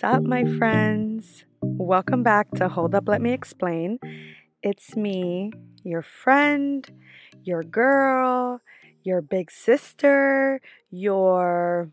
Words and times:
What's 0.00 0.16
up, 0.16 0.22
my 0.22 0.46
friends? 0.56 1.44
Welcome 1.60 2.22
back 2.22 2.50
to 2.52 2.70
Hold 2.70 2.94
Up, 2.94 3.06
Let 3.06 3.20
Me 3.20 3.32
Explain. 3.32 3.98
It's 4.62 4.96
me, 4.96 5.52
your 5.84 6.00
friend, 6.00 6.90
your 7.44 7.62
girl, 7.62 8.62
your 9.02 9.20
big 9.20 9.50
sister, 9.50 10.62
your 10.90 11.90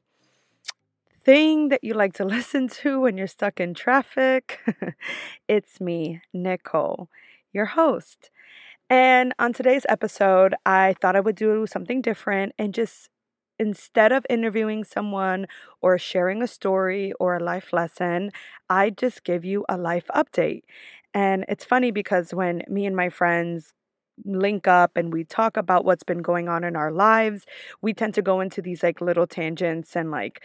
thing 1.26 1.68
that 1.68 1.84
you 1.84 1.96
like 1.96 2.14
to 2.14 2.24
listen 2.38 2.70
to 2.70 3.02
when 3.02 3.18
you're 3.18 3.28
stuck 3.28 3.60
in 3.60 3.74
traffic. 3.74 4.62
it's 5.50 5.82
me, 5.82 6.22
Nicole, 6.32 7.10
your 7.52 7.66
host. 7.66 8.32
And 8.90 9.34
on 9.38 9.52
today's 9.52 9.86
episode, 9.90 10.56
I 10.66 10.96
thought 11.02 11.18
I 11.18 11.20
would 11.20 11.36
do 11.36 11.68
something 11.68 12.02
different 12.02 12.54
and 12.58 12.74
just 12.74 13.10
instead 13.60 14.12
of 14.12 14.26
interviewing 14.30 14.84
someone 14.84 15.48
or 15.82 15.98
sharing 15.98 16.42
a 16.42 16.48
story 16.48 17.14
or 17.20 17.36
a 17.38 17.44
life 17.44 17.74
lesson, 17.74 18.32
I 18.70 18.90
just 18.90 19.24
give 19.24 19.46
you 19.46 19.66
a 19.70 19.78
life 19.78 20.06
update. 20.16 20.64
And 21.14 21.46
it's 21.48 21.66
funny 21.66 21.92
because 21.92 22.34
when 22.34 22.64
me 22.68 22.86
and 22.86 22.96
my 22.96 23.10
friends 23.10 23.74
link 24.26 24.68
up 24.68 24.92
and 24.98 25.14
we 25.14 25.24
talk 25.24 25.58
about 25.58 25.86
what's 25.86 26.04
been 26.04 26.22
going 26.22 26.50
on 26.50 26.64
in 26.64 26.76
our 26.76 26.92
lives, 26.92 27.46
we 27.82 27.94
tend 27.94 28.14
to 28.16 28.22
go 28.22 28.42
into 28.42 28.62
these 28.62 28.84
like 28.84 29.02
little 29.02 29.28
tangents 29.28 29.96
and 29.96 30.12
like 30.12 30.42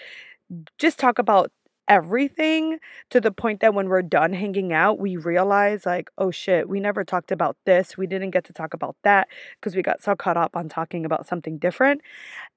just 0.78 0.98
talk 0.98 1.18
about 1.18 1.50
everything 1.88 2.78
to 3.10 3.20
the 3.20 3.32
point 3.32 3.60
that 3.60 3.74
when 3.74 3.88
we're 3.88 4.02
done 4.02 4.32
hanging 4.32 4.72
out, 4.72 4.98
we 4.98 5.16
realize, 5.16 5.86
like, 5.86 6.10
oh 6.18 6.30
shit, 6.30 6.68
we 6.68 6.80
never 6.80 7.04
talked 7.04 7.32
about 7.32 7.56
this. 7.66 7.96
We 7.96 8.06
didn't 8.06 8.30
get 8.30 8.44
to 8.44 8.52
talk 8.52 8.74
about 8.74 8.96
that 9.04 9.28
because 9.60 9.76
we 9.76 9.82
got 9.82 10.02
so 10.02 10.14
caught 10.16 10.36
up 10.36 10.56
on 10.56 10.68
talking 10.68 11.04
about 11.04 11.26
something 11.26 11.58
different. 11.58 12.00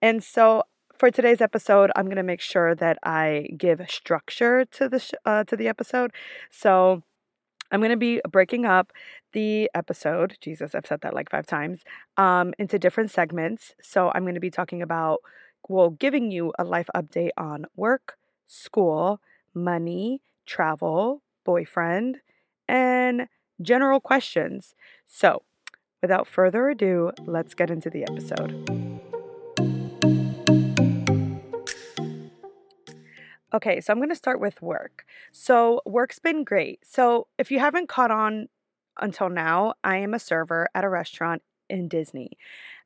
And 0.01 0.23
so, 0.23 0.63
for 0.97 1.11
today's 1.11 1.41
episode, 1.41 1.91
I'm 1.95 2.07
gonna 2.07 2.23
make 2.23 2.41
sure 2.41 2.73
that 2.75 2.97
I 3.03 3.49
give 3.57 3.81
structure 3.89 4.65
to 4.65 4.87
the 4.89 4.99
sh- 4.99 5.11
uh, 5.25 5.43
to 5.45 5.57
the 5.57 5.67
episode. 5.67 6.11
So 6.51 7.03
I'm 7.71 7.81
gonna 7.81 7.97
be 7.97 8.21
breaking 8.29 8.65
up 8.65 8.93
the 9.33 9.69
episode. 9.75 10.37
Jesus, 10.41 10.75
I've 10.75 10.85
said 10.85 11.01
that 11.01 11.13
like 11.13 11.29
five 11.29 11.45
times. 11.47 11.83
Um, 12.17 12.53
into 12.59 12.79
different 12.79 13.11
segments. 13.11 13.73
So 13.81 14.11
I'm 14.15 14.25
gonna 14.25 14.39
be 14.39 14.51
talking 14.51 14.81
about, 14.81 15.21
well, 15.67 15.89
giving 15.91 16.31
you 16.31 16.53
a 16.59 16.63
life 16.63 16.89
update 16.95 17.31
on 17.37 17.65
work, 17.75 18.17
school, 18.47 19.21
money, 19.53 20.21
travel, 20.45 21.21
boyfriend, 21.43 22.17
and 22.67 23.27
general 23.61 23.99
questions. 23.99 24.75
So, 25.05 25.43
without 26.01 26.27
further 26.27 26.69
ado, 26.69 27.11
let's 27.25 27.53
get 27.53 27.69
into 27.69 27.89
the 27.89 28.03
episode. 28.03 28.85
Okay, 33.53 33.79
so 33.79 33.93
I'm 33.93 33.99
going 33.99 34.09
to 34.09 34.15
start 34.15 34.41
with 34.41 34.61
work. 34.61 35.05
So, 35.31 35.81
work's 35.85 36.19
been 36.19 36.43
great. 36.43 36.79
So, 36.85 37.27
if 37.37 37.51
you 37.51 37.59
haven't 37.59 37.87
caught 37.87 38.11
on 38.11 38.49
until 38.99 39.29
now, 39.29 39.75
I 39.83 39.97
am 39.97 40.13
a 40.13 40.19
server 40.19 40.67
at 40.75 40.83
a 40.83 40.89
restaurant 40.89 41.41
in 41.69 41.87
Disney. 41.87 42.31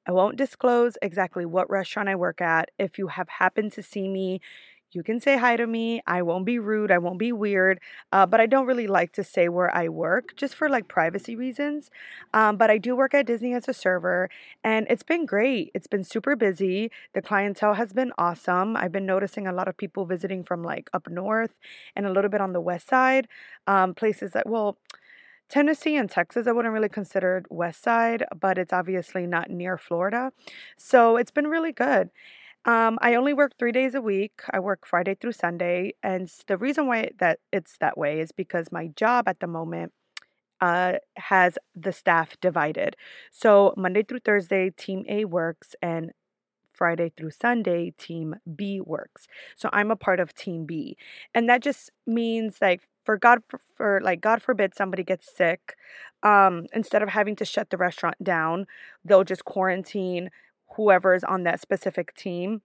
I 0.06 0.12
won't 0.12 0.38
disclose 0.38 0.98
exactly 1.02 1.46
what 1.46 1.70
restaurant 1.70 2.10
I 2.10 2.16
work 2.16 2.40
at. 2.40 2.70
If 2.78 2.98
you 2.98 3.08
have 3.08 3.30
happened 3.30 3.72
to 3.74 3.84
see 3.84 4.08
me, 4.08 4.42
you 4.92 5.04
can 5.04 5.20
say 5.20 5.38
hi 5.38 5.56
to 5.56 5.68
me. 5.68 6.02
I 6.08 6.22
won't 6.22 6.46
be 6.46 6.58
rude. 6.58 6.92
I 6.92 6.98
won't 6.98 7.20
be 7.20 7.32
weird. 7.32 7.80
Uh, 8.12 8.26
but 8.26 8.40
I 8.42 8.46
don't 8.46 8.66
really 8.66 8.88
like 8.88 9.12
to 9.14 9.24
say 9.24 9.48
where 9.48 9.74
I 9.76 9.88
work 9.90 10.36
just 10.36 10.56
for 10.56 10.68
like 10.68 10.88
privacy 10.88 11.36
reasons. 11.36 11.92
Um, 12.34 12.58
but 12.58 12.70
I 12.72 12.78
do 12.78 12.96
work 12.96 13.14
at 13.14 13.28
Disney 13.28 13.54
as 13.54 13.68
a 13.68 13.74
server 13.74 14.30
and 14.64 14.88
it's 14.90 15.04
been 15.04 15.26
great. 15.26 15.72
It's 15.74 15.88
been 15.88 16.04
super 16.04 16.36
busy. 16.36 16.92
The 17.14 17.22
clientele 17.22 17.76
has 17.76 17.94
been 17.94 18.12
awesome. 18.18 18.76
I've 18.76 18.92
been 18.92 19.06
noticing 19.06 19.48
a 19.48 19.54
lot 19.54 19.68
of 19.68 19.78
people 19.78 20.06
visiting 20.06 20.44
from 20.44 20.64
like 20.64 20.90
up 20.94 21.10
north 21.10 21.54
and 21.96 22.06
a 22.06 22.12
little 22.12 22.30
bit 22.30 22.42
on 22.42 22.54
the 22.54 22.62
west 22.62 22.88
side. 22.88 23.28
Um, 23.68 23.94
places 23.94 24.32
that, 24.32 24.48
well, 24.48 24.78
Tennessee 25.50 25.96
and 25.96 26.10
Texas, 26.10 26.46
I 26.46 26.52
wouldn't 26.52 26.74
really 26.74 26.90
consider 26.90 27.44
West 27.50 27.82
Side, 27.82 28.24
but 28.40 28.60
it's 28.60 28.72
obviously 28.72 29.26
not 29.26 29.50
near 29.50 29.80
Florida. 29.80 30.32
So 30.78 31.18
it's 31.18 31.32
been 31.32 31.48
really 31.48 31.72
good. 31.72 32.12
Um, 32.66 32.98
I 33.02 33.16
only 33.16 33.34
work 33.34 33.54
three 33.58 33.72
days 33.72 33.96
a 33.96 34.02
week. 34.02 34.42
I 34.52 34.60
work 34.60 34.86
Friday 34.86 35.16
through 35.16 35.32
Sunday, 35.32 35.94
and 36.04 36.30
the 36.48 36.58
reason 36.58 36.88
why 36.88 37.10
that 37.20 37.40
it's 37.52 37.78
that 37.80 37.98
way 37.98 38.20
is 38.20 38.32
because 38.32 38.72
my 38.72 38.88
job 38.96 39.28
at 39.28 39.40
the 39.40 39.48
moment 39.48 39.94
uh, 40.62 40.94
has 41.18 41.58
the 41.76 41.92
staff 41.94 42.38
divided. 42.42 42.96
So 43.32 43.74
Monday 43.78 44.04
through 44.04 44.20
Thursday, 44.20 44.72
Team 44.72 45.06
A 45.10 45.26
works, 45.26 45.76
and 45.82 46.12
Friday 46.74 47.12
through 47.18 47.32
Sunday, 47.32 47.94
Team 47.98 48.36
B 48.56 48.82
works. 48.82 49.28
So 49.56 49.70
I'm 49.74 49.92
a 49.92 49.96
part 49.96 50.20
of 50.20 50.34
Team 50.36 50.66
B, 50.66 50.98
and 51.36 51.50
that 51.50 51.62
just 51.64 51.92
means 52.08 52.58
like 52.62 52.82
for 53.06 53.18
God 53.18 53.40
for 53.76 54.02
like 54.04 54.22
God 54.22 54.42
forbid 54.42 54.76
somebody 54.76 55.04
gets 55.04 55.36
sick, 55.36 55.76
um, 56.24 56.66
instead 56.74 57.02
of 57.04 57.10
having 57.10 57.36
to 57.38 57.46
shut 57.46 57.70
the 57.70 57.78
restaurant 57.78 58.24
down, 58.24 58.68
they'll 59.06 59.24
just 59.24 59.46
quarantine 59.46 60.30
whoever 60.76 61.14
is 61.14 61.24
on 61.24 61.44
that 61.44 61.62
specific 61.62 62.14
team 62.16 62.62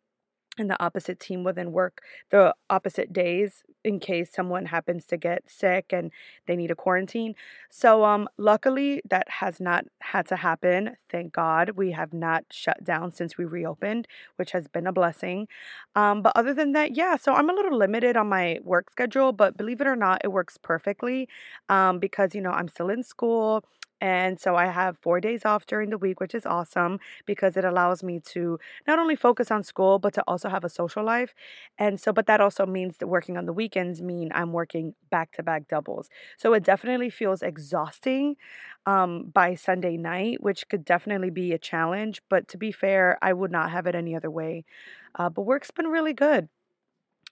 and 0.56 0.70
the 0.70 0.80
opposite 0.82 1.18
team 1.18 1.42
will 1.42 1.52
then 1.52 1.72
work 1.72 2.00
the 2.30 2.54
opposite 2.70 3.12
days 3.12 3.64
in 3.84 3.98
case 3.98 4.30
someone 4.32 4.66
happens 4.66 5.04
to 5.04 5.16
get 5.16 5.42
sick 5.50 5.86
and 5.92 6.12
they 6.46 6.54
need 6.54 6.70
a 6.70 6.76
quarantine. 6.76 7.34
So 7.70 8.04
um 8.04 8.28
luckily 8.38 9.02
that 9.10 9.28
has 9.28 9.60
not 9.60 9.84
had 10.00 10.26
to 10.28 10.36
happen. 10.36 10.96
Thank 11.10 11.32
God. 11.32 11.70
We 11.76 11.90
have 11.90 12.12
not 12.12 12.44
shut 12.52 12.84
down 12.84 13.10
since 13.12 13.36
we 13.36 13.44
reopened, 13.44 14.06
which 14.36 14.52
has 14.52 14.68
been 14.68 14.86
a 14.86 14.92
blessing. 14.92 15.48
Um 15.96 16.22
but 16.22 16.32
other 16.36 16.54
than 16.54 16.72
that, 16.72 16.96
yeah, 16.96 17.16
so 17.16 17.34
I'm 17.34 17.50
a 17.50 17.52
little 17.52 17.76
limited 17.76 18.16
on 18.16 18.28
my 18.28 18.58
work 18.62 18.90
schedule, 18.90 19.32
but 19.32 19.56
believe 19.56 19.80
it 19.80 19.86
or 19.88 19.96
not, 19.96 20.20
it 20.24 20.28
works 20.28 20.56
perfectly 20.58 21.28
um 21.68 21.98
because 21.98 22.34
you 22.34 22.40
know, 22.40 22.50
I'm 22.52 22.68
still 22.68 22.90
in 22.90 23.02
school. 23.02 23.64
And 24.00 24.38
so 24.38 24.54
I 24.56 24.66
have 24.66 24.98
four 24.98 25.20
days 25.20 25.44
off 25.46 25.64
during 25.66 25.88
the 25.90 25.96
week, 25.98 26.20
which 26.20 26.34
is 26.34 26.44
awesome 26.44 26.98
because 27.24 27.56
it 27.56 27.64
allows 27.64 28.02
me 28.02 28.20
to 28.32 28.58
not 28.86 28.98
only 28.98 29.16
focus 29.16 29.50
on 29.50 29.62
school, 29.62 29.98
but 29.98 30.12
to 30.14 30.22
also 30.28 30.48
have 30.50 30.64
a 30.64 30.68
social 30.68 31.02
life. 31.02 31.34
And 31.78 31.98
so, 31.98 32.12
but 32.12 32.26
that 32.26 32.40
also 32.40 32.66
means 32.66 32.98
that 32.98 33.06
working 33.06 33.36
on 33.38 33.46
the 33.46 33.52
weekends 33.52 34.02
mean 34.02 34.30
I'm 34.34 34.52
working 34.52 34.94
back 35.10 35.32
to 35.32 35.42
back 35.42 35.68
doubles. 35.68 36.10
So 36.36 36.52
it 36.52 36.64
definitely 36.64 37.08
feels 37.10 37.42
exhausting 37.42 38.36
um, 38.86 39.30
by 39.32 39.54
Sunday 39.54 39.96
night, 39.96 40.42
which 40.42 40.68
could 40.68 40.84
definitely 40.84 41.30
be 41.30 41.52
a 41.52 41.58
challenge. 41.58 42.20
But 42.28 42.48
to 42.48 42.58
be 42.58 42.72
fair, 42.72 43.18
I 43.22 43.32
would 43.32 43.50
not 43.50 43.70
have 43.70 43.86
it 43.86 43.94
any 43.94 44.14
other 44.14 44.30
way. 44.30 44.64
Uh, 45.14 45.28
but 45.30 45.42
work's 45.42 45.70
been 45.70 45.86
really 45.86 46.12
good 46.12 46.48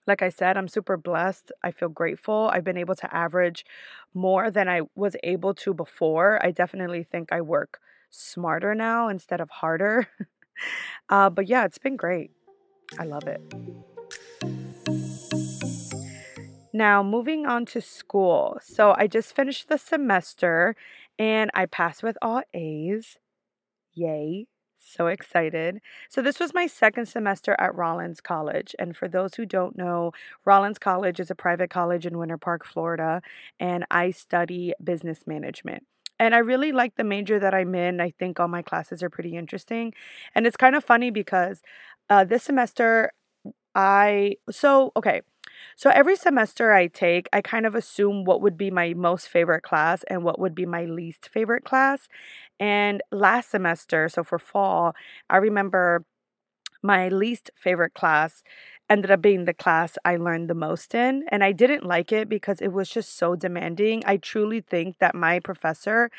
like 0.07 0.21
I 0.21 0.29
said, 0.29 0.57
I'm 0.57 0.67
super 0.67 0.97
blessed. 0.97 1.51
I 1.63 1.71
feel 1.71 1.89
grateful. 1.89 2.49
I've 2.51 2.63
been 2.63 2.77
able 2.77 2.95
to 2.95 3.15
average 3.15 3.65
more 4.13 4.51
than 4.51 4.67
I 4.67 4.81
was 4.95 5.15
able 5.23 5.53
to 5.55 5.73
before. 5.73 6.43
I 6.45 6.51
definitely 6.51 7.03
think 7.03 7.31
I 7.31 7.41
work 7.41 7.79
smarter 8.09 8.75
now 8.75 9.07
instead 9.07 9.41
of 9.41 9.49
harder. 9.49 10.07
uh, 11.09 11.29
but 11.29 11.47
yeah, 11.47 11.65
it's 11.65 11.77
been 11.77 11.95
great. 11.95 12.31
I 12.99 13.05
love 13.05 13.27
it. 13.27 13.41
Now, 16.73 17.03
moving 17.03 17.45
on 17.45 17.65
to 17.67 17.81
school. 17.81 18.59
So, 18.63 18.95
I 18.97 19.07
just 19.07 19.35
finished 19.35 19.69
the 19.69 19.77
semester 19.77 20.75
and 21.19 21.51
I 21.53 21.67
passed 21.67 22.01
with 22.01 22.17
all 22.21 22.41
A's. 22.53 23.19
Yay. 23.93 24.47
So 24.95 25.07
excited. 25.07 25.79
So, 26.09 26.21
this 26.21 26.39
was 26.39 26.53
my 26.53 26.67
second 26.67 27.07
semester 27.07 27.55
at 27.59 27.75
Rollins 27.75 28.21
College. 28.21 28.75
And 28.77 28.95
for 28.95 29.07
those 29.07 29.35
who 29.35 29.45
don't 29.45 29.77
know, 29.77 30.11
Rollins 30.45 30.77
College 30.79 31.19
is 31.19 31.31
a 31.31 31.35
private 31.35 31.69
college 31.69 32.05
in 32.05 32.17
Winter 32.17 32.37
Park, 32.37 32.65
Florida, 32.65 33.21
and 33.59 33.85
I 33.91 34.11
study 34.11 34.73
business 34.83 35.21
management. 35.25 35.83
And 36.19 36.35
I 36.35 36.39
really 36.39 36.71
like 36.71 36.95
the 36.95 37.03
major 37.03 37.39
that 37.39 37.53
I'm 37.53 37.73
in. 37.75 37.99
I 37.99 38.11
think 38.11 38.39
all 38.39 38.47
my 38.47 38.61
classes 38.61 39.01
are 39.03 39.09
pretty 39.09 39.35
interesting. 39.35 39.93
And 40.35 40.45
it's 40.45 40.57
kind 40.57 40.75
of 40.75 40.83
funny 40.83 41.09
because 41.09 41.61
uh, 42.09 42.23
this 42.23 42.43
semester, 42.43 43.11
I, 43.75 44.37
so, 44.51 44.91
okay. 44.95 45.21
So 45.75 45.89
every 45.89 46.15
semester 46.15 46.73
I 46.73 46.87
take, 46.87 47.27
I 47.33 47.41
kind 47.41 47.65
of 47.65 47.75
assume 47.75 48.25
what 48.25 48.41
would 48.41 48.57
be 48.57 48.71
my 48.71 48.93
most 48.93 49.27
favorite 49.29 49.63
class 49.63 50.03
and 50.09 50.23
what 50.23 50.39
would 50.39 50.55
be 50.55 50.65
my 50.65 50.85
least 50.85 51.29
favorite 51.29 51.63
class. 51.63 52.07
And 52.59 53.01
last 53.11 53.51
semester, 53.51 54.09
so 54.09 54.23
for 54.23 54.39
fall, 54.39 54.95
I 55.29 55.37
remember 55.37 56.05
my 56.81 57.09
least 57.09 57.51
favorite 57.55 57.93
class 57.93 58.43
ended 58.89 59.11
up 59.11 59.21
being 59.21 59.45
the 59.45 59.53
class 59.53 59.97
I 60.03 60.17
learned 60.17 60.49
the 60.49 60.55
most 60.55 60.93
in. 60.93 61.23
And 61.29 61.43
I 61.43 61.51
didn't 61.53 61.85
like 61.85 62.11
it 62.11 62.27
because 62.29 62.61
it 62.61 62.73
was 62.73 62.89
just 62.89 63.17
so 63.17 63.35
demanding. 63.35 64.03
I 64.05 64.17
truly 64.17 64.61
think 64.61 64.99
that 64.99 65.15
my 65.15 65.39
professor 65.39 66.11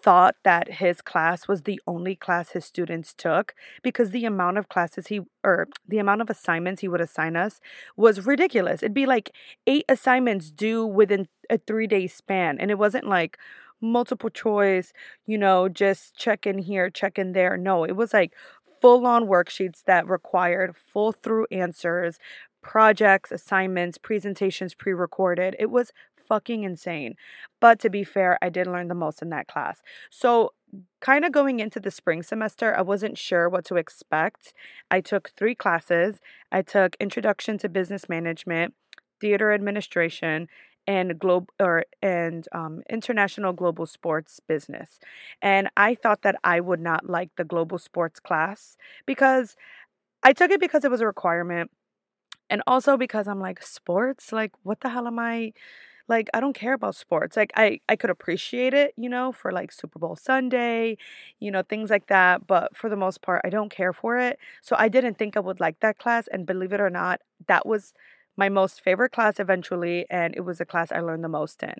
thought 0.00 0.36
that 0.44 0.74
his 0.74 1.00
class 1.02 1.48
was 1.48 1.62
the 1.62 1.80
only 1.86 2.14
class 2.14 2.50
his 2.50 2.64
students 2.64 3.12
took 3.14 3.54
because 3.82 4.10
the 4.10 4.24
amount 4.24 4.56
of 4.56 4.68
classes 4.68 5.08
he 5.08 5.20
or 5.42 5.68
the 5.88 5.98
amount 5.98 6.20
of 6.20 6.30
assignments 6.30 6.80
he 6.80 6.88
would 6.88 7.00
assign 7.00 7.36
us 7.36 7.60
was 7.96 8.24
ridiculous. 8.24 8.82
It'd 8.82 8.94
be 8.94 9.06
like 9.06 9.32
eight 9.66 9.84
assignments 9.88 10.50
due 10.50 10.86
within 10.86 11.26
a 11.50 11.58
3-day 11.58 12.06
span 12.06 12.58
and 12.60 12.70
it 12.70 12.78
wasn't 12.78 13.08
like 13.08 13.38
multiple 13.80 14.30
choice, 14.30 14.92
you 15.26 15.38
know, 15.38 15.68
just 15.68 16.16
check 16.16 16.46
in 16.46 16.58
here, 16.58 16.90
check 16.90 17.18
in 17.18 17.32
there. 17.32 17.56
No, 17.56 17.84
it 17.84 17.96
was 17.96 18.12
like 18.12 18.34
full 18.80 19.06
on 19.06 19.26
worksheets 19.26 19.82
that 19.84 20.08
required 20.08 20.76
full 20.76 21.12
through 21.12 21.46
answers, 21.50 22.18
projects, 22.62 23.32
assignments, 23.32 23.98
presentations 23.98 24.74
pre 24.74 24.92
recorded. 24.92 25.56
It 25.58 25.70
was 25.70 25.92
fucking 26.28 26.62
insane. 26.62 27.14
But 27.60 27.80
to 27.80 27.90
be 27.90 28.04
fair, 28.04 28.38
I 28.42 28.50
did 28.50 28.66
learn 28.66 28.88
the 28.88 28.94
most 28.94 29.22
in 29.22 29.30
that 29.30 29.48
class. 29.48 29.82
So, 30.10 30.52
kind 31.00 31.24
of 31.24 31.32
going 31.32 31.60
into 31.60 31.80
the 31.80 31.90
spring 31.90 32.22
semester, 32.22 32.76
I 32.76 32.82
wasn't 32.82 33.16
sure 33.16 33.48
what 33.48 33.64
to 33.66 33.76
expect. 33.76 34.52
I 34.90 35.00
took 35.00 35.30
three 35.30 35.54
classes. 35.54 36.20
I 36.52 36.60
took 36.62 36.96
Introduction 37.00 37.56
to 37.58 37.68
Business 37.70 38.08
Management, 38.08 38.74
Theater 39.18 39.52
Administration, 39.52 40.48
and 40.88 41.20
globe 41.20 41.50
or 41.60 41.84
and 42.02 42.48
um, 42.52 42.82
international 42.90 43.54
global 43.54 43.86
sports 43.86 44.40
business. 44.48 45.00
And 45.42 45.70
i 45.76 45.94
thought 45.96 46.22
that 46.22 46.36
i 46.44 46.60
would 46.60 46.80
not 46.80 47.08
like 47.10 47.30
the 47.36 47.44
global 47.44 47.78
sports 47.78 48.20
class 48.20 48.76
because 49.06 49.56
i 50.22 50.32
took 50.32 50.50
it 50.50 50.60
because 50.60 50.84
it 50.84 50.90
was 50.90 51.00
a 51.02 51.06
requirement 51.06 51.70
and 52.50 52.62
also 52.66 52.96
because 52.96 53.28
i'm 53.28 53.40
like 53.40 53.62
sports? 53.62 54.32
Like 54.32 54.52
what 54.62 54.80
the 54.80 54.88
hell 54.90 55.06
am 55.06 55.18
i 55.18 55.52
like 56.08 56.28
i 56.34 56.40
don't 56.40 56.54
care 56.54 56.74
about 56.74 56.96
sports. 56.96 57.36
Like 57.36 57.52
i 57.56 57.80
i 57.88 57.96
could 57.96 58.10
appreciate 58.10 58.74
it 58.74 58.94
you 58.96 59.08
know 59.08 59.32
for 59.32 59.52
like 59.52 59.72
super 59.72 59.98
bowl 59.98 60.16
sunday 60.16 60.96
you 61.40 61.50
know 61.50 61.62
things 61.62 61.90
like 61.90 62.08
that 62.08 62.46
but 62.46 62.76
for 62.76 62.90
the 62.90 62.96
most 62.96 63.22
part 63.22 63.42
i 63.44 63.50
don't 63.50 63.70
care 63.70 63.92
for 63.92 64.18
it. 64.18 64.38
So 64.62 64.76
i 64.78 64.88
didn't 64.88 65.18
think 65.18 65.36
i 65.36 65.40
would 65.40 65.60
like 65.60 65.80
that 65.80 65.98
class 65.98 66.28
and 66.28 66.46
believe 66.46 66.72
it 66.72 66.80
or 66.80 66.90
not 66.90 67.20
that 67.48 67.66
was 67.66 67.94
my 68.38 68.48
most 68.50 68.82
favorite 68.82 69.12
class 69.12 69.40
eventually, 69.40 70.06
and 70.10 70.34
it 70.36 70.42
was 70.42 70.60
a 70.60 70.66
class 70.66 70.92
I 70.92 71.00
learned 71.00 71.24
the 71.24 71.28
most 71.28 71.62
in. 71.62 71.74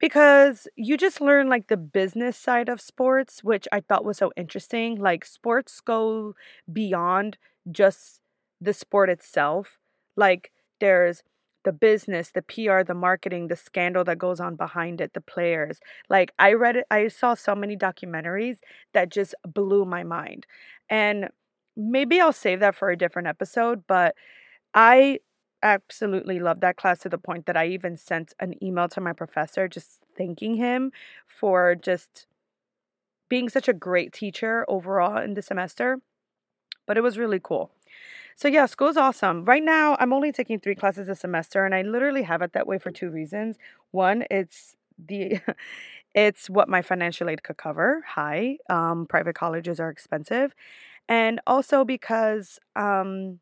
Because 0.00 0.68
you 0.76 0.96
just 0.96 1.20
learn 1.20 1.48
like 1.48 1.68
the 1.68 1.76
business 1.76 2.36
side 2.36 2.68
of 2.68 2.80
sports, 2.80 3.42
which 3.44 3.66
I 3.72 3.80
thought 3.80 4.04
was 4.04 4.18
so 4.18 4.32
interesting. 4.36 4.96
Like, 4.96 5.24
sports 5.24 5.80
go 5.80 6.34
beyond 6.70 7.38
just 7.70 8.20
the 8.60 8.74
sport 8.74 9.08
itself. 9.08 9.78
Like, 10.16 10.50
there's 10.80 11.22
the 11.64 11.72
business, 11.72 12.30
the 12.30 12.42
PR, 12.42 12.84
the 12.84 12.94
marketing, 12.94 13.48
the 13.48 13.56
scandal 13.56 14.04
that 14.04 14.18
goes 14.18 14.40
on 14.40 14.56
behind 14.56 15.00
it, 15.00 15.14
the 15.14 15.20
players. 15.22 15.80
Like 16.10 16.32
I 16.38 16.52
read 16.52 16.76
it, 16.76 16.84
I 16.90 17.08
saw 17.08 17.34
so 17.34 17.54
many 17.54 17.76
documentaries 17.76 18.58
that 18.92 19.08
just 19.10 19.34
blew 19.46 19.86
my 19.86 20.02
mind. 20.04 20.46
And 20.90 21.28
maybe 21.76 22.20
I'll 22.20 22.32
save 22.34 22.60
that 22.60 22.74
for 22.74 22.90
a 22.90 22.98
different 22.98 23.28
episode, 23.28 23.84
but 23.86 24.14
I 24.74 25.20
absolutely 25.64 26.38
loved 26.40 26.60
that 26.62 26.76
class 26.76 27.00
to 27.00 27.08
the 27.10 27.18
point 27.18 27.46
that 27.46 27.56
I 27.56 27.66
even 27.68 27.96
sent 27.96 28.34
an 28.40 28.62
email 28.64 28.88
to 28.90 29.00
my 29.00 29.12
professor 29.14 29.68
just 29.68 30.00
thanking 30.16 30.54
him 30.56 30.92
for 31.26 31.74
just 31.74 32.26
being 33.28 33.48
such 33.48 33.68
a 33.68 33.72
great 33.72 34.12
teacher 34.12 34.64
overall 34.68 35.18
in 35.18 35.34
the 35.34 35.42
semester. 35.42 35.98
But 36.86 36.98
it 36.98 37.02
was 37.02 37.18
really 37.18 37.40
cool. 37.42 37.72
So 38.36 38.48
yeah, 38.48 38.66
school's 38.66 38.96
awesome. 38.98 39.44
Right 39.44 39.62
now, 39.62 39.96
I'm 40.00 40.12
only 40.12 40.32
taking 40.32 40.60
3 40.60 40.74
classes 40.76 41.08
a 41.08 41.14
semester 41.16 41.64
and 41.66 41.74
I 41.74 41.82
literally 41.82 42.22
have 42.24 42.42
it 42.42 42.52
that 42.54 42.66
way 42.66 42.78
for 42.78 42.90
two 42.92 43.10
reasons. 43.10 43.58
One, 43.92 44.24
it's 44.30 44.76
the 44.98 45.40
it's 46.14 46.50
what 46.50 46.68
my 46.68 46.82
financial 46.82 47.30
aid 47.30 47.42
could 47.44 47.58
cover. 47.58 48.02
High. 48.06 48.58
Um, 48.70 49.06
private 49.08 49.36
colleges 49.36 49.80
are 49.80 49.90
expensive. 49.90 50.54
And 51.08 51.40
also 51.46 51.84
because 51.84 52.60
um 52.76 53.40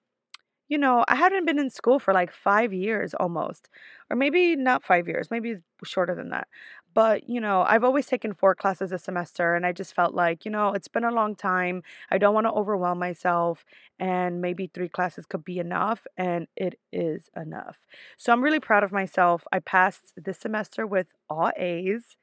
you 0.72 0.78
know, 0.78 1.04
I 1.08 1.16
hadn't 1.16 1.46
been 1.46 1.58
in 1.58 1.70
school 1.70 1.98
for 1.98 2.12
like 2.14 2.32
five 2.32 2.72
years 2.72 3.14
almost, 3.14 3.68
or 4.10 4.16
maybe 4.16 4.56
not 4.56 4.82
five 4.84 5.06
years, 5.08 5.30
maybe 5.30 5.56
shorter 5.84 6.14
than 6.14 6.30
that. 6.30 6.48
But, 6.94 7.28
you 7.28 7.40
know, 7.40 7.62
I've 7.62 7.84
always 7.84 8.06
taken 8.06 8.34
four 8.34 8.54
classes 8.54 8.92
a 8.92 8.98
semester, 8.98 9.54
and 9.54 9.64
I 9.64 9.72
just 9.72 9.94
felt 9.94 10.14
like, 10.14 10.44
you 10.44 10.50
know, 10.50 10.68
it's 10.74 10.88
been 10.88 11.04
a 11.04 11.10
long 11.10 11.34
time. 11.36 11.82
I 12.10 12.18
don't 12.18 12.34
want 12.34 12.46
to 12.46 12.52
overwhelm 12.52 12.98
myself, 12.98 13.64
and 13.98 14.40
maybe 14.42 14.70
three 14.74 14.88
classes 14.90 15.24
could 15.26 15.44
be 15.44 15.58
enough, 15.58 16.06
and 16.18 16.46
it 16.56 16.78
is 16.92 17.30
enough. 17.36 17.78
So 18.18 18.32
I'm 18.32 18.42
really 18.42 18.60
proud 18.60 18.84
of 18.84 18.92
myself. 18.92 19.44
I 19.52 19.60
passed 19.60 20.12
this 20.16 20.38
semester 20.38 20.86
with 20.86 21.08
all 21.30 21.50
A's. 21.56 22.16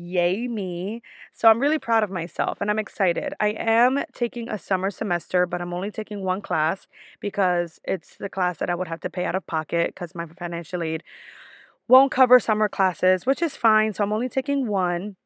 Yay, 0.00 0.46
me. 0.46 1.02
So 1.32 1.48
I'm 1.48 1.58
really 1.58 1.80
proud 1.80 2.04
of 2.04 2.10
myself 2.10 2.58
and 2.60 2.70
I'm 2.70 2.78
excited. 2.78 3.34
I 3.40 3.48
am 3.48 4.04
taking 4.14 4.48
a 4.48 4.56
summer 4.56 4.92
semester, 4.92 5.44
but 5.44 5.60
I'm 5.60 5.74
only 5.74 5.90
taking 5.90 6.22
one 6.22 6.40
class 6.40 6.86
because 7.18 7.80
it's 7.82 8.16
the 8.16 8.28
class 8.28 8.58
that 8.58 8.70
I 8.70 8.76
would 8.76 8.86
have 8.86 9.00
to 9.00 9.10
pay 9.10 9.24
out 9.24 9.34
of 9.34 9.44
pocket 9.48 9.88
because 9.88 10.14
my 10.14 10.26
financial 10.26 10.84
aid 10.84 11.02
won't 11.88 12.12
cover 12.12 12.40
summer 12.40 12.68
classes, 12.68 13.26
which 13.26 13.42
is 13.42 13.56
fine. 13.56 13.92
So 13.92 14.04
I'm 14.04 14.12
only 14.12 14.28
taking 14.28 14.68
one, 14.68 15.16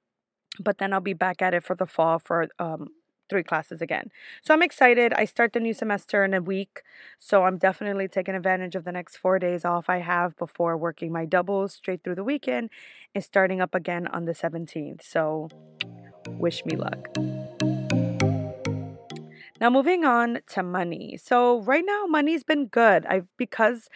but 0.61 0.79
then 0.79 0.93
I'll 0.93 1.01
be 1.01 1.15
back 1.15 1.43
at 1.43 1.55
it 1.55 1.65
for 1.65 1.77
the 1.77 1.87
fall 1.87 2.19
for 2.19 2.49
um, 2.59 2.89
three 3.33 3.43
classes 3.43 3.81
again. 3.81 4.11
So 4.43 4.53
I'm 4.53 4.63
excited. 4.63 5.15
I 5.15 5.25
start 5.25 5.55
the 5.55 5.61
new 5.61 5.73
semester 5.73 6.23
in 6.23 6.35
a 6.35 6.43
week. 6.43 6.83
So 7.19 7.45
I'm 7.45 7.57
definitely 7.57 8.07
taking 8.07 8.35
advantage 8.35 8.75
of 8.75 8.85
the 8.85 8.93
next 8.93 9.17
four 9.17 9.39
days 9.39 9.65
off 9.65 9.89
I 9.89 10.01
have 10.01 10.37
before 10.37 10.77
working 10.77 11.11
my 11.11 11.25
doubles 11.25 11.73
straight 11.73 12.05
through 12.05 12.17
the 12.17 12.25
weekend 12.25 12.69
and 13.15 13.25
starting 13.25 13.63
up 13.63 13.75
again 13.75 14.07
on 14.07 14.27
the 14.27 14.35
17th. 14.35 15.01
So 15.03 15.49
wish 16.29 16.63
me 16.67 16.77
luck. 16.77 17.09
Now 19.63 19.71
moving 19.71 20.05
on 20.05 20.41
to 20.49 20.63
money. 20.63 21.17
So 21.17 21.61
right 21.63 21.85
now 21.87 22.05
money's 22.07 22.45
been 22.45 22.67
good. 22.67 23.07
I've 23.07 23.29
because 23.39 23.89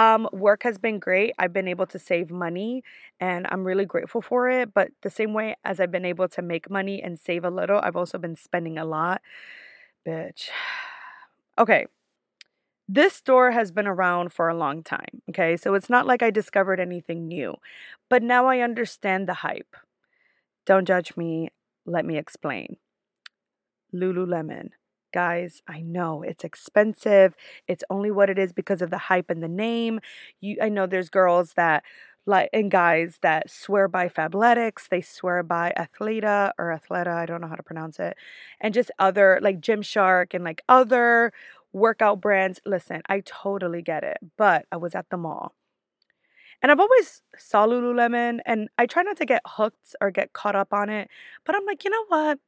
um, 0.00 0.28
work 0.32 0.62
has 0.62 0.78
been 0.78 0.98
great. 0.98 1.34
I've 1.38 1.52
been 1.52 1.68
able 1.68 1.86
to 1.88 1.98
save 1.98 2.30
money 2.30 2.82
and 3.20 3.46
I'm 3.50 3.66
really 3.66 3.84
grateful 3.84 4.22
for 4.22 4.48
it. 4.48 4.72
But 4.72 4.88
the 5.02 5.10
same 5.10 5.34
way 5.34 5.56
as 5.62 5.78
I've 5.78 5.90
been 5.90 6.06
able 6.06 6.28
to 6.28 6.42
make 6.42 6.70
money 6.70 7.02
and 7.02 7.18
save 7.18 7.44
a 7.44 7.50
little, 7.50 7.78
I've 7.82 7.96
also 7.96 8.16
been 8.16 8.36
spending 8.36 8.78
a 8.78 8.84
lot. 8.84 9.20
Bitch. 10.06 10.48
Okay. 11.58 11.86
This 12.88 13.12
store 13.12 13.50
has 13.50 13.70
been 13.70 13.86
around 13.86 14.32
for 14.32 14.48
a 14.48 14.54
long 14.54 14.82
time. 14.82 15.20
Okay. 15.28 15.58
So 15.58 15.74
it's 15.74 15.90
not 15.90 16.06
like 16.06 16.22
I 16.22 16.30
discovered 16.30 16.80
anything 16.80 17.28
new, 17.28 17.56
but 18.08 18.22
now 18.22 18.46
I 18.46 18.60
understand 18.60 19.28
the 19.28 19.34
hype. 19.34 19.76
Don't 20.64 20.86
judge 20.86 21.18
me. 21.18 21.50
Let 21.84 22.06
me 22.06 22.16
explain. 22.16 22.76
Lululemon. 23.92 24.70
Guys, 25.12 25.62
I 25.68 25.80
know 25.80 26.22
it's 26.22 26.44
expensive. 26.44 27.34
It's 27.66 27.84
only 27.90 28.10
what 28.10 28.30
it 28.30 28.38
is 28.38 28.52
because 28.52 28.82
of 28.82 28.90
the 28.90 28.98
hype 28.98 29.30
and 29.30 29.42
the 29.42 29.48
name. 29.48 30.00
You 30.40 30.56
I 30.62 30.68
know 30.68 30.86
there's 30.86 31.10
girls 31.10 31.54
that 31.54 31.84
like 32.26 32.50
and 32.52 32.70
guys 32.70 33.18
that 33.22 33.50
swear 33.50 33.88
by 33.88 34.08
Fabletics, 34.08 34.88
they 34.88 35.00
swear 35.00 35.42
by 35.42 35.72
Athleta 35.76 36.52
or 36.58 36.66
Athleta, 36.66 37.08
I 37.08 37.26
don't 37.26 37.40
know 37.40 37.48
how 37.48 37.56
to 37.56 37.62
pronounce 37.62 37.98
it. 37.98 38.16
And 38.60 38.74
just 38.74 38.90
other 38.98 39.38
like 39.42 39.60
Gymshark 39.60 40.34
and 40.34 40.44
like 40.44 40.62
other 40.68 41.32
workout 41.72 42.20
brands. 42.20 42.60
Listen, 42.66 43.02
I 43.08 43.20
totally 43.24 43.82
get 43.82 44.04
it. 44.04 44.18
But 44.36 44.66
I 44.72 44.76
was 44.76 44.94
at 44.94 45.06
the 45.10 45.16
mall. 45.16 45.54
And 46.62 46.70
I've 46.70 46.80
always 46.80 47.22
saw 47.38 47.66
Lululemon 47.66 48.40
and 48.44 48.68
I 48.76 48.86
try 48.86 49.02
not 49.02 49.16
to 49.18 49.24
get 49.24 49.40
hooked 49.46 49.94
or 50.00 50.10
get 50.10 50.32
caught 50.34 50.56
up 50.56 50.72
on 50.72 50.90
it. 50.90 51.08
But 51.46 51.56
I'm 51.56 51.64
like, 51.64 51.84
you 51.84 51.90
know 51.90 52.04
what? 52.08 52.38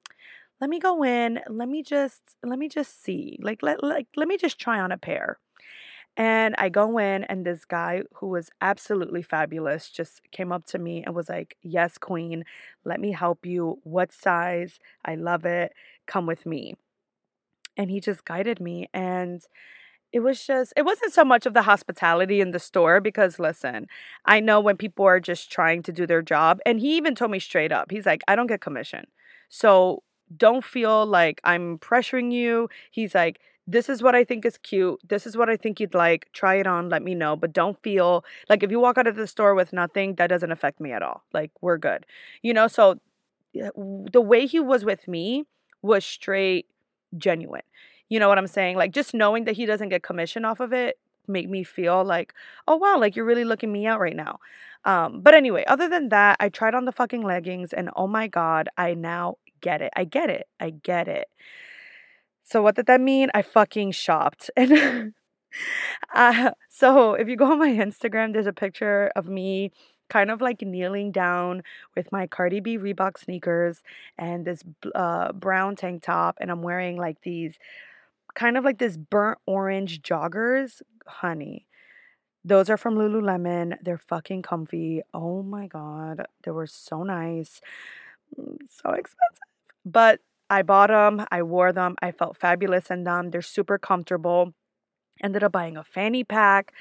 Let 0.63 0.71
me 0.71 0.79
go 0.79 1.03
in, 1.03 1.41
let 1.49 1.69
me 1.69 1.83
just 1.83 2.23
let 2.45 2.57
me 2.57 2.69
just 2.69 3.03
see. 3.03 3.37
Like 3.43 3.65
let 3.65 3.83
like 3.83 4.07
let 4.15 4.29
me 4.29 4.37
just 4.39 4.61
try 4.61 4.79
on 4.79 4.93
a 4.93 4.97
pair. 4.97 5.41
And 6.17 6.55
I 6.57 6.69
go 6.69 6.99
in 6.99 7.25
and 7.25 7.45
this 7.45 7.65
guy 7.65 8.03
who 8.15 8.29
was 8.29 8.49
absolutely 8.61 9.23
fabulous 9.23 9.91
just 9.91 10.21
came 10.31 10.53
up 10.53 10.65
to 10.67 10.79
me 10.79 11.03
and 11.03 11.17
was 11.17 11.29
like, 11.29 11.57
"Yes, 11.63 11.99
queen, 11.99 12.45
let 12.85 13.01
me 13.01 13.11
help 13.11 13.45
you. 13.45 13.81
What 13.83 14.13
size? 14.13 14.79
I 15.05 15.17
love 15.17 15.45
it. 15.45 15.73
Come 16.07 16.27
with 16.27 16.47
me." 16.47 16.77
And 17.77 17.91
he 17.91 17.99
just 17.99 18.25
guided 18.25 18.61
me 18.61 18.89
and 18.95 19.43
it 20.13 20.21
was 20.21 20.47
just 20.47 20.73
it 20.77 20.85
wasn't 20.85 21.13
so 21.13 21.25
much 21.25 21.45
of 21.47 21.55
the 21.55 21.63
hospitality 21.63 22.41
in 22.41 22.51
the 22.53 22.59
store 22.59 23.01
because 23.01 23.39
listen 23.39 23.87
i 24.27 24.41
know 24.41 24.61
when 24.61 24.77
people 24.77 25.07
are 25.07 25.21
just 25.21 25.51
trying 25.51 25.83
to 25.83 25.93
do 25.93 26.07
their 26.07 26.21
job 26.21 26.61
and 26.67 26.81
he 26.81 26.97
even 26.99 27.15
told 27.15 27.31
me 27.31 27.39
straight 27.39 27.73
up 27.73 27.91
he's 27.91 28.05
like 28.05 28.23
i 28.29 28.37
don't 28.37 28.47
get 28.47 28.61
commission 28.61 29.07
so 29.49 30.03
don't 30.37 30.65
feel 30.65 31.07
like 31.07 31.41
I'm 31.45 31.79
pressuring 31.79 32.33
you. 32.33 32.69
He's 32.91 33.15
like, 33.15 33.41
this 33.67 33.89
is 33.89 34.03
what 34.03 34.15
I 34.15 34.25
think 34.25 34.45
is 34.45 34.59
cute. 34.59 35.01
This 35.09 35.27
is 35.27 35.37
what 35.37 35.49
I 35.49 35.57
think 35.57 35.79
you'd 35.79 35.95
like. 35.95 36.29
Try 36.33 36.57
it 36.57 36.67
on. 36.67 36.89
Let 36.89 37.03
me 37.03 37.15
know. 37.15 37.37
But 37.37 37.53
don't 37.53 37.81
feel 37.83 38.25
like 38.49 38.63
if 38.63 38.71
you 38.71 38.81
walk 38.81 38.99
out 38.99 39.07
of 39.07 39.17
the 39.17 39.27
store 39.27 39.55
with 39.55 39.73
nothing, 39.73 40.17
that 40.17 40.27
doesn't 40.27 40.51
affect 40.51 40.81
me 40.81 40.93
at 40.93 41.03
all. 41.03 41.23
Like, 41.33 41.51
we're 41.61 41.79
good. 41.79 42.05
You 42.43 42.55
know, 42.55 42.67
so 42.67 42.99
the 43.55 44.21
way 44.21 44.47
he 44.47 44.59
was 44.59 44.85
with 44.85 45.07
me 45.07 45.45
was 45.81 46.05
straight 46.05 46.67
genuine. 47.17 47.63
You 48.09 48.19
know 48.19 48.29
what 48.29 48.39
I'm 48.39 48.47
saying? 48.47 48.77
Like, 48.77 48.93
just 48.93 49.15
knowing 49.15 49.45
that 49.45 49.57
he 49.57 49.65
doesn't 49.65 49.91
get 49.91 50.03
commission 50.03 50.45
off 50.45 50.61
of 50.61 50.73
it 50.73 50.99
made 51.29 51.49
me 51.49 51.63
feel 51.63 52.05
like, 52.05 52.35
oh, 52.67 52.77
wow, 52.77 52.99
like 52.99 53.15
you're 53.15 53.25
really 53.25 53.45
looking 53.45 53.73
me 53.73 53.87
out 53.87 54.01
right 54.01 54.17
now. 54.17 54.41
Um, 54.85 55.21
but 55.21 55.35
anyway, 55.35 55.65
other 55.69 55.89
than 55.89 56.09
that, 56.09 56.37
I 56.41 56.49
tried 56.49 56.75
on 56.75 56.85
the 56.85 56.93
fucking 56.93 57.23
leggings 57.23 57.73
and 57.73 57.91
oh 57.95 58.09
my 58.09 58.27
God, 58.27 58.69
I 58.77 58.95
now 58.95 59.37
get 59.63 59.81
it. 59.81 59.93
I 59.97 60.05
get 60.05 60.29
it. 60.29 60.47
I 60.61 60.71
get 60.71 61.09
it. 61.09 61.29
So 62.43 62.63
what 62.63 62.77
did 62.77 62.87
that 62.87 63.01
mean? 63.01 63.31
I 63.35 63.43
fucking 63.43 63.93
shopped. 63.93 64.51
And 66.15 66.47
uh, 66.47 66.53
so 66.71 67.15
if 67.15 67.29
you 67.29 67.37
go 67.37 67.53
on 67.53 67.59
my 67.59 67.69
Instagram, 67.69 68.33
there's 68.33 68.47
a 68.47 68.53
picture 68.53 69.11
of 69.15 69.29
me 69.29 69.71
kind 70.09 70.31
of 70.31 70.41
like 70.43 70.61
kneeling 70.61 71.11
down 71.11 71.63
with 71.97 72.13
my 72.13 72.27
Cardi 72.27 72.61
B 72.61 72.79
Reebok 72.79 73.19
sneakers 73.19 73.83
and 74.19 74.45
this 74.45 74.63
uh, 74.95 75.33
brown 75.33 75.77
tank 75.77 76.03
top, 76.03 76.37
and 76.41 76.51
I'm 76.51 76.63
wearing 76.63 76.97
like 76.97 77.23
these 77.23 77.59
kind 78.35 78.57
of 78.57 78.65
like 78.65 78.79
this 78.79 78.97
burnt 78.97 79.39
orange 79.47 80.03
joggers. 80.03 80.83
honey. 81.07 81.67
Those 82.45 82.69
are 82.71 82.77
from 82.77 82.97
Lululemon. 82.97 83.77
They're 83.83 83.99
fucking 83.99 84.43
comfy. 84.43 85.03
Oh 85.15 85.43
my 85.43 85.69
god, 85.69 86.27
they 86.43 86.51
were 86.51 86.67
so 86.67 87.05
nice. 87.05 87.61
Mm, 88.39 88.57
so 88.69 88.91
expensive. 88.91 89.52
But 89.85 90.21
I 90.51 90.63
bought 90.63 90.89
them, 90.89 91.27
I 91.31 91.43
wore 91.43 91.73
them, 91.73 91.97
I 92.03 92.13
felt 92.13 92.37
fabulous 92.37 92.91
in 92.91 93.05
them. 93.05 93.31
They're 93.31 93.43
super 93.43 93.79
comfortable. 93.79 94.53
Ended 95.23 95.45
up 95.45 95.53
buying 95.53 95.77
a 95.77 95.85
fanny 95.85 96.25
pack 96.25 96.73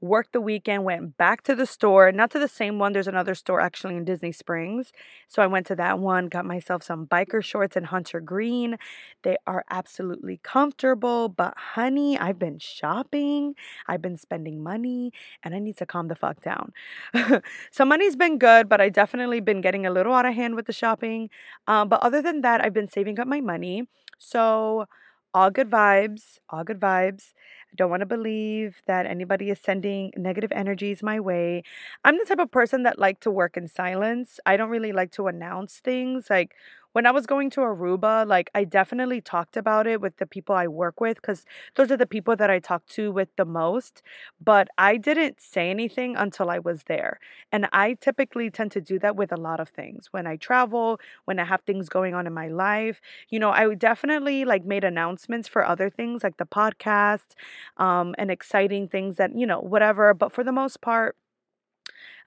worked 0.00 0.32
the 0.32 0.40
weekend, 0.40 0.84
went 0.84 1.16
back 1.16 1.42
to 1.42 1.54
the 1.54 1.66
store, 1.66 2.12
not 2.12 2.30
to 2.30 2.38
the 2.38 2.48
same 2.48 2.78
one. 2.78 2.92
There's 2.92 3.08
another 3.08 3.34
store 3.34 3.60
actually 3.60 3.96
in 3.96 4.04
Disney 4.04 4.32
Springs. 4.32 4.92
So 5.26 5.42
I 5.42 5.46
went 5.46 5.66
to 5.66 5.76
that 5.76 5.98
one, 5.98 6.26
got 6.28 6.44
myself 6.44 6.82
some 6.82 7.06
biker 7.06 7.42
shorts 7.42 7.76
in 7.76 7.84
Hunter 7.84 8.20
Green. 8.20 8.76
They 9.22 9.36
are 9.46 9.64
absolutely 9.70 10.40
comfortable, 10.42 11.28
but 11.28 11.54
honey, 11.56 12.18
I've 12.18 12.38
been 12.38 12.58
shopping, 12.58 13.54
I've 13.86 14.02
been 14.02 14.16
spending 14.16 14.62
money, 14.62 15.12
and 15.42 15.54
I 15.54 15.58
need 15.58 15.76
to 15.78 15.86
calm 15.86 16.08
the 16.08 16.14
fuck 16.14 16.40
down. 16.42 16.72
so 17.70 17.84
money's 17.84 18.16
been 18.16 18.38
good, 18.38 18.68
but 18.68 18.80
I 18.80 18.88
definitely 18.88 19.40
been 19.40 19.60
getting 19.60 19.86
a 19.86 19.90
little 19.90 20.14
out 20.14 20.26
of 20.26 20.34
hand 20.34 20.54
with 20.54 20.66
the 20.66 20.72
shopping. 20.72 21.30
Um, 21.66 21.88
but 21.88 22.00
other 22.02 22.22
than 22.22 22.42
that, 22.42 22.64
I've 22.64 22.72
been 22.74 22.88
saving 22.88 23.18
up 23.18 23.26
my 23.26 23.40
money. 23.40 23.88
So 24.18 24.86
all 25.34 25.50
good 25.50 25.70
vibes, 25.70 26.38
all 26.48 26.64
good 26.64 26.80
vibes. 26.80 27.32
I 27.72 27.74
don't 27.76 27.90
want 27.90 28.00
to 28.00 28.06
believe 28.06 28.80
that 28.86 29.06
anybody 29.06 29.50
is 29.50 29.60
sending 29.60 30.10
negative 30.16 30.50
energies 30.52 31.02
my 31.02 31.20
way. 31.20 31.62
I'm 32.04 32.16
the 32.18 32.24
type 32.24 32.38
of 32.38 32.50
person 32.50 32.82
that 32.84 32.98
like 32.98 33.20
to 33.20 33.30
work 33.30 33.56
in 33.56 33.68
silence. 33.68 34.40
I 34.46 34.56
don't 34.56 34.70
really 34.70 34.92
like 34.92 35.12
to 35.12 35.26
announce 35.26 35.78
things. 35.80 36.28
Like 36.30 36.54
when 36.92 37.06
I 37.06 37.10
was 37.10 37.26
going 37.26 37.50
to 37.50 37.60
Aruba, 37.60 38.26
like 38.26 38.50
I 38.54 38.64
definitely 38.64 39.20
talked 39.20 39.56
about 39.56 39.86
it 39.86 40.00
with 40.00 40.16
the 40.16 40.26
people 40.26 40.54
I 40.54 40.66
work 40.68 41.00
with 41.00 41.16
because 41.16 41.44
those 41.76 41.90
are 41.90 41.96
the 41.96 42.06
people 42.06 42.34
that 42.36 42.50
I 42.50 42.58
talk 42.58 42.86
to 42.88 43.12
with 43.12 43.28
the 43.36 43.44
most. 43.44 44.02
But 44.42 44.68
I 44.78 44.96
didn't 44.96 45.40
say 45.40 45.70
anything 45.70 46.16
until 46.16 46.50
I 46.50 46.58
was 46.58 46.84
there. 46.84 47.20
And 47.52 47.68
I 47.72 47.94
typically 47.94 48.50
tend 48.50 48.72
to 48.72 48.80
do 48.80 48.98
that 49.00 49.16
with 49.16 49.32
a 49.32 49.36
lot 49.36 49.60
of 49.60 49.68
things. 49.68 50.08
When 50.12 50.26
I 50.26 50.36
travel, 50.36 51.00
when 51.26 51.38
I 51.38 51.44
have 51.44 51.60
things 51.62 51.88
going 51.88 52.14
on 52.14 52.26
in 52.26 52.32
my 52.34 52.48
life, 52.48 53.00
you 53.28 53.38
know, 53.38 53.50
I 53.50 53.74
definitely 53.74 54.44
like 54.44 54.64
made 54.64 54.84
announcements 54.84 55.48
for 55.48 55.64
other 55.64 55.90
things 55.90 56.22
like 56.24 56.36
the 56.38 56.46
podcast 56.46 57.34
um, 57.76 58.14
and 58.18 58.30
exciting 58.30 58.88
things 58.88 59.16
that, 59.16 59.36
you 59.36 59.46
know, 59.46 59.60
whatever. 59.60 60.14
But 60.14 60.32
for 60.32 60.42
the 60.44 60.52
most 60.52 60.80
part, 60.80 61.16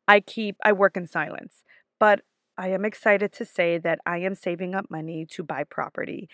I 0.08 0.20
keep, 0.20 0.58
I 0.63 0.72
work 0.74 0.98
in 0.98 1.08
silence. 1.08 1.63
But 2.00 2.22
I 2.62 2.68
am 2.68 2.86
excited 2.86 3.34
to 3.34 3.44
say 3.44 3.80
that 3.80 3.98
I 4.06 4.20
am 4.20 4.36
saving 4.36 4.75
up 4.75 4.91
money 4.91 5.25
to 5.32 5.41
buy 5.41 5.63
property. 5.63 6.30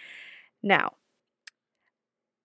Now, 0.62 0.96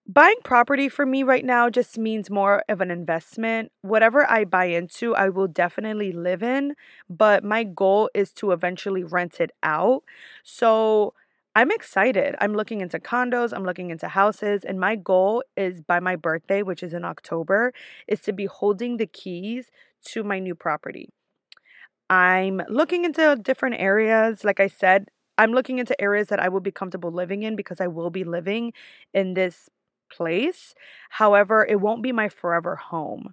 buying 0.07 0.39
property 0.45 0.89
for 0.89 1.05
me 1.05 1.25
right 1.25 1.45
now 1.45 1.69
just 1.69 1.99
means 1.99 2.31
more 2.31 2.63
of 2.69 2.81
an 2.81 2.93
investment. 2.93 3.73
Whatever 3.81 4.25
I 4.31 4.45
buy 4.45 4.67
into, 4.67 5.17
I 5.17 5.31
will 5.31 5.49
definitely 5.49 6.13
live 6.13 6.45
in, 6.45 6.77
but 7.11 7.43
my 7.43 7.65
goal 7.65 8.09
is 8.15 8.33
to 8.35 8.53
eventually 8.53 9.03
rent 9.03 9.41
it 9.41 9.51
out. 9.65 10.05
So, 10.45 11.15
I'm 11.57 11.73
excited. 11.73 12.37
I'm 12.41 12.55
looking 12.55 12.81
into 12.81 13.01
condos, 13.01 13.53
I'm 13.53 13.65
looking 13.65 13.91
into 13.91 14.07
houses, 14.09 14.65
and 14.65 14.79
my 14.79 14.95
goal 14.95 15.43
is 15.57 15.81
by 15.83 15.99
my 15.99 16.15
birthday, 16.15 16.63
which 16.63 16.85
is 16.85 16.95
in 16.95 17.05
October, 17.05 17.75
is 18.07 18.21
to 18.21 18.33
be 18.33 18.47
holding 18.47 18.97
the 18.97 19.07
keys 19.07 19.73
to 20.07 20.23
my 20.23 20.39
new 20.39 20.55
property. 20.55 21.11
I'm 22.13 22.61
looking 22.69 23.05
into 23.07 23.37
different 23.43 23.77
areas. 23.81 24.45
Like 24.45 24.61
I 24.61 24.67
said, 24.67 25.09
I'm 25.39 25.53
looking 25.53 25.79
into 25.79 25.99
areas 26.01 26.29
that 26.29 26.41
I 26.41 26.49
will 26.51 26.61
be 26.61 26.71
comfortable 26.71 27.11
living 27.11 27.43
in 27.43 27.57
because 27.57 27.81
I 27.81 27.87
will 27.87 28.11
be 28.11 28.25
living 28.25 28.75
in 29.15 29.35
this 29.35 29.71
place. 30.13 30.75
However, 31.09 31.67
it 31.67 31.81
won't 31.81 32.03
be 32.03 32.13
my 32.13 32.29
forever 32.29 32.77
home. 32.77 33.33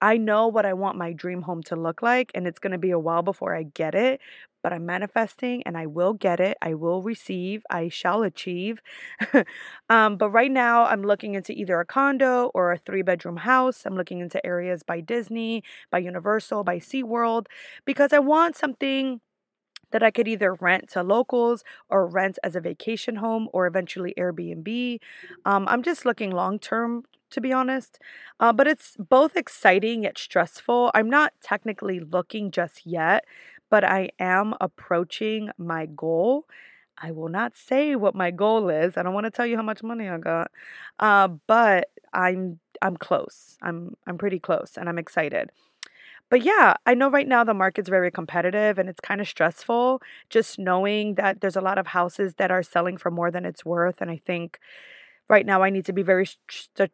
I 0.00 0.16
know 0.16 0.48
what 0.48 0.64
I 0.64 0.74
want 0.74 0.96
my 0.96 1.12
dream 1.12 1.42
home 1.42 1.62
to 1.64 1.76
look 1.76 2.02
like, 2.02 2.30
and 2.34 2.46
it's 2.46 2.60
going 2.60 2.72
to 2.72 2.78
be 2.78 2.90
a 2.92 2.98
while 2.98 3.22
before 3.22 3.54
I 3.54 3.64
get 3.64 3.94
it, 3.94 4.20
but 4.62 4.72
I'm 4.72 4.86
manifesting 4.86 5.62
and 5.64 5.76
I 5.76 5.86
will 5.86 6.12
get 6.12 6.40
it. 6.40 6.56
I 6.62 6.74
will 6.74 7.02
receive. 7.02 7.62
I 7.70 7.88
shall 7.88 8.22
achieve. 8.22 8.80
um, 9.90 10.16
but 10.16 10.30
right 10.30 10.50
now, 10.50 10.84
I'm 10.86 11.02
looking 11.02 11.34
into 11.34 11.52
either 11.52 11.80
a 11.80 11.84
condo 11.84 12.50
or 12.54 12.72
a 12.72 12.78
three 12.78 13.02
bedroom 13.02 13.38
house. 13.38 13.84
I'm 13.86 13.96
looking 13.96 14.20
into 14.20 14.44
areas 14.44 14.82
by 14.82 15.00
Disney, 15.00 15.62
by 15.90 15.98
Universal, 15.98 16.64
by 16.64 16.78
SeaWorld, 16.78 17.46
because 17.84 18.12
I 18.12 18.18
want 18.18 18.56
something 18.56 19.20
that 19.92 20.02
I 20.02 20.10
could 20.10 20.28
either 20.28 20.54
rent 20.54 20.88
to 20.90 21.02
locals 21.02 21.64
or 21.88 22.06
rent 22.06 22.38
as 22.44 22.54
a 22.54 22.60
vacation 22.60 23.16
home 23.16 23.48
or 23.52 23.66
eventually 23.66 24.14
Airbnb. 24.16 25.00
Um, 25.44 25.66
I'm 25.68 25.82
just 25.82 26.04
looking 26.04 26.30
long 26.30 26.58
term 26.58 27.04
to 27.30 27.40
be 27.40 27.52
honest. 27.52 27.98
Uh, 28.40 28.52
but 28.52 28.66
it's 28.66 28.96
both 28.98 29.36
exciting 29.36 30.02
yet 30.02 30.18
stressful. 30.18 30.90
I'm 30.94 31.08
not 31.08 31.32
technically 31.42 32.00
looking 32.00 32.50
just 32.50 32.84
yet, 32.84 33.24
but 33.70 33.84
I 33.84 34.10
am 34.18 34.54
approaching 34.60 35.50
my 35.58 35.86
goal. 35.86 36.46
I 36.98 37.12
will 37.12 37.28
not 37.28 37.56
say 37.56 37.96
what 37.96 38.14
my 38.14 38.30
goal 38.30 38.68
is. 38.68 38.96
I 38.96 39.02
don't 39.02 39.14
want 39.14 39.24
to 39.24 39.30
tell 39.30 39.46
you 39.46 39.56
how 39.56 39.62
much 39.62 39.82
money 39.82 40.08
I 40.08 40.18
got. 40.18 40.50
Uh, 40.98 41.28
but 41.46 41.90
I'm 42.12 42.60
I'm 42.82 42.96
close. 42.96 43.56
I'm 43.62 43.96
I'm 44.06 44.18
pretty 44.18 44.38
close 44.38 44.72
and 44.76 44.88
I'm 44.88 44.98
excited. 44.98 45.50
But 46.28 46.42
yeah, 46.42 46.74
I 46.86 46.94
know 46.94 47.10
right 47.10 47.26
now 47.26 47.42
the 47.42 47.54
market's 47.54 47.88
very 47.88 48.10
competitive 48.10 48.78
and 48.78 48.88
it's 48.88 49.00
kind 49.00 49.20
of 49.20 49.28
stressful 49.28 50.00
just 50.30 50.58
knowing 50.58 51.16
that 51.16 51.40
there's 51.40 51.56
a 51.56 51.60
lot 51.60 51.78
of 51.78 51.88
houses 51.88 52.34
that 52.34 52.52
are 52.52 52.62
selling 52.62 52.96
for 52.96 53.10
more 53.10 53.30
than 53.32 53.44
it's 53.44 53.64
worth 53.64 54.00
and 54.00 54.10
I 54.10 54.20
think 54.24 54.60
right 55.28 55.46
now 55.46 55.62
I 55.62 55.70
need 55.70 55.86
to 55.86 55.92
be 55.92 56.02
very 56.02 56.26
st- 56.26 56.92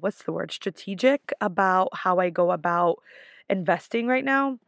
what's 0.00 0.22
the 0.22 0.32
word 0.32 0.52
strategic 0.52 1.32
about 1.40 1.88
how 1.92 2.18
I 2.18 2.30
go 2.30 2.52
about 2.52 2.98
investing 3.48 4.06
right 4.06 4.24
now. 4.24 4.58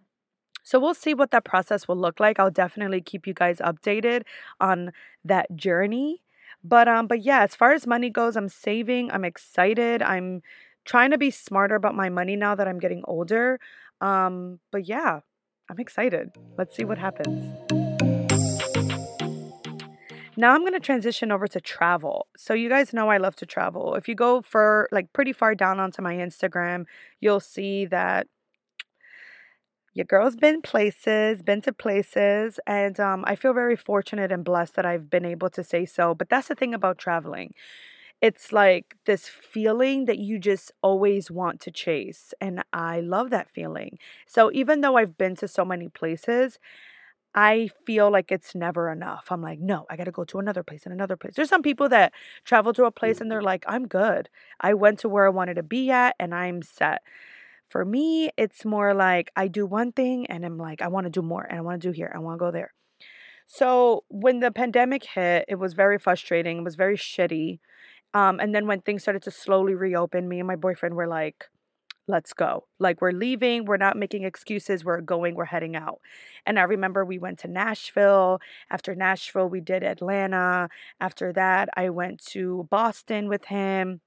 So 0.64 0.80
we'll 0.80 0.94
see 0.94 1.14
what 1.14 1.30
that 1.30 1.44
process 1.44 1.86
will 1.86 1.96
look 1.96 2.18
like. 2.18 2.40
I'll 2.40 2.50
definitely 2.50 3.00
keep 3.00 3.26
you 3.26 3.34
guys 3.34 3.58
updated 3.58 4.22
on 4.60 4.90
that 5.24 5.54
journey. 5.54 6.24
But 6.64 6.88
um 6.88 7.06
but 7.06 7.22
yeah, 7.22 7.42
as 7.42 7.54
far 7.54 7.72
as 7.72 7.86
money 7.86 8.10
goes, 8.10 8.36
I'm 8.36 8.48
saving, 8.48 9.12
I'm 9.12 9.24
excited. 9.24 10.02
I'm 10.02 10.42
trying 10.84 11.10
to 11.10 11.18
be 11.18 11.30
smarter 11.30 11.74
about 11.74 11.94
my 11.94 12.08
money 12.08 12.34
now 12.34 12.54
that 12.54 12.66
I'm 12.66 12.78
getting 12.78 13.02
older. 13.06 13.60
Um 14.00 14.58
but 14.72 14.88
yeah, 14.88 15.20
I'm 15.70 15.78
excited. 15.78 16.30
Let's 16.56 16.74
see 16.74 16.84
what 16.84 16.98
happens. 16.98 17.54
Now 20.36 20.52
I'm 20.52 20.62
going 20.62 20.72
to 20.72 20.80
transition 20.80 21.30
over 21.30 21.46
to 21.46 21.60
travel. 21.60 22.26
So 22.36 22.54
you 22.54 22.68
guys 22.68 22.92
know 22.92 23.08
I 23.08 23.18
love 23.18 23.36
to 23.36 23.46
travel. 23.46 23.94
If 23.94 24.08
you 24.08 24.16
go 24.16 24.42
for 24.42 24.88
like 24.90 25.12
pretty 25.12 25.32
far 25.32 25.54
down 25.54 25.78
onto 25.78 26.02
my 26.02 26.14
Instagram, 26.16 26.86
you'll 27.20 27.40
see 27.40 27.86
that 27.86 28.26
your 29.94 30.04
girl's 30.06 30.36
been 30.36 30.60
places, 30.62 31.42
been 31.42 31.62
to 31.62 31.72
places, 31.72 32.58
and 32.66 32.98
um, 33.00 33.24
I 33.26 33.36
feel 33.36 33.52
very 33.54 33.76
fortunate 33.76 34.32
and 34.32 34.44
blessed 34.44 34.74
that 34.74 34.84
I've 34.86 35.08
been 35.08 35.24
able 35.24 35.50
to 35.50 35.62
say 35.64 35.86
so. 35.86 36.14
But 36.14 36.28
that's 36.28 36.48
the 36.48 36.54
thing 36.56 36.74
about 36.74 36.98
traveling. 36.98 37.54
It's 38.20 38.52
like 38.52 38.96
this 39.06 39.28
feeling 39.28 40.06
that 40.06 40.18
you 40.18 40.38
just 40.38 40.72
always 40.82 41.30
want 41.30 41.60
to 41.62 41.70
chase. 41.70 42.34
And 42.40 42.62
I 42.72 43.00
love 43.00 43.30
that 43.30 43.50
feeling. 43.50 43.98
So 44.26 44.50
even 44.54 44.80
though 44.80 44.96
I've 44.96 45.18
been 45.18 45.36
to 45.36 45.48
so 45.48 45.64
many 45.64 45.88
places, 45.88 46.58
I 47.34 47.70
feel 47.84 48.10
like 48.12 48.30
it's 48.30 48.54
never 48.54 48.90
enough. 48.92 49.26
I'm 49.30 49.42
like, 49.42 49.58
no, 49.58 49.86
I 49.90 49.96
got 49.96 50.04
to 50.04 50.12
go 50.12 50.24
to 50.24 50.38
another 50.38 50.62
place 50.62 50.84
and 50.84 50.92
another 50.92 51.16
place. 51.16 51.34
There's 51.34 51.48
some 51.48 51.62
people 51.62 51.88
that 51.88 52.12
travel 52.44 52.72
to 52.74 52.84
a 52.84 52.92
place 52.92 53.20
and 53.20 53.28
they're 53.30 53.42
like, 53.42 53.64
I'm 53.66 53.88
good. 53.88 54.28
I 54.60 54.74
went 54.74 55.00
to 55.00 55.08
where 55.08 55.26
I 55.26 55.30
wanted 55.30 55.54
to 55.54 55.64
be 55.64 55.90
at 55.90 56.14
and 56.20 56.32
I'm 56.32 56.62
set. 56.62 57.02
For 57.74 57.84
me, 57.84 58.30
it's 58.36 58.64
more 58.64 58.94
like 58.94 59.32
I 59.34 59.48
do 59.48 59.66
one 59.66 59.90
thing 59.90 60.26
and 60.26 60.46
I'm 60.46 60.58
like, 60.58 60.80
I 60.80 60.86
want 60.86 61.06
to 61.06 61.10
do 61.10 61.22
more 61.22 61.42
and 61.42 61.58
I 61.58 61.60
want 61.60 61.82
to 61.82 61.88
do 61.88 61.92
here. 61.92 62.12
I 62.14 62.20
want 62.20 62.38
to 62.38 62.38
go 62.38 62.52
there. 62.52 62.72
So 63.48 64.04
when 64.06 64.38
the 64.38 64.52
pandemic 64.52 65.02
hit, 65.02 65.46
it 65.48 65.56
was 65.56 65.74
very 65.74 65.98
frustrating. 65.98 66.58
It 66.58 66.62
was 66.62 66.76
very 66.76 66.96
shitty. 66.96 67.58
Um, 68.14 68.38
and 68.38 68.54
then 68.54 68.68
when 68.68 68.80
things 68.80 69.02
started 69.02 69.22
to 69.22 69.32
slowly 69.32 69.74
reopen, 69.74 70.28
me 70.28 70.38
and 70.38 70.46
my 70.46 70.54
boyfriend 70.54 70.94
were 70.94 71.08
like, 71.08 71.46
let's 72.06 72.32
go. 72.32 72.68
Like 72.78 73.02
we're 73.02 73.10
leaving, 73.10 73.64
we're 73.64 73.76
not 73.76 73.96
making 73.96 74.22
excuses, 74.22 74.84
we're 74.84 75.00
going, 75.00 75.34
we're 75.34 75.46
heading 75.46 75.74
out. 75.74 75.98
And 76.46 76.60
I 76.60 76.62
remember 76.62 77.04
we 77.04 77.18
went 77.18 77.40
to 77.40 77.48
Nashville. 77.48 78.38
After 78.70 78.94
Nashville, 78.94 79.48
we 79.48 79.60
did 79.60 79.82
Atlanta. 79.82 80.68
After 81.00 81.32
that, 81.32 81.70
I 81.76 81.90
went 81.90 82.24
to 82.26 82.68
Boston 82.70 83.28
with 83.28 83.46
him. 83.46 84.00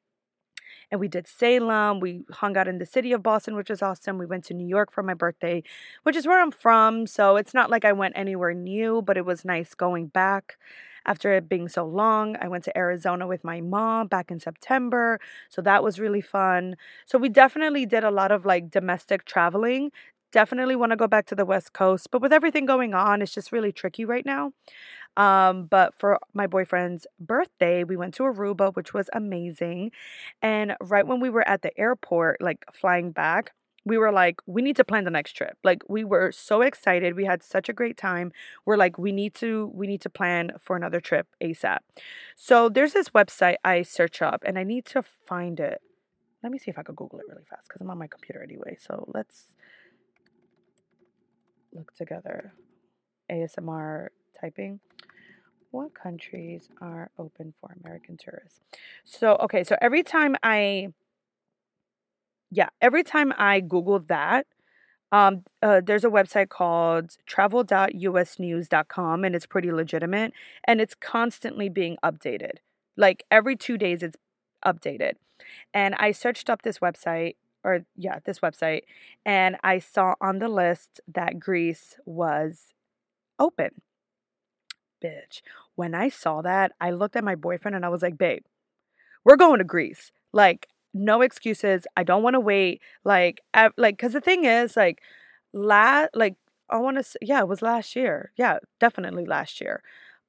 And 0.91 0.99
we 0.99 1.07
did 1.07 1.27
Salem. 1.27 1.99
We 1.99 2.23
hung 2.31 2.57
out 2.57 2.67
in 2.67 2.77
the 2.77 2.85
city 2.85 3.11
of 3.13 3.23
Boston, 3.23 3.55
which 3.55 3.69
was 3.69 3.81
awesome. 3.81 4.17
We 4.17 4.25
went 4.25 4.45
to 4.45 4.53
New 4.53 4.67
York 4.67 4.91
for 4.91 5.03
my 5.03 5.13
birthday, 5.13 5.63
which 6.03 6.15
is 6.15 6.27
where 6.27 6.41
I'm 6.41 6.51
from. 6.51 7.07
So 7.07 7.35
it's 7.35 7.53
not 7.53 7.69
like 7.69 7.85
I 7.85 7.93
went 7.93 8.17
anywhere 8.17 8.53
new, 8.53 9.01
but 9.01 9.17
it 9.17 9.25
was 9.25 9.45
nice 9.45 9.73
going 9.73 10.07
back 10.07 10.57
after 11.05 11.33
it 11.33 11.47
being 11.49 11.69
so 11.69 11.85
long. 11.85 12.35
I 12.41 12.47
went 12.47 12.63
to 12.65 12.77
Arizona 12.77 13.27
with 13.27 13.43
my 13.43 13.61
mom 13.61 14.07
back 14.07 14.29
in 14.29 14.39
September. 14.39 15.19
So 15.49 15.61
that 15.61 15.83
was 15.83 15.99
really 15.99 16.21
fun. 16.21 16.75
So 17.05 17.17
we 17.17 17.29
definitely 17.29 17.85
did 17.85 18.03
a 18.03 18.11
lot 18.11 18.31
of 18.31 18.45
like 18.45 18.69
domestic 18.69 19.25
traveling. 19.25 19.91
Definitely 20.33 20.75
want 20.75 20.91
to 20.91 20.97
go 20.97 21.07
back 21.07 21.25
to 21.27 21.35
the 21.35 21.45
West 21.45 21.71
Coast, 21.71 22.09
but 22.11 22.21
with 22.21 22.33
everything 22.33 22.65
going 22.65 22.93
on, 22.93 23.21
it's 23.21 23.33
just 23.33 23.53
really 23.53 23.71
tricky 23.71 24.03
right 24.03 24.25
now. 24.25 24.51
Um, 25.17 25.65
but 25.65 25.95
for 25.95 26.19
my 26.33 26.45
boyfriend's 26.47 27.07
birthday, 27.19 27.83
we 27.83 27.97
went 27.97 28.13
to 28.15 28.23
Aruba, 28.23 28.73
which 28.75 28.93
was 28.93 29.09
amazing. 29.13 29.91
And 30.41 30.75
right 30.79 31.05
when 31.05 31.19
we 31.19 31.29
were 31.29 31.45
at 31.47 31.63
the 31.63 31.77
airport, 31.77 32.39
like 32.39 32.63
flying 32.71 33.11
back, 33.11 33.51
we 33.83 33.97
were 33.97 34.11
like, 34.11 34.41
we 34.45 34.61
need 34.61 34.75
to 34.75 34.83
plan 34.83 35.05
the 35.05 35.11
next 35.11 35.33
trip. 35.33 35.57
Like 35.63 35.81
we 35.89 36.03
were 36.03 36.31
so 36.31 36.61
excited. 36.61 37.15
We 37.15 37.25
had 37.25 37.41
such 37.41 37.67
a 37.67 37.73
great 37.73 37.97
time. 37.97 38.31
We're 38.65 38.77
like, 38.77 38.97
we 38.97 39.11
need 39.11 39.33
to, 39.35 39.71
we 39.73 39.87
need 39.87 40.01
to 40.01 40.09
plan 40.09 40.51
for 40.59 40.75
another 40.75 40.99
trip 40.99 41.27
ASAP. 41.41 41.79
So 42.35 42.69
there's 42.69 42.93
this 42.93 43.09
website 43.09 43.55
I 43.63 43.81
search 43.81 44.21
up 44.21 44.43
and 44.45 44.59
I 44.59 44.63
need 44.63 44.85
to 44.87 45.01
find 45.01 45.59
it. 45.59 45.81
Let 46.43 46.51
me 46.51 46.59
see 46.59 46.69
if 46.69 46.77
I 46.77 46.83
could 46.83 46.95
Google 46.95 47.19
it 47.19 47.25
really 47.27 47.45
fast 47.49 47.67
because 47.67 47.81
I'm 47.81 47.89
on 47.89 47.97
my 47.97 48.07
computer 48.07 48.43
anyway. 48.43 48.77
So 48.79 49.09
let's 49.13 49.55
look 51.73 51.93
together. 51.95 52.53
ASMR 53.31 54.09
typing. 54.39 54.79
What 55.71 55.93
countries 55.93 56.69
are 56.81 57.11
open 57.19 57.53
for 57.59 57.75
American 57.83 58.17
tourists? 58.17 58.61
So, 59.03 59.35
okay, 59.41 59.63
so 59.63 59.75
every 59.81 60.03
time 60.03 60.35
I 60.43 60.93
yeah, 62.49 62.69
every 62.81 63.03
time 63.03 63.33
I 63.37 63.59
Google 63.59 63.99
that, 64.07 64.47
um, 65.11 65.43
uh, 65.61 65.81
there's 65.85 66.05
a 66.05 66.09
website 66.09 66.49
called 66.49 67.17
travel.usnews.com 67.25 69.23
and 69.23 69.35
it's 69.35 69.45
pretty 69.45 69.71
legitimate 69.71 70.33
and 70.65 70.81
it's 70.81 70.95
constantly 70.95 71.69
being 71.69 71.97
updated. 72.03 72.57
Like 72.95 73.23
every 73.29 73.55
two 73.55 73.77
days, 73.77 74.03
it's 74.03 74.17
updated. 74.65 75.13
And 75.73 75.95
I 75.95 76.11
searched 76.11 76.49
up 76.49 76.63
this 76.63 76.79
website, 76.79 77.35
or 77.63 77.85
yeah, 77.95 78.19
this 78.25 78.39
website, 78.39 78.81
and 79.25 79.55
I 79.63 79.79
saw 79.79 80.15
on 80.19 80.39
the 80.39 80.49
list 80.49 80.99
that 81.13 81.39
Greece 81.39 81.97
was 82.05 82.73
open. 83.39 83.81
Bitch. 85.03 85.41
When 85.75 85.93
I 85.93 86.09
saw 86.09 86.41
that, 86.41 86.71
I 86.81 86.91
looked 86.91 87.15
at 87.15 87.23
my 87.23 87.35
boyfriend 87.35 87.75
and 87.75 87.85
I 87.85 87.89
was 87.89 88.01
like, 88.01 88.17
babe, 88.17 88.43
we're 89.25 89.35
going 89.37 89.59
to 89.59 89.63
Greece. 89.65 90.11
Like, 90.33 90.67
no 90.93 91.21
excuses. 91.21 91.85
I 91.97 92.03
don't 92.03 92.23
want 92.23 92.35
to 92.35 92.39
wait. 92.39 92.81
Like, 93.03 93.41
I, 93.53 93.69
like, 93.77 93.97
cause 93.97 94.13
the 94.13 94.21
thing 94.21 94.45
is, 94.45 94.75
like, 94.77 95.01
last, 95.53 96.11
like, 96.15 96.35
I 96.69 96.77
want 96.77 96.97
to 97.03 97.19
yeah, 97.21 97.39
it 97.41 97.47
was 97.47 97.61
last 97.61 97.95
year. 97.95 98.31
Yeah, 98.37 98.59
definitely 98.79 99.25
last 99.25 99.61
year. 99.61 99.81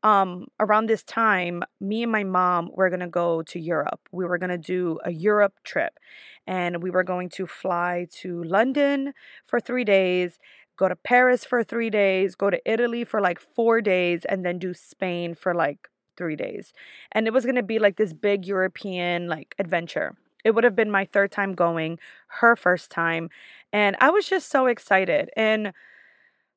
Um, 0.05 0.47
around 0.61 0.87
this 0.89 1.03
time, 1.03 1.65
me 1.81 2.05
and 2.05 2.13
my 2.13 2.23
mom 2.25 2.71
were 2.75 2.91
gonna 2.91 3.09
go 3.09 3.43
to 3.43 3.59
Europe. 3.61 4.01
We 4.13 4.25
were 4.27 4.39
gonna 4.39 4.59
do 4.59 5.01
a 5.05 5.11
Europe 5.13 5.55
trip, 5.65 5.99
and 6.47 6.83
we 6.83 6.91
were 6.91 7.03
going 7.05 7.29
to 7.31 7.47
fly 7.47 8.07
to 8.21 8.43
London 8.45 9.15
for 9.47 9.61
three 9.61 9.85
days, 9.85 10.39
go 10.79 10.89
to 10.89 10.97
Paris 10.97 11.45
for 11.45 11.63
three 11.65 11.91
days, 11.91 12.35
go 12.35 12.51
to 12.51 12.61
Italy 12.71 13.05
for 13.05 13.21
like 13.21 13.41
four 13.41 13.81
days, 13.83 14.25
and 14.27 14.45
then 14.45 14.59
do 14.59 14.73
Spain 14.73 15.35
for 15.35 15.55
like 15.55 15.89
three 16.17 16.37
days. 16.37 16.73
And 17.13 17.27
it 17.27 17.33
was 17.33 17.45
gonna 17.45 17.63
be 17.63 17.79
like 17.79 17.97
this 17.97 18.13
big 18.13 18.47
European 18.47 19.29
like 19.29 19.55
adventure. 19.59 20.17
It 20.45 20.53
would 20.53 20.65
have 20.65 20.77
been 20.77 20.91
my 20.91 21.05
third 21.05 21.33
time 21.33 21.55
going, 21.55 21.99
her 22.29 22.57
first 22.57 22.91
time. 22.91 23.29
And 23.73 23.97
I 24.01 24.11
was 24.11 24.27
just 24.29 24.51
so 24.51 24.67
excited. 24.67 25.31
And 25.37 25.73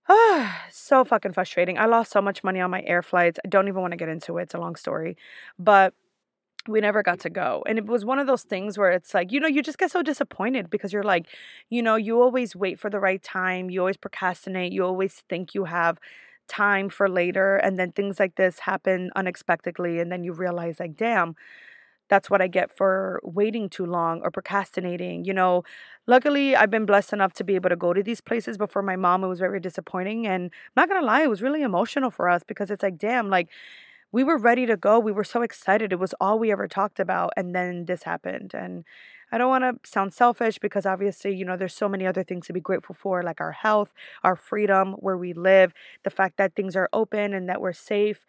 ah, 0.10 0.66
so 0.72 1.04
fucking 1.06 1.34
frustrating. 1.34 1.78
I 1.78 1.86
lost 1.86 2.12
so 2.12 2.22
much 2.22 2.44
money 2.44 2.62
on 2.62 2.72
my 2.72 2.84
air 2.84 3.02
flights. 3.02 3.40
I 3.44 3.48
don't 3.50 3.68
even 3.68 3.82
want 3.82 3.92
to 3.92 3.98
get 3.98 4.10
into 4.10 4.38
it. 4.38 4.44
It's 4.44 4.54
a 4.54 4.60
long 4.60 4.76
story. 4.76 5.18
But 5.60 5.94
we 6.68 6.80
never 6.82 7.04
got 7.04 7.20
to 7.22 7.30
go. 7.30 7.64
And 7.68 7.78
it 7.78 7.86
was 7.86 8.06
one 8.06 8.20
of 8.20 8.28
those 8.28 8.44
things 8.44 8.78
where 8.78 8.92
it's 8.92 9.14
like, 9.14 9.32
you 9.32 9.40
know, 9.40 9.48
you 9.48 9.62
just 9.62 9.78
get 9.78 9.92
so 9.92 10.02
disappointed 10.04 10.70
because 10.70 10.94
you're 10.94 11.04
like, 11.04 11.28
you 11.70 11.82
know, 11.82 11.96
you 11.96 12.22
always 12.22 12.56
wait 12.56 12.80
for 12.80 12.90
the 12.90 13.00
right 13.00 13.22
time. 13.22 13.70
You 13.70 13.80
always 13.82 13.98
procrastinate. 13.98 14.72
You 14.72 14.86
always 14.86 15.24
think 15.30 15.56
you 15.56 15.66
have 15.66 16.00
time 16.48 16.90
for 16.90 17.10
later. 17.10 17.58
And 17.58 17.80
then 17.80 17.92
things 17.92 18.20
like 18.20 18.36
this 18.36 18.60
happen 18.60 19.12
unexpectedly. 19.16 20.00
And 20.00 20.12
then 20.12 20.24
you 20.24 20.34
realize, 20.34 20.80
like, 20.80 20.96
damn, 20.96 21.36
that's 22.10 22.30
what 22.30 22.42
I 22.42 22.48
get 22.48 22.76
for 22.76 23.22
waiting 23.24 23.70
too 23.70 23.86
long 23.86 24.22
or 24.22 24.32
procrastinating. 24.32 25.24
You 25.24 25.34
know, 25.34 25.64
luckily 26.08 26.56
I've 26.56 26.70
been 26.70 26.86
blessed 26.86 27.14
enough 27.14 27.34
to 27.34 27.44
be 27.44 27.56
able 27.56 27.70
to 27.70 27.78
go 27.78 27.94
to 27.94 28.04
these 28.04 28.20
places, 28.20 28.58
but 28.58 28.72
for 28.72 28.82
my 28.82 28.98
mom, 28.98 29.24
it 29.24 29.28
was 29.28 29.40
very 29.40 29.62
disappointing. 29.62 30.28
And 30.28 30.46
I'm 30.46 30.52
not 30.76 30.90
gonna 30.90 31.06
lie, 31.06 31.22
it 31.24 31.30
was 31.30 31.42
really 31.42 31.62
emotional 31.62 32.12
for 32.12 32.28
us 32.30 32.44
because 32.46 32.70
it's 32.70 32.84
like, 32.84 32.98
damn, 32.98 33.30
like 33.30 33.48
we 34.12 34.24
were 34.24 34.38
ready 34.38 34.66
to 34.66 34.78
go. 34.78 35.00
We 35.00 35.12
were 35.12 35.24
so 35.24 35.42
excited. 35.42 35.94
It 35.94 36.00
was 36.00 36.14
all 36.20 36.40
we 36.40 36.52
ever 36.52 36.68
talked 36.68 37.00
about. 37.00 37.34
And 37.38 37.56
then 37.56 37.86
this 37.86 38.04
happened. 38.04 38.54
And 38.54 38.84
I 39.32 39.38
don't 39.38 39.50
want 39.50 39.64
to 39.84 39.90
sound 39.90 40.14
selfish 40.14 40.60
because 40.60 40.86
obviously, 40.86 41.34
you 41.36 41.46
know, 41.46 41.56
there's 41.56 41.74
so 41.76 41.88
many 41.88 42.06
other 42.06 42.24
things 42.24 42.48
to 42.48 42.54
be 42.54 42.60
grateful 42.60 42.94
for, 42.96 43.24
like 43.24 43.40
our 43.40 43.54
health, 43.54 43.94
our 44.24 44.36
freedom, 44.36 44.94
where 44.94 45.18
we 45.18 45.34
live, 45.34 45.74
the 46.04 46.10
fact 46.10 46.38
that 46.38 46.56
things 46.56 46.76
are 46.76 46.90
open 46.94 47.34
and 47.34 47.48
that 47.50 47.62
we're 47.62 47.74
safe 47.74 48.26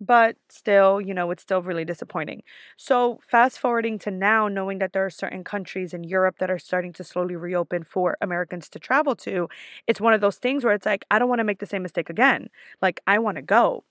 but 0.00 0.36
still, 0.48 1.00
you 1.00 1.14
know, 1.14 1.30
it's 1.30 1.42
still 1.42 1.62
really 1.62 1.84
disappointing. 1.84 2.42
So, 2.76 3.20
fast 3.26 3.58
forwarding 3.58 3.98
to 4.00 4.10
now, 4.10 4.48
knowing 4.48 4.78
that 4.80 4.92
there 4.92 5.04
are 5.06 5.10
certain 5.10 5.44
countries 5.44 5.94
in 5.94 6.04
Europe 6.04 6.38
that 6.38 6.50
are 6.50 6.58
starting 6.58 6.92
to 6.94 7.04
slowly 7.04 7.36
reopen 7.36 7.84
for 7.84 8.16
Americans 8.20 8.68
to 8.70 8.78
travel 8.80 9.14
to, 9.16 9.48
it's 9.86 10.00
one 10.00 10.12
of 10.12 10.20
those 10.20 10.36
things 10.36 10.64
where 10.64 10.74
it's 10.74 10.86
like, 10.86 11.04
I 11.10 11.18
don't 11.18 11.28
want 11.28 11.38
to 11.40 11.44
make 11.44 11.60
the 11.60 11.66
same 11.66 11.82
mistake 11.82 12.10
again. 12.10 12.48
Like, 12.82 13.00
I 13.06 13.18
want 13.20 13.36
to 13.36 13.42
go. 13.42 13.84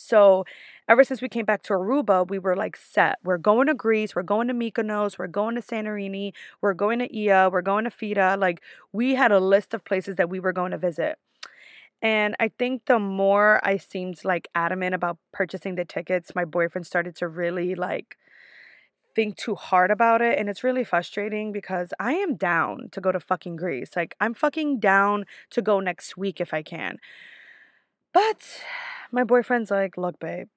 So, 0.00 0.44
ever 0.88 1.02
since 1.02 1.20
we 1.20 1.28
came 1.28 1.44
back 1.44 1.62
to 1.64 1.72
Aruba, 1.72 2.28
we 2.30 2.38
were 2.38 2.54
like 2.54 2.76
set. 2.76 3.18
We're 3.24 3.36
going 3.36 3.66
to 3.66 3.74
Greece, 3.74 4.14
we're 4.14 4.22
going 4.22 4.46
to 4.46 4.54
Mykonos, 4.54 5.18
we're 5.18 5.26
going 5.26 5.56
to 5.56 5.60
Santorini, 5.60 6.32
we're 6.62 6.72
going 6.74 7.00
to 7.00 7.18
Ia, 7.18 7.50
we're 7.50 7.62
going 7.62 7.82
to 7.84 7.90
Fira. 7.90 8.38
Like, 8.38 8.62
we 8.92 9.16
had 9.16 9.32
a 9.32 9.40
list 9.40 9.74
of 9.74 9.84
places 9.84 10.14
that 10.16 10.30
we 10.30 10.38
were 10.38 10.52
going 10.52 10.70
to 10.70 10.78
visit. 10.78 11.18
And 12.02 12.36
I 12.40 12.48
think 12.48 12.86
the 12.86 12.98
more 13.00 13.60
I 13.64 13.76
seemed 13.78 14.24
like 14.24 14.48
adamant 14.54 14.94
about 14.94 15.18
purchasing 15.32 15.74
the 15.74 15.84
tickets, 15.84 16.34
my 16.34 16.44
boyfriend 16.44 16.86
started 16.86 17.16
to 17.16 17.28
really 17.28 17.74
like 17.74 18.16
think 19.14 19.36
too 19.36 19.54
hard 19.54 19.90
about 19.90 20.22
it. 20.22 20.38
And 20.38 20.48
it's 20.48 20.62
really 20.64 20.84
frustrating 20.84 21.52
because 21.52 21.92
I 21.98 22.12
am 22.14 22.36
down 22.36 22.88
to 22.92 23.00
go 23.00 23.10
to 23.12 23.20
fucking 23.20 23.56
Greece. 23.56 23.90
Like, 23.96 24.14
I'm 24.20 24.34
fucking 24.34 24.80
down 24.80 25.24
to 25.50 25.62
go 25.62 25.80
next 25.80 26.16
week 26.16 26.40
if 26.40 26.54
I 26.54 26.62
can. 26.62 26.98
But 28.12 28.62
my 29.12 29.24
boyfriend's 29.24 29.70
like, 29.70 29.96
look, 29.96 30.18
babe, 30.18 30.48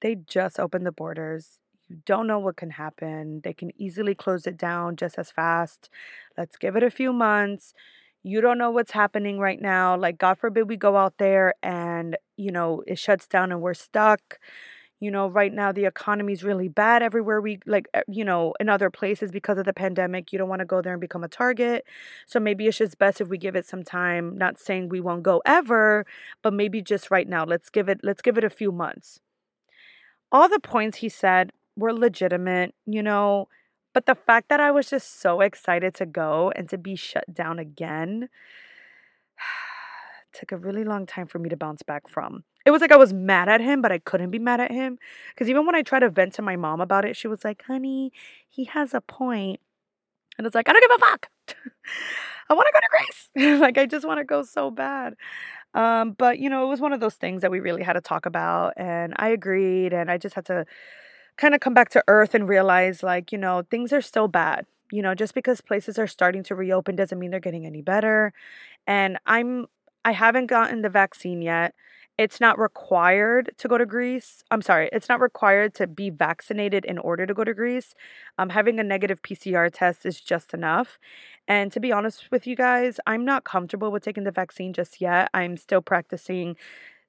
they 0.00 0.16
just 0.16 0.60
opened 0.60 0.86
the 0.86 0.92
borders. 0.92 1.58
You 1.88 1.98
don't 2.06 2.26
know 2.26 2.38
what 2.38 2.56
can 2.56 2.70
happen. 2.70 3.40
They 3.44 3.54
can 3.54 3.72
easily 3.80 4.14
close 4.14 4.46
it 4.46 4.58
down 4.58 4.96
just 4.96 5.18
as 5.18 5.30
fast. 5.30 5.90
Let's 6.36 6.56
give 6.56 6.76
it 6.76 6.82
a 6.82 6.90
few 6.90 7.12
months 7.12 7.74
you 8.22 8.40
don't 8.40 8.58
know 8.58 8.70
what's 8.70 8.92
happening 8.92 9.38
right 9.38 9.60
now. 9.60 9.96
Like, 9.96 10.18
God 10.18 10.38
forbid 10.38 10.68
we 10.68 10.76
go 10.76 10.96
out 10.96 11.14
there 11.18 11.54
and, 11.62 12.16
you 12.36 12.50
know, 12.50 12.82
it 12.86 12.98
shuts 12.98 13.26
down 13.26 13.52
and 13.52 13.60
we're 13.60 13.74
stuck. 13.74 14.38
You 15.00 15.10
know, 15.12 15.28
right 15.28 15.52
now 15.52 15.70
the 15.72 15.84
economy 15.84 16.32
is 16.32 16.42
really 16.42 16.68
bad 16.68 17.02
everywhere 17.02 17.40
we, 17.40 17.60
like, 17.66 17.86
eh, 17.94 18.02
you 18.08 18.24
know, 18.24 18.54
in 18.58 18.68
other 18.68 18.90
places 18.90 19.30
because 19.30 19.56
of 19.58 19.64
the 19.64 19.72
pandemic. 19.72 20.32
You 20.32 20.38
don't 20.38 20.48
want 20.48 20.60
to 20.60 20.64
go 20.66 20.82
there 20.82 20.92
and 20.92 21.00
become 21.00 21.22
a 21.22 21.28
target. 21.28 21.84
So 22.26 22.40
maybe 22.40 22.66
it's 22.66 22.78
just 22.78 22.98
best 22.98 23.20
if 23.20 23.28
we 23.28 23.38
give 23.38 23.54
it 23.56 23.66
some 23.66 23.84
time. 23.84 24.36
Not 24.36 24.58
saying 24.58 24.88
we 24.88 25.00
won't 25.00 25.22
go 25.22 25.40
ever, 25.46 26.04
but 26.42 26.52
maybe 26.52 26.82
just 26.82 27.10
right 27.10 27.28
now. 27.28 27.44
Let's 27.44 27.70
give 27.70 27.88
it, 27.88 28.00
let's 28.02 28.22
give 28.22 28.38
it 28.38 28.44
a 28.44 28.50
few 28.50 28.72
months. 28.72 29.20
All 30.30 30.48
the 30.48 30.60
points 30.60 30.98
he 30.98 31.08
said 31.08 31.52
were 31.76 31.92
legitimate. 31.92 32.74
You 32.86 33.02
know, 33.02 33.48
but 33.94 34.06
the 34.06 34.14
fact 34.14 34.48
that 34.48 34.60
I 34.60 34.70
was 34.70 34.90
just 34.90 35.20
so 35.20 35.40
excited 35.40 35.94
to 35.96 36.06
go 36.06 36.52
and 36.54 36.68
to 36.68 36.78
be 36.78 36.96
shut 36.96 37.32
down 37.32 37.58
again 37.58 38.28
took 40.32 40.52
a 40.52 40.56
really 40.56 40.84
long 40.84 41.06
time 41.06 41.26
for 41.26 41.38
me 41.38 41.48
to 41.48 41.56
bounce 41.56 41.82
back 41.82 42.08
from. 42.08 42.44
It 42.66 42.70
was 42.70 42.80
like 42.80 42.92
I 42.92 42.96
was 42.96 43.12
mad 43.12 43.48
at 43.48 43.60
him, 43.60 43.80
but 43.80 43.92
I 43.92 43.98
couldn't 43.98 44.30
be 44.30 44.38
mad 44.38 44.60
at 44.60 44.70
him. 44.70 44.98
Because 45.30 45.48
even 45.48 45.64
when 45.66 45.74
I 45.74 45.82
tried 45.82 46.00
to 46.00 46.10
vent 46.10 46.34
to 46.34 46.42
my 46.42 46.56
mom 46.56 46.80
about 46.80 47.04
it, 47.04 47.16
she 47.16 47.28
was 47.28 47.44
like, 47.44 47.62
honey, 47.66 48.12
he 48.48 48.64
has 48.64 48.94
a 48.94 49.00
point. 49.00 49.60
And 50.36 50.46
it's 50.46 50.54
like, 50.54 50.68
I 50.68 50.72
don't 50.72 50.82
give 50.82 50.96
a 50.96 50.98
fuck. 50.98 51.28
I 52.50 52.54
want 52.54 52.66
to 52.66 52.72
go 52.72 52.80
to 52.80 52.88
Greece. 52.90 53.60
like, 53.60 53.78
I 53.78 53.86
just 53.86 54.06
want 54.06 54.18
to 54.18 54.24
go 54.24 54.42
so 54.42 54.70
bad. 54.70 55.14
Um, 55.74 56.12
but, 56.12 56.38
you 56.38 56.48
know, 56.48 56.64
it 56.64 56.68
was 56.68 56.80
one 56.80 56.92
of 56.92 57.00
those 57.00 57.14
things 57.14 57.42
that 57.42 57.50
we 57.50 57.60
really 57.60 57.82
had 57.82 57.94
to 57.94 58.00
talk 58.00 58.26
about. 58.26 58.74
And 58.76 59.14
I 59.16 59.28
agreed. 59.28 59.92
And 59.92 60.10
I 60.10 60.18
just 60.18 60.34
had 60.34 60.46
to 60.46 60.64
kind 61.36 61.54
of 61.54 61.60
come 61.60 61.74
back 61.74 61.90
to 61.90 62.04
earth 62.08 62.34
and 62.34 62.48
realize 62.48 63.02
like, 63.02 63.32
you 63.32 63.38
know, 63.38 63.62
things 63.70 63.92
are 63.92 64.02
still 64.02 64.28
bad. 64.28 64.66
You 64.90 65.02
know, 65.02 65.14
just 65.14 65.34
because 65.34 65.60
places 65.60 65.98
are 65.98 66.06
starting 66.06 66.42
to 66.44 66.54
reopen 66.54 66.96
doesn't 66.96 67.18
mean 67.18 67.30
they're 67.30 67.40
getting 67.40 67.66
any 67.66 67.82
better. 67.82 68.32
And 68.86 69.18
I'm 69.26 69.66
I 70.04 70.12
haven't 70.12 70.46
gotten 70.46 70.82
the 70.82 70.88
vaccine 70.88 71.42
yet. 71.42 71.74
It's 72.16 72.40
not 72.40 72.58
required 72.58 73.52
to 73.58 73.68
go 73.68 73.78
to 73.78 73.86
Greece. 73.86 74.42
I'm 74.50 74.60
sorry, 74.60 74.88
it's 74.92 75.08
not 75.08 75.20
required 75.20 75.72
to 75.74 75.86
be 75.86 76.10
vaccinated 76.10 76.84
in 76.84 76.98
order 76.98 77.26
to 77.26 77.32
go 77.34 77.44
to 77.44 77.54
Greece. 77.54 77.94
Um, 78.38 78.48
having 78.48 78.80
a 78.80 78.84
negative 78.84 79.22
PCR 79.22 79.70
test 79.72 80.04
is 80.04 80.20
just 80.20 80.52
enough. 80.52 80.98
And 81.46 81.70
to 81.70 81.78
be 81.78 81.92
honest 81.92 82.28
with 82.32 82.44
you 82.44 82.56
guys, 82.56 82.98
I'm 83.06 83.24
not 83.24 83.44
comfortable 83.44 83.92
with 83.92 84.02
taking 84.02 84.24
the 84.24 84.32
vaccine 84.32 84.72
just 84.72 85.00
yet. 85.00 85.30
I'm 85.32 85.56
still 85.56 85.80
practicing 85.80 86.56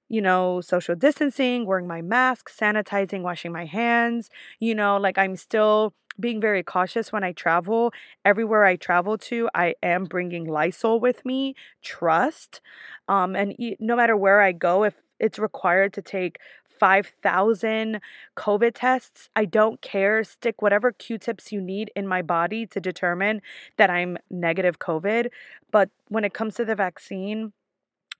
you 0.09 0.21
know, 0.21 0.61
social 0.61 0.95
distancing, 0.95 1.65
wearing 1.65 1.87
my 1.87 2.01
mask, 2.01 2.49
sanitizing, 2.49 3.21
washing 3.21 3.51
my 3.51 3.65
hands. 3.65 4.29
You 4.59 4.75
know, 4.75 4.97
like 4.97 5.17
I'm 5.17 5.35
still 5.35 5.93
being 6.19 6.41
very 6.41 6.63
cautious 6.63 7.11
when 7.11 7.23
I 7.23 7.31
travel. 7.31 7.93
Everywhere 8.25 8.65
I 8.65 8.75
travel 8.75 9.17
to, 9.17 9.49
I 9.55 9.75
am 9.81 10.05
bringing 10.05 10.45
Lysol 10.45 10.99
with 10.99 11.25
me, 11.25 11.55
trust. 11.81 12.59
Um, 13.07 13.35
and 13.35 13.55
no 13.79 13.95
matter 13.95 14.17
where 14.17 14.41
I 14.41 14.51
go, 14.51 14.83
if 14.83 14.95
it's 15.19 15.39
required 15.39 15.93
to 15.93 16.01
take 16.01 16.39
5,000 16.79 17.99
COVID 18.37 18.71
tests. 18.73 19.29
I 19.35 19.45
don't 19.45 19.81
care. 19.81 20.23
Stick 20.23 20.61
whatever 20.61 20.91
Q 20.91 21.17
tips 21.17 21.51
you 21.51 21.61
need 21.61 21.91
in 21.95 22.07
my 22.07 22.21
body 22.21 22.65
to 22.67 22.79
determine 22.79 23.41
that 23.77 23.89
I'm 23.89 24.17
negative 24.29 24.79
COVID. 24.79 25.27
But 25.71 25.89
when 26.07 26.23
it 26.23 26.33
comes 26.33 26.55
to 26.55 26.65
the 26.65 26.75
vaccine, 26.75 27.51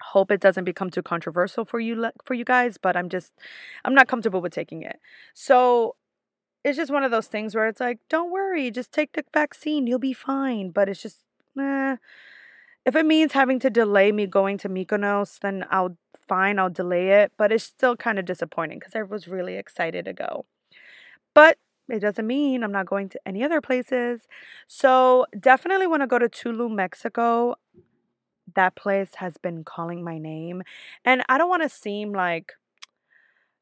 hope 0.02 0.32
it 0.32 0.40
doesn't 0.40 0.64
become 0.64 0.90
too 0.90 1.02
controversial 1.02 1.66
for 1.66 1.80
you 1.80 2.10
for 2.24 2.34
you 2.34 2.46
guys 2.46 2.78
but 2.78 2.96
i'm 2.96 3.10
just 3.10 3.34
i'm 3.86 3.94
not 3.94 4.08
comfortable 4.08 4.42
with 4.42 4.54
taking 4.54 4.82
it 4.82 5.00
so 5.34 5.96
it's 6.64 6.78
just 6.78 6.92
one 6.92 7.04
of 7.04 7.12
those 7.12 7.28
things 7.28 7.56
where 7.56 7.68
it's 7.68 7.80
like 7.80 8.00
don't 8.10 8.32
worry 8.32 8.72
just 8.72 8.92
take 8.92 9.14
the 9.14 9.24
vaccine 9.34 9.88
you'll 9.88 10.00
be 10.00 10.14
fine 10.14 10.70
but 10.72 10.90
it's 10.90 11.02
just 11.02 11.24
eh. 11.60 11.96
if 12.86 12.96
it 12.96 13.06
means 13.06 13.34
having 13.34 13.60
to 13.60 13.70
delay 13.70 14.12
me 14.12 14.26
going 14.26 14.58
to 14.58 14.70
mykonos 14.70 15.40
then 15.40 15.66
i'll 15.70 15.98
fine 16.28 16.60
i'll 16.60 16.70
delay 16.70 17.10
it 17.22 17.32
but 17.38 17.52
it's 17.52 17.64
still 17.64 17.96
kind 17.96 18.20
of 18.20 18.26
disappointing 18.26 18.80
because 18.80 18.96
i 18.96 19.02
was 19.02 19.28
really 19.28 19.56
excited 19.56 20.06
to 20.06 20.14
go 20.14 20.46
but 21.34 21.58
it 21.90 22.00
doesn't 22.00 22.28
mean 22.28 22.64
I'm 22.64 22.72
not 22.72 22.86
going 22.86 23.10
to 23.10 23.20
any 23.26 23.44
other 23.44 23.62
places. 23.62 24.28
So, 24.68 25.26
definitely 25.40 25.88
want 25.88 26.04
to 26.04 26.08
go 26.08 26.20
to 26.20 26.30
Tulum, 26.30 26.76
Mexico 26.76 27.56
that 28.56 28.76
place 28.76 29.16
has 29.16 29.38
been 29.38 29.64
calling 29.64 30.04
my 30.04 30.18
name. 30.18 30.64
And 31.06 31.24
I 31.30 31.38
don't 31.38 31.50
want 31.50 31.64
to 31.64 31.70
seem 31.70 32.14
like, 32.14 32.54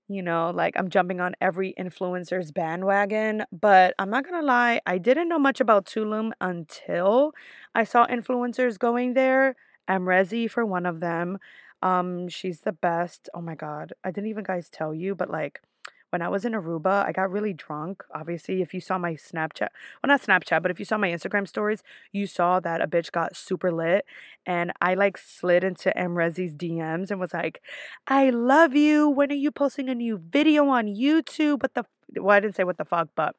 you 0.08 0.22
know, 0.22 0.52
like 0.54 0.76
I'm 0.78 0.90
jumping 0.90 1.20
on 1.20 1.36
every 1.42 1.74
influencer's 1.78 2.52
bandwagon, 2.52 3.44
but 3.52 3.94
I'm 4.00 4.10
not 4.10 4.24
to 4.26 4.42
lie, 4.42 4.80
I 4.86 4.98
didn't 4.98 5.30
know 5.30 5.40
much 5.40 5.60
about 5.60 5.86
Tulum 5.86 6.32
until 6.40 7.34
I 7.76 7.84
saw 7.84 8.06
influencers 8.08 8.80
going 8.80 9.14
there. 9.14 9.56
Amrezy 9.90 10.50
for 10.50 10.66
one 10.66 10.86
of 10.86 11.00
them. 11.00 11.38
Um, 11.82 12.28
she's 12.28 12.62
the 12.62 12.72
best. 12.72 13.30
Oh 13.34 13.42
my 13.42 13.56
god. 13.56 13.94
I 14.04 14.12
didn't 14.12 14.30
even 14.30 14.44
guys 14.44 14.70
tell 14.70 14.94
you, 14.94 15.16
but 15.16 15.30
like 15.30 15.62
when 16.10 16.22
I 16.22 16.30
was 16.30 16.46
in 16.46 16.54
Aruba, 16.54 17.06
I 17.06 17.12
got 17.12 17.32
really 17.32 17.54
drunk. 17.54 18.04
Obviously, 18.14 18.62
if 18.62 18.74
you 18.74 18.80
saw 18.80 18.98
my 18.98 19.14
Snapchat, 19.14 19.70
well, 20.02 20.08
not 20.08 20.22
Snapchat, 20.22 20.62
but 20.62 20.72
if 20.72 20.80
you 20.80 20.86
saw 20.86 20.98
my 20.98 21.10
Instagram 21.10 21.48
stories, 21.48 21.84
you 22.12 22.28
saw 22.28 22.60
that 22.62 22.82
a 22.82 22.88
bitch 22.88 23.12
got 23.12 23.36
super 23.36 23.72
lit. 23.72 24.06
And 24.46 24.72
I 24.82 24.94
like 24.94 25.18
slid 25.18 25.64
into 25.64 25.92
Amrezy's 25.98 26.56
DMs 26.56 27.12
and 27.12 27.20
was 27.20 27.34
like, 27.34 27.62
I 28.08 28.30
love 28.30 28.74
you. 28.76 29.10
When 29.10 29.32
are 29.32 29.36
you 29.36 29.52
posting 29.52 29.90
a 29.90 29.96
new 29.96 30.18
video 30.18 30.68
on 30.70 30.88
YouTube? 30.88 31.62
What 31.62 31.74
the, 31.74 31.86
well, 32.16 32.36
I 32.36 32.40
didn't 32.40 32.56
say 32.56 32.64
what 32.64 32.78
the 32.78 32.86
fuck, 32.86 33.10
but 33.16 33.36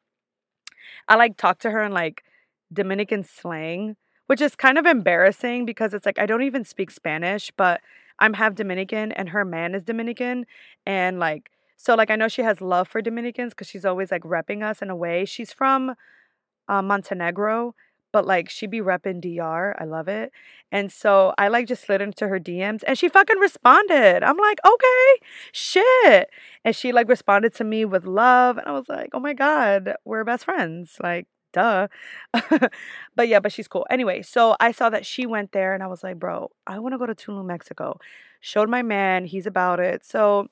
I 1.08 1.16
like 1.16 1.36
talked 1.36 1.62
to 1.62 1.70
her 1.70 1.82
in 1.82 1.92
like 1.92 2.22
Dominican 2.72 3.24
slang, 3.24 3.96
which 4.26 4.42
is 4.42 4.54
kind 4.54 4.76
of 4.76 4.84
embarrassing 4.84 5.64
because 5.64 5.94
it's 5.94 6.04
like 6.04 6.18
I 6.18 6.26
don't 6.26 6.42
even 6.42 6.64
speak 6.64 6.90
Spanish, 6.90 7.50
but 7.56 7.80
I'm 8.18 8.34
half 8.34 8.54
Dominican 8.54 9.12
and 9.12 9.30
her 9.30 9.44
man 9.44 9.74
is 9.74 9.84
Dominican. 9.84 10.44
And 10.84 11.18
like, 11.18 11.50
so 11.78 11.94
like 11.94 12.10
I 12.10 12.16
know 12.16 12.28
she 12.28 12.42
has 12.42 12.60
love 12.60 12.88
for 12.88 13.00
Dominicans 13.00 13.52
because 13.52 13.68
she's 13.68 13.84
always 13.84 14.10
like 14.10 14.22
repping 14.22 14.62
us 14.62 14.82
in 14.82 14.90
a 14.90 14.96
way. 14.96 15.24
She's 15.24 15.52
from 15.52 15.94
uh, 16.68 16.82
Montenegro, 16.82 17.74
but 18.12 18.26
like 18.26 18.50
she 18.50 18.66
be 18.66 18.80
repping 18.80 19.20
DR. 19.20 19.80
I 19.80 19.84
love 19.84 20.08
it. 20.08 20.32
And 20.72 20.90
so 20.90 21.32
I 21.38 21.46
like 21.48 21.68
just 21.68 21.84
slid 21.84 22.02
into 22.02 22.26
her 22.26 22.40
DMs 22.40 22.82
and 22.84 22.98
she 22.98 23.08
fucking 23.08 23.38
responded. 23.38 24.24
I'm 24.24 24.36
like, 24.36 24.58
okay, 24.66 25.26
shit. 25.52 26.30
And 26.64 26.74
she 26.74 26.90
like 26.90 27.08
responded 27.08 27.54
to 27.54 27.64
me 27.64 27.84
with 27.84 28.04
love. 28.04 28.58
And 28.58 28.66
I 28.66 28.72
was 28.72 28.88
like, 28.88 29.10
oh 29.12 29.20
my 29.20 29.32
God, 29.32 29.94
we're 30.04 30.24
best 30.24 30.46
friends. 30.46 30.96
Like, 31.00 31.28
duh. 31.52 31.86
but 33.14 33.28
yeah, 33.28 33.38
but 33.38 33.52
she's 33.52 33.68
cool. 33.68 33.86
Anyway, 33.88 34.22
so 34.22 34.56
I 34.58 34.72
saw 34.72 34.90
that 34.90 35.06
she 35.06 35.26
went 35.26 35.52
there 35.52 35.74
and 35.74 35.82
I 35.82 35.86
was 35.86 36.02
like, 36.02 36.18
bro, 36.18 36.50
I 36.66 36.80
want 36.80 36.94
to 36.94 36.98
go 36.98 37.06
to 37.06 37.14
Tulum, 37.14 37.46
Mexico. 37.46 38.00
Showed 38.40 38.68
my 38.68 38.82
man, 38.82 39.26
he's 39.26 39.46
about 39.46 39.78
it. 39.78 40.04
So 40.04 40.48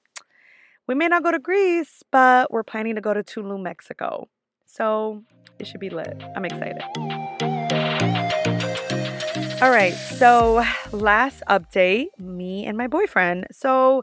we 0.86 0.94
may 0.94 1.08
not 1.08 1.22
go 1.22 1.32
to 1.32 1.38
Greece, 1.38 2.02
but 2.10 2.52
we're 2.52 2.62
planning 2.62 2.94
to 2.94 3.00
go 3.00 3.12
to 3.12 3.22
Tulum, 3.22 3.62
Mexico. 3.62 4.28
So 4.64 5.22
it 5.58 5.66
should 5.66 5.80
be 5.80 5.90
lit. 5.90 6.22
I'm 6.36 6.44
excited. 6.44 6.82
All 9.62 9.70
right, 9.70 9.94
so 9.94 10.62
last 10.92 11.42
update 11.48 12.08
me 12.18 12.66
and 12.66 12.76
my 12.76 12.86
boyfriend. 12.86 13.46
So, 13.50 14.02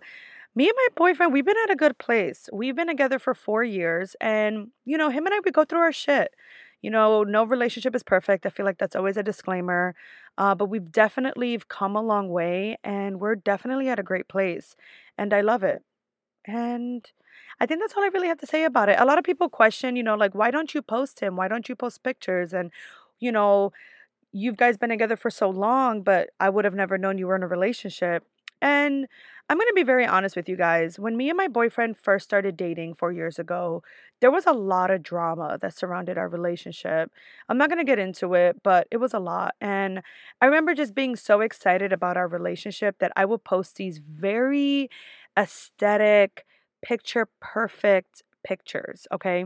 me 0.56 0.66
and 0.68 0.74
my 0.76 0.88
boyfriend, 0.96 1.32
we've 1.32 1.46
been 1.46 1.56
at 1.64 1.72
a 1.72 1.76
good 1.76 1.98
place. 2.00 2.50
We've 2.52 2.76
been 2.76 2.88
together 2.88 3.20
for 3.20 3.36
four 3.36 3.64
years, 3.64 4.16
and 4.20 4.70
you 4.84 4.98
know, 4.98 5.10
him 5.10 5.28
and 5.28 5.36
I, 5.36 5.40
we 5.46 5.52
go 5.52 5.64
through 5.64 5.82
our 5.82 5.92
shit. 5.92 6.34
You 6.82 6.90
know, 6.90 7.24
no 7.24 7.44
relationship 7.44 7.96
is 7.96 8.02
perfect. 8.02 8.48
I 8.48 8.50
feel 8.50 8.66
like 8.66 8.80
that's 8.80 8.96
always 8.96 9.16
a 9.16 9.24
disclaimer. 9.24 9.96
Uh, 10.38 10.56
but 10.56 10.66
we've 10.66 10.92
definitely 10.92 11.60
come 11.70 11.96
a 11.96 12.02
long 12.02 12.30
way, 12.30 12.78
and 12.84 13.20
we're 13.20 13.36
definitely 13.36 13.90
at 13.90 14.00
a 14.00 14.04
great 14.04 14.28
place, 14.28 14.76
and 15.20 15.34
I 15.36 15.42
love 15.42 15.62
it. 15.64 15.84
And 16.46 17.10
I 17.60 17.66
think 17.66 17.80
that's 17.80 17.94
all 17.96 18.04
I 18.04 18.08
really 18.08 18.28
have 18.28 18.40
to 18.40 18.48
say 18.48 18.66
about 18.66 18.90
it. 18.90 19.00
A 19.00 19.06
lot 19.06 19.18
of 19.18 19.24
people 19.24 19.50
question, 19.50 19.96
you 19.96 20.04
know, 20.04 20.16
like, 20.16 20.36
why 20.36 20.52
don't 20.52 20.74
you 20.74 20.82
post 20.82 21.20
him? 21.20 21.36
Why 21.36 21.48
don't 21.48 21.70
you 21.70 21.76
post 21.76 22.04
pictures? 22.04 22.54
And, 22.54 22.72
you 23.20 23.32
know, 23.32 23.72
you 24.32 24.54
guys 24.54 24.78
been 24.78 24.90
together 24.90 25.16
for 25.18 25.30
so 25.30 25.50
long, 25.50 26.02
but 26.04 26.32
I 26.40 26.50
would 26.50 26.66
have 26.66 26.76
never 26.76 26.98
known 26.98 27.18
you 27.18 27.28
were 27.28 27.36
in 27.36 27.44
a 27.44 27.48
relationship. 27.48 28.24
And 28.62 29.08
I'm 29.50 29.58
going 29.58 29.68
to 29.68 29.74
be 29.76 29.84
very 29.84 30.06
honest 30.06 30.36
with 30.38 30.48
you 30.48 30.56
guys. 30.56 30.98
When 30.98 31.18
me 31.18 31.30
and 31.30 31.38
my 31.38 31.50
boyfriend 31.50 31.98
first 31.98 32.24
started 32.26 32.56
dating 32.56 32.96
four 32.96 33.12
years 33.12 33.38
ago, 33.38 33.84
there 34.22 34.32
was 34.32 34.46
a 34.46 34.54
lot 34.54 34.90
of 34.90 35.04
drama 35.04 35.58
that 35.62 35.78
surrounded 35.78 36.18
our 36.18 36.30
relationship. 36.30 37.12
I'm 37.50 37.58
not 37.58 37.70
going 37.70 37.80
to 37.80 37.90
get 37.90 38.00
into 38.00 38.34
it, 38.36 38.64
but 38.64 38.88
it 38.90 38.98
was 38.98 39.14
a 39.14 39.20
lot. 39.20 39.56
And 39.60 40.02
I 40.42 40.46
remember 40.46 40.74
just 40.74 40.96
being 40.96 41.18
so 41.18 41.42
excited 41.42 41.92
about 41.92 42.16
our 42.16 42.28
relationship 42.28 43.00
that 43.00 43.12
I 43.18 43.26
would 43.26 43.44
post 43.44 43.76
these 43.76 43.98
very 44.00 44.90
aesthetic, 45.38 46.46
picture 46.84 47.28
perfect 47.42 48.24
pictures. 48.46 49.08
Okay. 49.12 49.46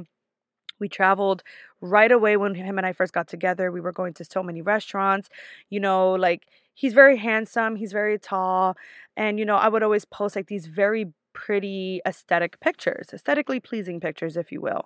We 0.80 0.90
traveled 0.90 1.44
right 1.82 2.12
away 2.12 2.38
when 2.38 2.56
him 2.56 2.78
and 2.78 2.86
I 2.86 2.94
first 2.94 3.14
got 3.14 3.28
together. 3.28 3.72
We 3.72 3.82
were 3.82 3.92
going 3.92 4.14
to 4.16 4.26
so 4.26 4.44
many 4.44 4.62
restaurants. 4.62 5.30
You 5.70 5.80
know, 5.80 6.12
like 6.14 6.48
he's 6.74 6.94
very 6.94 7.18
handsome, 7.18 7.76
he's 7.78 7.92
very 7.92 8.20
tall. 8.20 8.78
And, 9.16 9.40
you 9.40 9.46
know, 9.46 9.56
I 9.56 9.70
would 9.70 9.84
always 9.84 10.06
post 10.06 10.36
like 10.36 10.48
these 10.48 10.68
very 10.68 11.14
pretty 11.34 12.02
aesthetic 12.08 12.60
pictures, 12.60 13.08
aesthetically 13.14 13.60
pleasing 13.60 14.00
pictures, 14.00 14.38
if 14.38 14.52
you 14.52 14.62
will. 14.62 14.86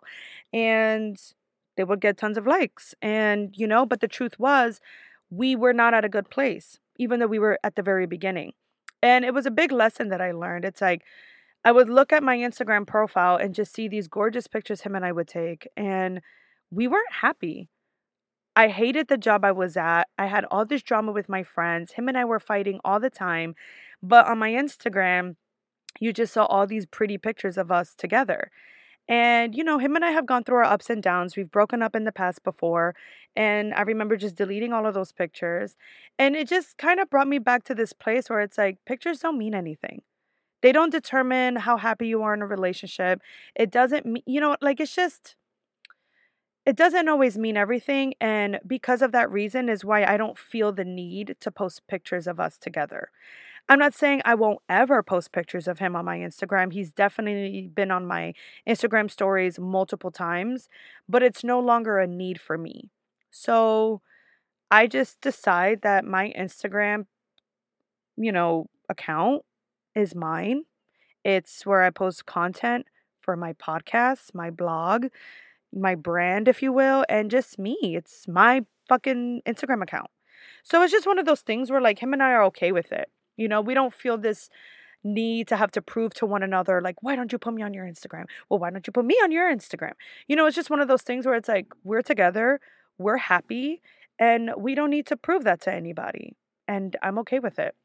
And 0.53 1.17
they 1.77 1.83
would 1.83 2.01
get 2.01 2.17
tons 2.17 2.37
of 2.37 2.47
likes. 2.47 2.93
And, 3.01 3.53
you 3.57 3.67
know, 3.67 3.85
but 3.85 4.01
the 4.01 4.07
truth 4.07 4.39
was, 4.39 4.79
we 5.29 5.55
were 5.55 5.73
not 5.73 5.93
at 5.93 6.05
a 6.05 6.09
good 6.09 6.29
place, 6.29 6.79
even 6.97 7.19
though 7.19 7.27
we 7.27 7.39
were 7.39 7.59
at 7.63 7.75
the 7.75 7.83
very 7.83 8.05
beginning. 8.05 8.53
And 9.01 9.25
it 9.25 9.33
was 9.33 9.45
a 9.45 9.51
big 9.51 9.71
lesson 9.71 10.09
that 10.09 10.21
I 10.21 10.31
learned. 10.31 10.65
It's 10.65 10.81
like 10.81 11.03
I 11.63 11.71
would 11.71 11.89
look 11.89 12.11
at 12.11 12.23
my 12.23 12.37
Instagram 12.37 12.87
profile 12.87 13.35
and 13.37 13.53
just 13.55 13.73
see 13.73 13.87
these 13.87 14.07
gorgeous 14.07 14.47
pictures 14.47 14.81
him 14.81 14.95
and 14.95 15.05
I 15.05 15.11
would 15.11 15.27
take, 15.27 15.67
and 15.77 16.21
we 16.71 16.87
weren't 16.87 17.13
happy. 17.21 17.69
I 18.55 18.67
hated 18.67 19.07
the 19.07 19.17
job 19.17 19.45
I 19.45 19.51
was 19.51 19.77
at. 19.77 20.07
I 20.17 20.25
had 20.25 20.45
all 20.51 20.65
this 20.65 20.83
drama 20.83 21.11
with 21.11 21.29
my 21.29 21.43
friends. 21.43 21.93
Him 21.93 22.07
and 22.09 22.17
I 22.17 22.25
were 22.25 22.39
fighting 22.39 22.79
all 22.83 22.99
the 22.99 23.09
time. 23.09 23.55
But 24.03 24.27
on 24.27 24.39
my 24.39 24.51
Instagram, 24.51 25.35
you 25.99 26.13
just 26.13 26.33
saw 26.33 26.45
all 26.45 26.67
these 26.67 26.85
pretty 26.85 27.17
pictures 27.17 27.57
of 27.57 27.71
us 27.71 27.95
together. 27.95 28.51
And, 29.11 29.55
you 29.55 29.63
know, 29.65 29.79
him 29.79 29.95
and 29.97 30.05
I 30.05 30.11
have 30.11 30.25
gone 30.25 30.45
through 30.45 30.57
our 30.57 30.65
ups 30.65 30.89
and 30.89 31.03
downs. 31.03 31.37
We've 31.37 31.51
broken 31.51 31.83
up 31.83 31.95
in 31.95 32.05
the 32.05 32.13
past 32.13 32.43
before. 32.43 32.95
And 33.35 33.73
I 33.75 33.83
remember 33.83 34.17
just 34.17 34.35
deleting 34.35 34.73
all 34.73 34.87
of 34.87 34.95
those 34.95 35.13
pictures. 35.13 35.77
And 36.19 36.35
it 36.35 36.49
just 36.49 36.77
kind 36.77 36.99
of 36.99 37.09
brought 37.11 37.27
me 37.27 37.39
back 37.39 37.65
to 37.65 37.75
this 37.75 37.93
place 37.93 38.29
where 38.29 38.41
it's 38.41 38.57
like 38.57 38.79
pictures 38.87 39.19
don't 39.19 39.37
mean 39.37 39.55
anything. 39.55 40.03
They 40.61 40.71
don't 40.73 40.91
determine 40.91 41.57
how 41.57 41.77
happy 41.77 42.07
you 42.07 42.23
are 42.23 42.33
in 42.33 42.41
a 42.41 42.47
relationship. 42.47 43.21
It 43.55 43.71
doesn't 43.71 44.05
mean, 44.05 44.23
you 44.27 44.41
know, 44.41 44.57
like 44.61 44.79
it's 44.81 44.95
just, 44.95 45.35
it 46.65 46.75
doesn't 46.75 47.07
always 47.09 47.37
mean 47.37 47.57
everything. 47.57 48.13
And 48.21 48.59
because 48.67 49.01
of 49.01 49.11
that 49.13 49.31
reason, 49.31 49.67
is 49.69 49.83
why 49.83 50.03
I 50.05 50.17
don't 50.17 50.37
feel 50.37 50.71
the 50.71 50.85
need 50.85 51.35
to 51.39 51.51
post 51.51 51.87
pictures 51.87 52.27
of 52.27 52.39
us 52.39 52.57
together. 52.57 53.09
I'm 53.69 53.79
not 53.79 53.93
saying 53.93 54.21
I 54.25 54.35
won't 54.35 54.59
ever 54.67 55.01
post 55.01 55.31
pictures 55.31 55.67
of 55.67 55.79
him 55.79 55.95
on 55.95 56.05
my 56.05 56.17
Instagram. 56.17 56.73
He's 56.73 56.91
definitely 56.91 57.69
been 57.73 57.91
on 57.91 58.05
my 58.05 58.33
Instagram 58.67 59.09
stories 59.09 59.59
multiple 59.59 60.11
times, 60.11 60.67
but 61.07 61.23
it's 61.23 61.43
no 61.43 61.59
longer 61.59 61.99
a 61.99 62.07
need 62.07 62.39
for 62.39 62.57
me. 62.57 62.89
So 63.29 64.01
I 64.69 64.87
just 64.87 65.21
decide 65.21 65.81
that 65.83 66.05
my 66.05 66.33
Instagram, 66.37 67.05
you 68.17 68.31
know, 68.31 68.67
account 68.89 69.43
is 69.95 70.15
mine. 70.15 70.63
It's 71.23 71.65
where 71.65 71.83
I 71.83 71.89
post 71.91 72.25
content 72.25 72.87
for 73.21 73.35
my 73.35 73.53
podcast, 73.53 74.33
my 74.33 74.49
blog, 74.49 75.07
my 75.73 75.95
brand, 75.95 76.47
if 76.47 76.61
you 76.61 76.73
will, 76.73 77.05
and 77.07 77.31
just 77.31 77.57
me. 77.59 77.77
It's 77.81 78.27
my 78.27 78.65
fucking 78.89 79.43
Instagram 79.45 79.83
account. 79.83 80.09
So 80.63 80.81
it's 80.81 80.91
just 80.91 81.07
one 81.07 81.19
of 81.19 81.25
those 81.25 81.41
things 81.41 81.71
where 81.71 81.81
like 81.81 81.99
him 81.99 82.13
and 82.13 82.21
I 82.21 82.31
are 82.31 82.43
okay 82.45 82.71
with 82.71 82.91
it. 82.91 83.09
You 83.37 83.47
know, 83.47 83.61
we 83.61 83.73
don't 83.73 83.93
feel 83.93 84.17
this 84.17 84.49
need 85.03 85.47
to 85.47 85.57
have 85.57 85.71
to 85.71 85.81
prove 85.81 86.13
to 86.13 86.25
one 86.25 86.43
another, 86.43 86.79
like, 86.81 87.01
why 87.01 87.15
don't 87.15 87.31
you 87.31 87.37
put 87.39 87.53
me 87.53 87.63
on 87.63 87.73
your 87.73 87.85
Instagram? 87.85 88.25
Well, 88.49 88.59
why 88.59 88.69
don't 88.69 88.85
you 88.85 88.93
put 88.93 89.05
me 89.05 89.15
on 89.23 89.31
your 89.31 89.51
Instagram? 89.51 89.93
You 90.27 90.35
know, 90.35 90.45
it's 90.45 90.55
just 90.55 90.69
one 90.69 90.79
of 90.79 90.87
those 90.87 91.01
things 91.01 91.25
where 91.25 91.35
it's 91.35 91.49
like, 91.49 91.67
we're 91.83 92.03
together, 92.03 92.59
we're 92.97 93.17
happy, 93.17 93.81
and 94.19 94.51
we 94.57 94.75
don't 94.75 94.91
need 94.91 95.07
to 95.07 95.17
prove 95.17 95.43
that 95.45 95.61
to 95.61 95.73
anybody. 95.73 96.35
And 96.67 96.95
I'm 97.01 97.17
okay 97.19 97.39
with 97.39 97.57
it. 97.57 97.75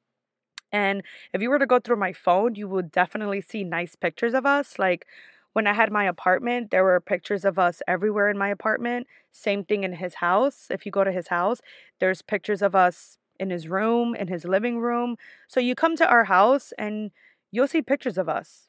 And 0.72 1.02
if 1.32 1.40
you 1.40 1.48
were 1.48 1.58
to 1.58 1.66
go 1.66 1.80
through 1.80 1.96
my 1.96 2.12
phone, 2.12 2.54
you 2.54 2.68
would 2.68 2.92
definitely 2.92 3.40
see 3.40 3.64
nice 3.64 3.94
pictures 3.94 4.34
of 4.34 4.44
us. 4.44 4.78
Like 4.78 5.06
when 5.54 5.66
I 5.66 5.72
had 5.72 5.90
my 5.90 6.04
apartment, 6.04 6.70
there 6.70 6.84
were 6.84 7.00
pictures 7.00 7.44
of 7.44 7.58
us 7.58 7.80
everywhere 7.88 8.28
in 8.28 8.36
my 8.36 8.48
apartment. 8.48 9.06
Same 9.30 9.64
thing 9.64 9.84
in 9.84 9.94
his 9.94 10.14
house. 10.16 10.66
If 10.70 10.84
you 10.84 10.92
go 10.92 11.04
to 11.04 11.12
his 11.12 11.28
house, 11.28 11.60
there's 11.98 12.20
pictures 12.20 12.60
of 12.60 12.74
us 12.74 13.16
in 13.38 13.50
his 13.50 13.68
room, 13.68 14.14
in 14.14 14.28
his 14.28 14.44
living 14.44 14.78
room. 14.78 15.16
So 15.48 15.60
you 15.60 15.74
come 15.74 15.96
to 15.96 16.08
our 16.08 16.24
house 16.24 16.72
and 16.78 17.10
you'll 17.50 17.68
see 17.68 17.82
pictures 17.82 18.18
of 18.18 18.28
us. 18.28 18.68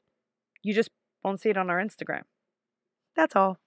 You 0.64 0.74
just 0.74 0.90
won't 1.24 1.40
see 1.40 1.50
it 1.50 1.58
on 1.58 1.70
our 1.70 1.82
Instagram. 1.82 2.24
That's 3.16 3.36
all. 3.36 3.58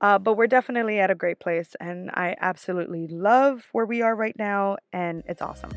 Uh, 0.00 0.18
but 0.18 0.34
we're 0.34 0.46
definitely 0.46 0.98
at 0.98 1.10
a 1.10 1.14
great 1.14 1.38
place, 1.38 1.74
and 1.80 2.10
I 2.10 2.36
absolutely 2.40 3.06
love 3.06 3.68
where 3.72 3.86
we 3.86 4.02
are 4.02 4.14
right 4.14 4.36
now, 4.38 4.76
and 4.92 5.22
it's 5.26 5.40
awesome. 5.40 5.70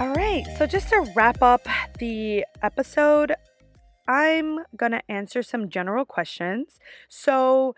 All 0.00 0.12
right, 0.14 0.44
so 0.58 0.66
just 0.66 0.88
to 0.90 1.10
wrap 1.14 1.42
up 1.42 1.66
the 1.98 2.44
episode, 2.62 3.34
I'm 4.06 4.58
gonna 4.76 5.02
answer 5.08 5.42
some 5.42 5.68
general 5.68 6.04
questions. 6.04 6.78
So, 7.08 7.74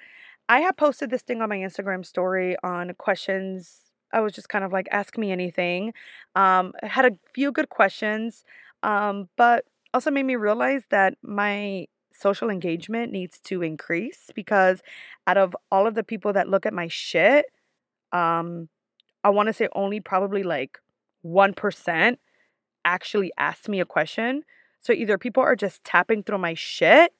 I 0.48 0.60
have 0.60 0.76
posted 0.76 1.10
this 1.10 1.22
thing 1.22 1.42
on 1.42 1.48
my 1.48 1.58
Instagram 1.58 2.04
story 2.04 2.56
on 2.64 2.94
questions. 2.94 3.89
I 4.12 4.20
was 4.20 4.32
just 4.32 4.48
kind 4.48 4.64
of 4.64 4.72
like, 4.72 4.88
ask 4.90 5.16
me 5.16 5.32
anything. 5.32 5.92
Um, 6.34 6.72
I 6.82 6.86
had 6.86 7.04
a 7.04 7.16
few 7.32 7.52
good 7.52 7.68
questions, 7.68 8.44
um, 8.82 9.28
but 9.36 9.64
also 9.92 10.10
made 10.10 10.24
me 10.24 10.36
realize 10.36 10.82
that 10.90 11.14
my 11.22 11.86
social 12.12 12.50
engagement 12.50 13.12
needs 13.12 13.40
to 13.40 13.62
increase 13.62 14.30
because 14.34 14.82
out 15.26 15.38
of 15.38 15.56
all 15.70 15.86
of 15.86 15.94
the 15.94 16.04
people 16.04 16.32
that 16.32 16.48
look 16.48 16.66
at 16.66 16.74
my 16.74 16.88
shit, 16.88 17.46
um, 18.12 18.68
I 19.24 19.30
want 19.30 19.48
to 19.48 19.52
say 19.52 19.68
only 19.74 20.00
probably 20.00 20.42
like 20.42 20.78
1% 21.24 22.16
actually 22.84 23.32
asked 23.38 23.68
me 23.68 23.80
a 23.80 23.84
question. 23.84 24.44
So 24.80 24.92
either 24.92 25.18
people 25.18 25.42
are 25.42 25.56
just 25.56 25.84
tapping 25.84 26.22
through 26.22 26.38
my 26.38 26.54
shit 26.54 27.12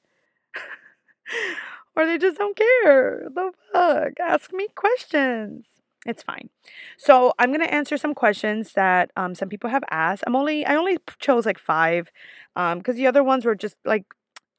or 1.95 2.05
they 2.05 2.17
just 2.17 2.37
don't 2.37 2.57
care. 2.57 3.27
The 3.33 3.51
fuck? 3.71 4.19
Ask 4.19 4.51
me 4.53 4.67
questions. 4.75 5.65
It's 6.05 6.23
fine. 6.23 6.49
So 6.97 7.33
I'm 7.37 7.51
gonna 7.51 7.65
answer 7.65 7.95
some 7.97 8.15
questions 8.15 8.73
that 8.73 9.11
um, 9.15 9.35
some 9.35 9.49
people 9.49 9.69
have 9.69 9.83
asked. 9.91 10.23
I'm 10.25 10.35
only 10.35 10.65
I 10.65 10.75
only 10.75 10.97
chose 11.19 11.45
like 11.45 11.59
five, 11.59 12.11
um, 12.55 12.79
because 12.79 12.95
the 12.95 13.05
other 13.07 13.23
ones 13.23 13.45
were 13.45 13.55
just 13.55 13.75
like 13.85 14.05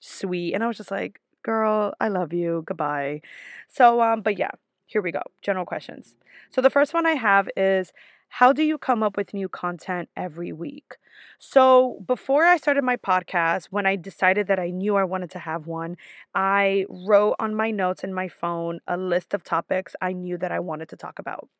sweet, 0.00 0.54
and 0.54 0.62
I 0.62 0.68
was 0.68 0.76
just 0.76 0.90
like, 0.92 1.20
girl, 1.42 1.94
I 2.00 2.08
love 2.08 2.32
you. 2.32 2.62
Goodbye. 2.66 3.22
So 3.68 4.00
um, 4.00 4.22
but 4.22 4.38
yeah, 4.38 4.50
here 4.86 5.02
we 5.02 5.10
go. 5.10 5.22
General 5.42 5.66
questions. 5.66 6.14
So 6.50 6.60
the 6.60 6.70
first 6.70 6.94
one 6.94 7.06
I 7.06 7.12
have 7.14 7.48
is 7.56 7.92
how 8.36 8.50
do 8.50 8.62
you 8.62 8.78
come 8.78 9.02
up 9.02 9.18
with 9.18 9.34
new 9.34 9.46
content 9.46 10.08
every 10.16 10.54
week? 10.54 10.96
So, 11.38 12.02
before 12.06 12.44
I 12.44 12.56
started 12.56 12.82
my 12.82 12.96
podcast, 12.96 13.66
when 13.66 13.84
I 13.84 13.96
decided 13.96 14.46
that 14.46 14.58
I 14.58 14.70
knew 14.70 14.96
I 14.96 15.04
wanted 15.04 15.30
to 15.32 15.38
have 15.38 15.66
one, 15.66 15.98
I 16.34 16.86
wrote 16.88 17.36
on 17.38 17.54
my 17.54 17.70
notes 17.70 18.02
in 18.02 18.14
my 18.14 18.28
phone 18.28 18.80
a 18.86 18.96
list 18.96 19.34
of 19.34 19.44
topics 19.44 19.94
I 20.00 20.14
knew 20.14 20.38
that 20.38 20.50
I 20.50 20.60
wanted 20.60 20.88
to 20.88 20.96
talk 20.96 21.18
about. 21.18 21.50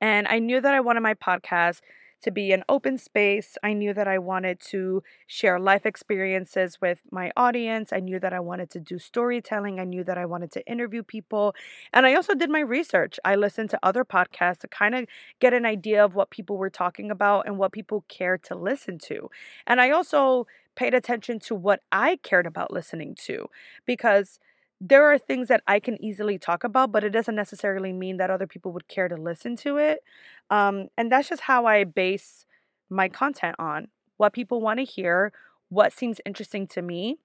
And 0.00 0.26
I 0.26 0.40
knew 0.40 0.60
that 0.60 0.74
I 0.74 0.80
wanted 0.80 1.02
my 1.02 1.14
podcast 1.14 1.82
to 2.22 2.30
be 2.30 2.52
an 2.52 2.64
open 2.68 2.98
space. 2.98 3.56
I 3.62 3.72
knew 3.72 3.94
that 3.94 4.08
I 4.08 4.18
wanted 4.18 4.60
to 4.70 5.02
share 5.26 5.58
life 5.58 5.86
experiences 5.86 6.80
with 6.80 7.00
my 7.10 7.32
audience. 7.36 7.92
I 7.92 8.00
knew 8.00 8.20
that 8.20 8.32
I 8.32 8.40
wanted 8.40 8.70
to 8.70 8.80
do 8.80 8.98
storytelling. 8.98 9.80
I 9.80 9.84
knew 9.84 10.04
that 10.04 10.18
I 10.18 10.26
wanted 10.26 10.50
to 10.52 10.66
interview 10.66 11.02
people. 11.02 11.54
And 11.92 12.06
I 12.06 12.14
also 12.14 12.34
did 12.34 12.50
my 12.50 12.60
research. 12.60 13.18
I 13.24 13.36
listened 13.36 13.70
to 13.70 13.78
other 13.82 14.04
podcasts 14.04 14.58
to 14.58 14.68
kind 14.68 14.94
of 14.94 15.06
get 15.40 15.54
an 15.54 15.64
idea 15.64 16.04
of 16.04 16.14
what 16.14 16.30
people 16.30 16.56
were 16.56 16.70
talking 16.70 17.10
about 17.10 17.46
and 17.46 17.58
what 17.58 17.72
people 17.72 18.04
cared 18.08 18.42
to 18.44 18.54
listen 18.54 18.98
to. 18.98 19.30
And 19.66 19.80
I 19.80 19.90
also 19.90 20.46
paid 20.76 20.94
attention 20.94 21.38
to 21.40 21.54
what 21.54 21.82
I 21.92 22.16
cared 22.22 22.46
about 22.46 22.72
listening 22.72 23.14
to 23.26 23.50
because 23.84 24.38
there 24.80 25.04
are 25.04 25.18
things 25.18 25.48
that 25.48 25.62
I 25.66 25.78
can 25.78 26.02
easily 26.02 26.38
talk 26.38 26.64
about, 26.64 26.90
but 26.90 27.04
it 27.04 27.10
doesn't 27.10 27.34
necessarily 27.34 27.92
mean 27.92 28.16
that 28.16 28.30
other 28.30 28.46
people 28.46 28.72
would 28.72 28.88
care 28.88 29.08
to 29.08 29.16
listen 29.16 29.56
to 29.56 29.76
it. 29.76 30.02
Um, 30.48 30.88
and 30.96 31.12
that's 31.12 31.28
just 31.28 31.42
how 31.42 31.66
I 31.66 31.84
base 31.84 32.46
my 32.88 33.08
content 33.08 33.56
on 33.58 33.88
what 34.16 34.32
people 34.32 34.60
want 34.60 34.78
to 34.78 34.84
hear, 34.84 35.32
what 35.68 35.92
seems 35.92 36.20
interesting 36.24 36.66
to 36.68 36.82
me, 36.82 37.18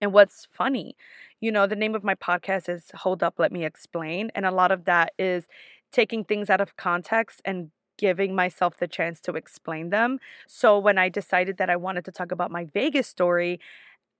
and 0.00 0.12
what's 0.12 0.48
funny. 0.50 0.96
You 1.40 1.52
know, 1.52 1.66
the 1.66 1.76
name 1.76 1.94
of 1.94 2.04
my 2.04 2.14
podcast 2.14 2.68
is 2.68 2.90
Hold 2.94 3.22
Up, 3.22 3.34
Let 3.38 3.52
Me 3.52 3.64
Explain. 3.64 4.30
And 4.34 4.46
a 4.46 4.50
lot 4.50 4.72
of 4.72 4.84
that 4.86 5.12
is 5.18 5.46
taking 5.92 6.24
things 6.24 6.50
out 6.50 6.60
of 6.60 6.76
context 6.76 7.40
and 7.44 7.70
giving 7.98 8.34
myself 8.34 8.78
the 8.78 8.88
chance 8.88 9.20
to 9.20 9.32
explain 9.34 9.90
them. 9.90 10.18
So 10.48 10.78
when 10.78 10.98
I 10.98 11.08
decided 11.08 11.58
that 11.58 11.70
I 11.70 11.76
wanted 11.76 12.04
to 12.06 12.12
talk 12.12 12.32
about 12.32 12.50
my 12.50 12.64
Vegas 12.64 13.06
story, 13.06 13.60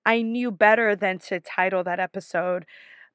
I 0.04 0.22
knew 0.22 0.50
better 0.50 0.96
than 0.96 1.18
to 1.20 1.40
title 1.40 1.84
that 1.84 2.00
episode 2.00 2.66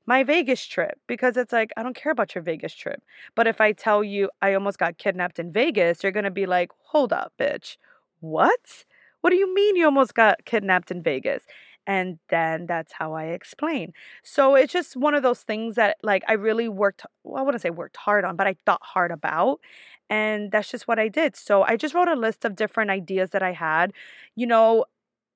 my 0.08 0.24
Vegas 0.24 0.66
trip 0.66 1.00
because 1.06 1.36
it's 1.38 1.52
like, 1.52 1.72
I 1.76 1.84
don't 1.84 1.96
care 1.96 2.14
about 2.14 2.34
your 2.34 2.42
Vegas 2.42 2.74
trip. 2.74 3.04
But 3.36 3.46
if 3.46 3.60
I 3.60 3.74
tell 3.74 4.04
you 4.04 4.30
I 4.42 4.54
almost 4.54 4.80
got 4.80 4.98
kidnapped 4.98 5.38
in 5.38 5.52
Vegas, 5.52 6.02
you're 6.02 6.14
going 6.14 6.24
to 6.24 6.32
be 6.32 6.46
like, 6.46 6.72
hold 6.86 7.12
up, 7.14 7.34
bitch. 7.40 7.76
What? 8.22 8.86
What 9.22 9.32
do 9.32 9.36
you 9.36 9.54
mean 9.54 9.76
you 9.76 9.86
almost 9.86 10.16
got 10.16 10.46
kidnapped 10.46 10.92
in 10.92 11.04
Vegas? 11.04 11.44
And 11.86 12.20
then 12.30 12.66
that's 12.68 12.94
how 12.94 13.14
I 13.14 13.26
explain. 13.26 13.94
So 14.24 14.56
it's 14.56 14.74
just 14.74 14.98
one 14.98 15.14
of 15.14 15.24
those 15.24 15.42
things 15.42 15.76
that, 15.76 15.98
like, 16.04 16.24
I 16.28 16.34
really 16.34 16.68
worked, 16.68 17.06
well, 17.24 17.42
I 17.42 17.46
wouldn't 17.46 17.62
say 17.62 17.70
worked 17.70 17.98
hard 17.98 18.26
on, 18.26 18.36
but 18.36 18.48
I 18.48 18.56
thought 18.66 18.82
hard 18.84 19.12
about. 19.12 19.60
And 20.10 20.52
that's 20.52 20.70
just 20.70 20.88
what 20.88 21.00
I 21.00 21.08
did. 21.08 21.36
So 21.36 21.64
I 21.64 21.78
just 21.78 21.94
wrote 21.94 22.08
a 22.10 22.16
list 22.16 22.46
of 22.46 22.56
different 22.56 22.92
ideas 22.92 23.30
that 23.32 23.44
I 23.44 23.54
had. 23.54 23.94
You 24.36 24.48
know, 24.48 24.86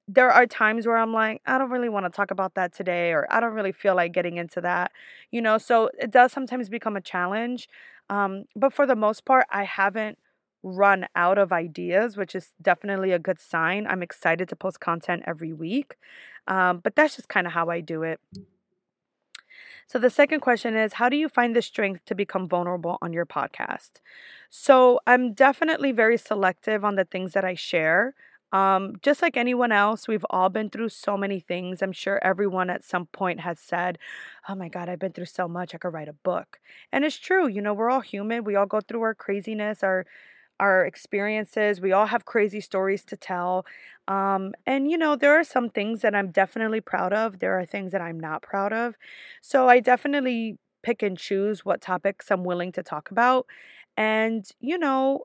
there 0.07 0.29
are 0.29 0.45
times 0.45 0.85
where 0.87 0.97
I'm 0.97 1.13
like, 1.13 1.41
I 1.45 1.57
don't 1.57 1.69
really 1.69 1.89
want 1.89 2.05
to 2.05 2.09
talk 2.09 2.31
about 2.31 2.55
that 2.55 2.73
today, 2.73 3.11
or 3.11 3.27
I 3.29 3.39
don't 3.39 3.53
really 3.53 3.71
feel 3.71 3.95
like 3.95 4.11
getting 4.11 4.37
into 4.37 4.61
that, 4.61 4.91
you 5.31 5.41
know. 5.41 5.57
So 5.57 5.89
it 5.99 6.11
does 6.11 6.31
sometimes 6.31 6.69
become 6.69 6.97
a 6.97 7.01
challenge. 7.01 7.69
Um, 8.09 8.45
but 8.55 8.73
for 8.73 8.85
the 8.85 8.95
most 8.95 9.25
part, 9.25 9.45
I 9.49 9.63
haven't 9.63 10.17
run 10.63 11.07
out 11.15 11.37
of 11.37 11.51
ideas, 11.51 12.17
which 12.17 12.35
is 12.35 12.53
definitely 12.61 13.11
a 13.11 13.19
good 13.19 13.39
sign. 13.39 13.87
I'm 13.87 14.03
excited 14.03 14.49
to 14.49 14.55
post 14.55 14.79
content 14.79 15.23
every 15.25 15.53
week. 15.53 15.95
Um, 16.47 16.79
but 16.83 16.95
that's 16.95 17.15
just 17.15 17.29
kind 17.29 17.47
of 17.47 17.53
how 17.53 17.69
I 17.69 17.79
do 17.81 18.03
it. 18.03 18.19
So, 19.87 19.99
the 19.99 20.09
second 20.09 20.39
question 20.39 20.75
is 20.75 20.93
How 20.93 21.09
do 21.09 21.17
you 21.17 21.27
find 21.29 21.55
the 21.55 21.61
strength 21.61 22.05
to 22.05 22.15
become 22.15 22.47
vulnerable 22.47 22.97
on 23.01 23.13
your 23.13 23.25
podcast? 23.25 23.99
So, 24.49 24.99
I'm 25.05 25.33
definitely 25.33 25.91
very 25.91 26.17
selective 26.17 26.83
on 26.85 26.95
the 26.95 27.05
things 27.05 27.33
that 27.33 27.45
I 27.45 27.55
share. 27.55 28.13
Um, 28.51 28.95
just 29.01 29.21
like 29.21 29.37
anyone 29.37 29.71
else, 29.71 30.07
we've 30.07 30.25
all 30.29 30.49
been 30.49 30.69
through 30.69 30.89
so 30.89 31.15
many 31.17 31.39
things. 31.39 31.81
I'm 31.81 31.93
sure 31.93 32.19
everyone 32.23 32.69
at 32.69 32.83
some 32.83 33.05
point 33.07 33.39
has 33.41 33.59
said, 33.59 33.97
Oh 34.49 34.55
my 34.55 34.67
God, 34.67 34.89
I've 34.89 34.99
been 34.99 35.13
through 35.13 35.25
so 35.25 35.47
much, 35.47 35.73
I 35.73 35.77
could 35.77 35.93
write 35.93 36.09
a 36.09 36.13
book. 36.13 36.59
And 36.91 37.05
it's 37.05 37.17
true, 37.17 37.47
you 37.47 37.61
know, 37.61 37.73
we're 37.73 37.89
all 37.89 38.01
human. 38.01 38.43
We 38.43 38.55
all 38.55 38.65
go 38.65 38.81
through 38.81 39.01
our 39.03 39.15
craziness, 39.15 39.83
our 39.83 40.05
our 40.59 40.85
experiences. 40.85 41.81
We 41.81 41.91
all 41.91 42.05
have 42.07 42.25
crazy 42.25 42.61
stories 42.61 43.03
to 43.05 43.17
tell. 43.17 43.65
Um, 44.07 44.53
and, 44.65 44.89
you 44.89 44.97
know, 44.97 45.15
there 45.15 45.33
are 45.39 45.43
some 45.43 45.69
things 45.69 46.01
that 46.01 46.13
I'm 46.15 46.29
definitely 46.31 46.81
proud 46.81 47.13
of. 47.13 47.39
There 47.39 47.59
are 47.59 47.65
things 47.65 47.91
that 47.93 48.01
I'm 48.01 48.19
not 48.19 48.43
proud 48.43 48.71
of. 48.71 48.95
So 49.41 49.67
I 49.69 49.79
definitely 49.79 50.57
pick 50.83 51.01
and 51.01 51.17
choose 51.17 51.65
what 51.65 51.81
topics 51.81 52.29
I'm 52.31 52.43
willing 52.43 52.71
to 52.73 52.83
talk 52.83 53.09
about. 53.11 53.47
And, 53.97 54.45
you 54.59 54.77
know, 54.77 55.23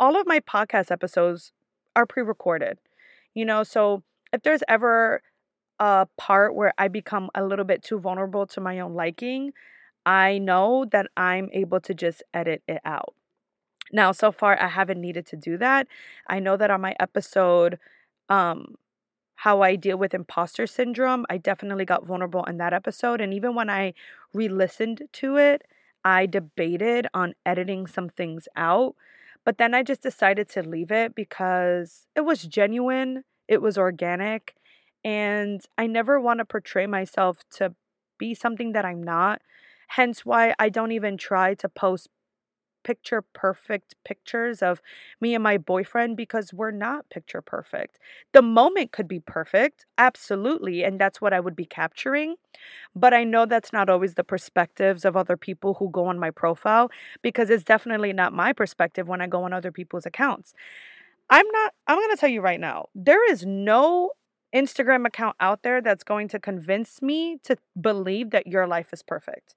all 0.00 0.16
of 0.20 0.26
my 0.26 0.40
podcast 0.40 0.90
episodes 0.90 1.52
are 1.96 2.06
pre-recorded. 2.06 2.78
You 3.34 3.44
know, 3.44 3.62
so 3.62 4.02
if 4.32 4.42
there's 4.42 4.62
ever 4.68 5.22
a 5.80 6.06
part 6.18 6.54
where 6.54 6.72
I 6.78 6.88
become 6.88 7.30
a 7.34 7.44
little 7.44 7.64
bit 7.64 7.82
too 7.82 7.98
vulnerable 7.98 8.46
to 8.48 8.60
my 8.60 8.80
own 8.80 8.94
liking, 8.94 9.52
I 10.06 10.38
know 10.38 10.86
that 10.92 11.08
I'm 11.16 11.50
able 11.52 11.80
to 11.82 11.94
just 11.94 12.22
edit 12.34 12.62
it 12.68 12.80
out. 12.84 13.14
Now, 13.92 14.12
so 14.12 14.32
far 14.32 14.60
I 14.60 14.68
haven't 14.68 15.00
needed 15.00 15.26
to 15.28 15.36
do 15.36 15.56
that. 15.58 15.86
I 16.28 16.40
know 16.40 16.56
that 16.56 16.70
on 16.70 16.80
my 16.80 16.94
episode 17.00 17.78
um 18.28 18.76
how 19.36 19.62
I 19.62 19.76
deal 19.76 19.98
with 19.98 20.14
imposter 20.14 20.66
syndrome, 20.66 21.26
I 21.30 21.38
definitely 21.38 21.84
got 21.84 22.06
vulnerable 22.06 22.44
in 22.44 22.58
that 22.58 22.72
episode 22.72 23.20
and 23.20 23.34
even 23.34 23.54
when 23.54 23.70
I 23.70 23.94
re-listened 24.34 25.02
to 25.14 25.36
it, 25.36 25.62
I 26.04 26.26
debated 26.26 27.08
on 27.14 27.34
editing 27.46 27.86
some 27.86 28.08
things 28.10 28.48
out 28.56 28.94
but 29.44 29.58
then 29.58 29.74
I 29.74 29.82
just 29.82 30.02
decided 30.02 30.48
to 30.50 30.62
leave 30.62 30.90
it 30.90 31.14
because 31.14 32.06
it 32.16 32.22
was 32.22 32.42
genuine, 32.42 33.24
it 33.48 33.60
was 33.62 33.78
organic, 33.78 34.54
and 35.04 35.60
I 35.76 35.86
never 35.86 36.20
want 36.20 36.38
to 36.38 36.44
portray 36.44 36.86
myself 36.86 37.38
to 37.56 37.74
be 38.18 38.34
something 38.34 38.72
that 38.72 38.84
I'm 38.84 39.02
not. 39.02 39.42
Hence 39.88 40.24
why 40.24 40.54
I 40.58 40.70
don't 40.70 40.92
even 40.92 41.16
try 41.16 41.54
to 41.54 41.68
post 41.68 42.08
picture 42.84 43.22
perfect 43.22 43.96
pictures 44.04 44.62
of 44.62 44.80
me 45.20 45.34
and 45.34 45.42
my 45.42 45.58
boyfriend 45.58 46.16
because 46.16 46.52
we're 46.52 46.70
not 46.70 47.08
picture 47.10 47.42
perfect. 47.42 47.98
The 48.32 48.42
moment 48.42 48.92
could 48.92 49.08
be 49.08 49.20
perfect, 49.20 49.86
absolutely, 49.98 50.84
and 50.84 51.00
that's 51.00 51.20
what 51.20 51.32
I 51.32 51.40
would 51.40 51.56
be 51.56 51.64
capturing. 51.64 52.36
But 52.94 53.12
I 53.12 53.24
know 53.24 53.46
that's 53.46 53.72
not 53.72 53.90
always 53.90 54.14
the 54.14 54.24
perspectives 54.24 55.04
of 55.04 55.16
other 55.16 55.36
people 55.36 55.74
who 55.74 55.90
go 55.90 56.06
on 56.06 56.18
my 56.18 56.30
profile 56.30 56.90
because 57.22 57.50
it's 57.50 57.64
definitely 57.64 58.12
not 58.12 58.32
my 58.32 58.52
perspective 58.52 59.08
when 59.08 59.20
I 59.20 59.26
go 59.26 59.42
on 59.44 59.52
other 59.52 59.72
people's 59.72 60.06
accounts. 60.06 60.54
I'm 61.30 61.46
not, 61.52 61.72
I'm 61.86 61.98
to 61.98 62.16
tell 62.16 62.28
you 62.28 62.40
right 62.40 62.60
now, 62.60 62.86
there 62.94 63.28
is 63.30 63.44
no 63.46 64.10
Instagram 64.54 65.06
account 65.06 65.36
out 65.40 65.62
there 65.62 65.80
that's 65.80 66.04
going 66.04 66.28
to 66.28 66.38
convince 66.38 67.02
me 67.02 67.38
to 67.42 67.56
believe 67.80 68.30
that 68.30 68.46
your 68.46 68.66
life 68.66 68.92
is 68.92 69.02
perfect. 69.02 69.56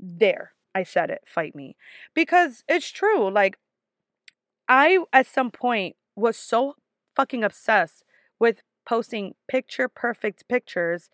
There, 0.00 0.52
I 0.76 0.82
said 0.82 1.08
it, 1.10 1.22
fight 1.26 1.54
me. 1.54 1.74
Because 2.14 2.62
it's 2.68 2.90
true. 2.90 3.30
Like, 3.30 3.56
I, 4.68 4.98
at 5.10 5.26
some 5.26 5.50
point, 5.50 5.96
was 6.14 6.36
so 6.36 6.74
fucking 7.14 7.42
obsessed 7.42 8.04
with 8.38 8.60
posting 8.84 9.34
picture 9.48 9.88
perfect 9.88 10.46
pictures 10.48 11.08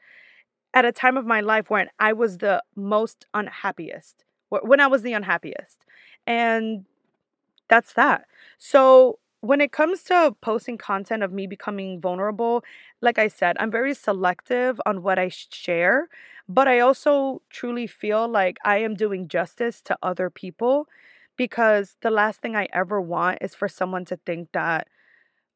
at 0.75 0.85
a 0.85 0.91
time 0.91 1.17
of 1.17 1.25
my 1.25 1.41
life 1.41 1.71
when 1.71 1.89
I 2.01 2.13
was 2.13 2.39
the 2.39 2.61
most 2.75 3.27
unhappiest, 3.35 4.25
when 4.49 4.81
I 4.81 4.89
was 4.89 5.03
the 5.03 5.13
unhappiest. 5.13 5.85
And 6.27 6.87
that's 7.69 7.93
that. 7.93 8.25
So 8.59 9.21
when 9.43 9.61
it 9.61 9.73
comes 9.73 10.05
to 10.05 10.37
posting 10.43 10.79
content 10.79 11.23
of 11.25 11.33
me 11.33 11.47
becoming 11.49 12.01
vulnerable, 12.01 12.65
like 13.03 13.19
I 13.19 13.29
said, 13.29 13.57
I'm 13.61 13.73
very 13.73 13.95
selective 13.95 14.81
on 14.87 15.03
what 15.03 15.19
I 15.19 15.29
share, 15.31 16.09
but 16.49 16.69
I 16.69 16.81
also 16.81 17.43
truly 17.51 17.87
feel 17.89 18.29
like 18.29 18.59
I 18.65 18.79
am 18.79 18.95
doing 18.97 19.29
justice 19.29 19.83
to 19.83 19.99
other 20.03 20.31
people 20.31 20.89
because 21.37 21.97
the 22.03 22.11
last 22.11 22.41
thing 22.43 22.57
I 22.57 22.69
ever 22.73 23.01
want 23.01 23.39
is 23.43 23.55
for 23.55 23.69
someone 23.69 24.07
to 24.07 24.17
think 24.27 24.51
that 24.55 24.89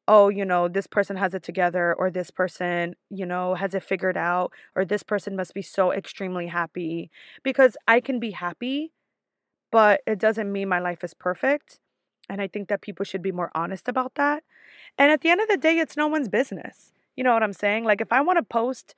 oh, 0.07 0.29
you 0.29 0.45
know, 0.45 0.67
this 0.67 0.87
person 0.87 1.17
has 1.17 1.33
it 1.33 1.43
together, 1.43 1.93
or 1.95 2.11
this 2.11 2.31
person, 2.31 2.95
you 3.09 3.25
know, 3.25 3.55
has 3.55 3.73
it 3.75 3.83
figured 3.83 4.17
out, 4.17 4.51
or 4.75 4.85
this 4.85 5.03
person 5.03 5.35
must 5.35 5.53
be 5.53 5.61
so 5.61 5.91
extremely 5.91 6.47
happy. 6.47 7.11
Because 7.43 7.77
I 7.87 7.99
can 8.01 8.19
be 8.19 8.31
happy, 8.31 8.93
but 9.71 10.01
it 10.07 10.19
doesn't 10.19 10.51
mean 10.51 10.69
my 10.69 10.79
life 10.79 11.03
is 11.03 11.13
perfect. 11.13 11.79
And 12.29 12.41
I 12.41 12.47
think 12.47 12.67
that 12.67 12.81
people 12.81 13.05
should 13.05 13.21
be 13.21 13.31
more 13.31 13.51
honest 13.55 13.87
about 13.87 14.15
that. 14.15 14.43
And 14.97 15.11
at 15.11 15.21
the 15.21 15.29
end 15.29 15.41
of 15.41 15.47
the 15.47 15.57
day, 15.57 15.77
it's 15.77 15.95
no 15.95 16.07
one's 16.07 16.27
business. 16.29 16.91
You 17.15 17.23
know 17.23 17.33
what 17.33 17.43
I'm 17.43 17.53
saying? 17.53 17.83
Like 17.83 18.01
if 18.01 18.11
I 18.11 18.21
want 18.21 18.37
to 18.37 18.43
post 18.43 18.95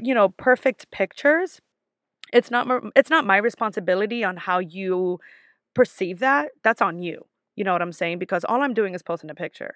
you 0.00 0.14
know, 0.14 0.30
perfect 0.30 0.90
pictures, 0.90 1.60
it's 2.32 2.50
not 2.50 2.68
it's 2.94 3.10
not 3.10 3.26
my 3.26 3.36
responsibility 3.36 4.22
on 4.24 4.36
how 4.36 4.58
you 4.58 5.20
perceive 5.74 6.18
that. 6.20 6.50
That's 6.62 6.82
on 6.82 7.02
you. 7.02 7.24
You 7.56 7.64
know 7.64 7.72
what 7.72 7.82
I'm 7.82 7.92
saying? 7.92 8.18
Because 8.18 8.44
all 8.44 8.62
I'm 8.62 8.74
doing 8.74 8.94
is 8.94 9.02
posting 9.02 9.30
a 9.30 9.34
picture. 9.34 9.74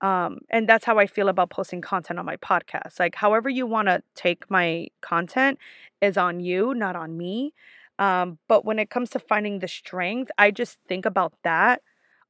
Um, 0.00 0.38
and 0.50 0.68
that's 0.68 0.84
how 0.84 0.98
I 0.98 1.06
feel 1.06 1.28
about 1.28 1.50
posting 1.50 1.80
content 1.80 2.20
on 2.20 2.24
my 2.24 2.36
podcast. 2.36 3.00
Like, 3.00 3.16
however 3.16 3.48
you 3.48 3.66
want 3.66 3.88
to 3.88 4.02
take 4.14 4.48
my 4.48 4.88
content 5.00 5.58
is 6.00 6.16
on 6.16 6.38
you, 6.38 6.72
not 6.74 6.94
on 6.94 7.16
me. 7.16 7.52
Um, 7.98 8.38
but 8.48 8.64
when 8.64 8.78
it 8.78 8.90
comes 8.90 9.10
to 9.10 9.18
finding 9.18 9.58
the 9.58 9.68
strength, 9.68 10.30
I 10.38 10.50
just 10.50 10.78
think 10.88 11.04
about 11.04 11.34
that 11.42 11.82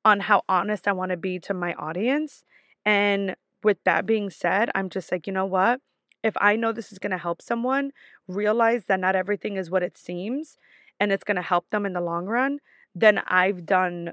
on 0.04 0.20
how 0.20 0.42
honest 0.48 0.88
I 0.88 0.92
want 0.92 1.10
to 1.10 1.16
be 1.16 1.38
to 1.40 1.54
my 1.54 1.74
audience. 1.74 2.44
And 2.84 3.36
with 3.62 3.78
that 3.84 4.06
being 4.06 4.30
said, 4.30 4.70
I'm 4.74 4.88
just 4.88 5.12
like, 5.12 5.26
you 5.26 5.32
know 5.32 5.46
what? 5.46 5.80
If 6.22 6.34
I 6.40 6.56
know 6.56 6.72
this 6.72 6.90
is 6.90 6.98
going 6.98 7.12
to 7.12 7.18
help 7.18 7.42
someone 7.42 7.92
realize 8.26 8.86
that 8.86 9.00
not 9.00 9.14
everything 9.14 9.56
is 9.56 9.70
what 9.70 9.82
it 9.82 9.96
seems 9.96 10.56
and 10.98 11.12
it's 11.12 11.24
going 11.24 11.36
to 11.36 11.42
help 11.42 11.68
them 11.70 11.84
in 11.86 11.92
the 11.92 12.00
long 12.00 12.26
run, 12.26 12.58
then 12.94 13.20
I've 13.26 13.66
done 13.66 14.12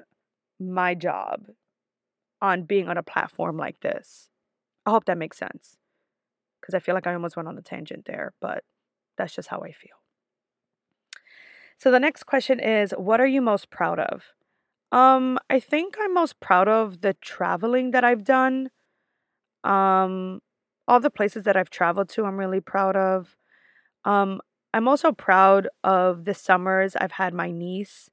my 0.59 0.93
job 0.93 1.47
on 2.41 2.63
being 2.63 2.87
on 2.87 2.97
a 2.97 3.03
platform 3.03 3.57
like 3.57 3.79
this. 3.79 4.29
I 4.85 4.91
hope 4.91 5.05
that 5.05 5.17
makes 5.17 5.37
sense 5.37 5.77
because 6.61 6.75
I 6.75 6.79
feel 6.79 6.95
like 6.95 7.07
I 7.07 7.13
almost 7.13 7.35
went 7.35 7.47
on 7.47 7.57
a 7.57 7.61
tangent 7.61 8.05
there, 8.05 8.33
but 8.39 8.63
that's 9.17 9.33
just 9.35 9.47
how 9.47 9.61
I 9.61 9.71
feel. 9.71 10.04
So 11.77 11.91
the 11.91 11.99
next 11.99 12.23
question 12.23 12.59
is 12.59 12.91
what 12.97 13.19
are 13.21 13.27
you 13.27 13.41
most 13.41 13.69
proud 13.69 13.99
of? 13.99 14.33
Um 14.91 15.39
I 15.49 15.59
think 15.59 15.97
I'm 16.01 16.13
most 16.13 16.39
proud 16.39 16.67
of 16.69 17.01
the 17.01 17.13
traveling 17.15 17.91
that 17.91 18.03
I've 18.03 18.23
done. 18.23 18.71
Um 19.63 20.41
all 20.87 20.99
the 20.99 21.11
places 21.11 21.43
that 21.43 21.57
I've 21.57 21.71
traveled 21.71 22.09
to 22.11 22.25
I'm 22.25 22.37
really 22.39 22.61
proud 22.61 22.95
of. 22.97 23.37
Um 24.05 24.41
I'm 24.73 24.87
also 24.87 25.11
proud 25.13 25.69
of 25.83 26.25
the 26.25 26.33
summers 26.35 26.95
I've 26.97 27.13
had 27.13 27.33
my 27.33 27.51
niece. 27.51 28.09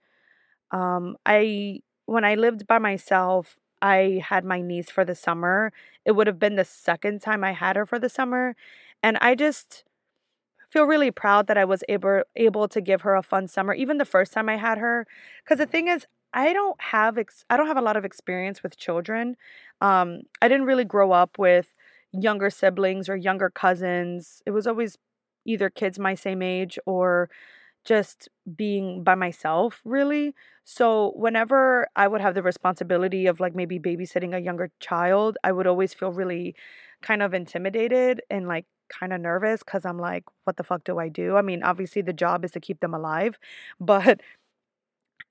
Um 0.72 1.16
I 1.26 1.80
when 2.06 2.24
I 2.24 2.34
lived 2.36 2.66
by 2.66 2.78
myself, 2.78 3.56
I 3.82 4.22
had 4.28 4.44
my 4.44 4.60
niece 4.62 4.90
for 4.90 5.04
the 5.04 5.14
summer. 5.14 5.72
It 6.04 6.12
would 6.12 6.26
have 6.26 6.38
been 6.38 6.56
the 6.56 6.64
second 6.64 7.22
time 7.22 7.44
I 7.44 7.52
had 7.52 7.76
her 7.76 7.86
for 7.86 7.98
the 7.98 8.08
summer, 8.10 8.56
and 9.02 9.18
I 9.20 9.34
just 9.34 9.84
feel 10.72 10.84
really 10.84 11.10
proud 11.10 11.46
that 11.48 11.58
I 11.58 11.64
was 11.64 11.84
able 11.88 12.22
able 12.36 12.68
to 12.68 12.80
give 12.80 13.02
her 13.02 13.14
a 13.14 13.22
fun 13.22 13.48
summer 13.48 13.74
even 13.74 13.98
the 13.98 14.04
first 14.04 14.32
time 14.32 14.48
I 14.48 14.56
had 14.56 14.78
her 14.78 15.06
cuz 15.46 15.58
the 15.58 15.66
thing 15.66 15.88
is 15.88 16.06
I 16.34 16.52
don't 16.54 16.80
have 16.80 17.18
ex- 17.18 17.44
I 17.50 17.56
don't 17.58 17.66
have 17.66 17.76
a 17.76 17.82
lot 17.82 17.96
of 17.96 18.04
experience 18.04 18.62
with 18.62 18.76
children. 18.78 19.36
Um 19.80 20.22
I 20.40 20.48
didn't 20.48 20.66
really 20.66 20.84
grow 20.84 21.12
up 21.12 21.38
with 21.38 21.74
younger 22.12 22.50
siblings 22.50 23.08
or 23.08 23.16
younger 23.16 23.50
cousins. 23.50 24.42
It 24.46 24.50
was 24.52 24.66
always 24.66 24.98
either 25.44 25.70
kids 25.70 25.98
my 25.98 26.14
same 26.14 26.42
age 26.42 26.78
or 26.86 27.28
just 27.84 28.28
being 28.56 29.02
by 29.02 29.14
myself 29.14 29.80
really 29.84 30.34
so 30.64 31.12
whenever 31.16 31.88
i 31.96 32.06
would 32.06 32.20
have 32.20 32.34
the 32.34 32.42
responsibility 32.42 33.26
of 33.26 33.40
like 33.40 33.54
maybe 33.56 33.78
babysitting 33.78 34.34
a 34.34 34.38
younger 34.40 34.70
child 34.80 35.36
i 35.42 35.50
would 35.50 35.66
always 35.66 35.92
feel 35.92 36.12
really 36.12 36.54
kind 37.02 37.22
of 37.22 37.34
intimidated 37.34 38.22
and 38.30 38.46
like 38.46 38.66
kind 38.98 39.12
of 39.12 39.20
nervous 39.20 39.62
because 39.62 39.84
i'm 39.84 39.98
like 39.98 40.24
what 40.44 40.56
the 40.56 40.64
fuck 40.64 40.84
do 40.84 40.98
i 40.98 41.08
do? 41.08 41.36
I 41.36 41.42
mean 41.42 41.62
obviously 41.62 42.02
the 42.02 42.12
job 42.12 42.44
is 42.44 42.50
to 42.52 42.60
keep 42.60 42.80
them 42.80 42.94
alive 42.94 43.38
but 43.80 44.20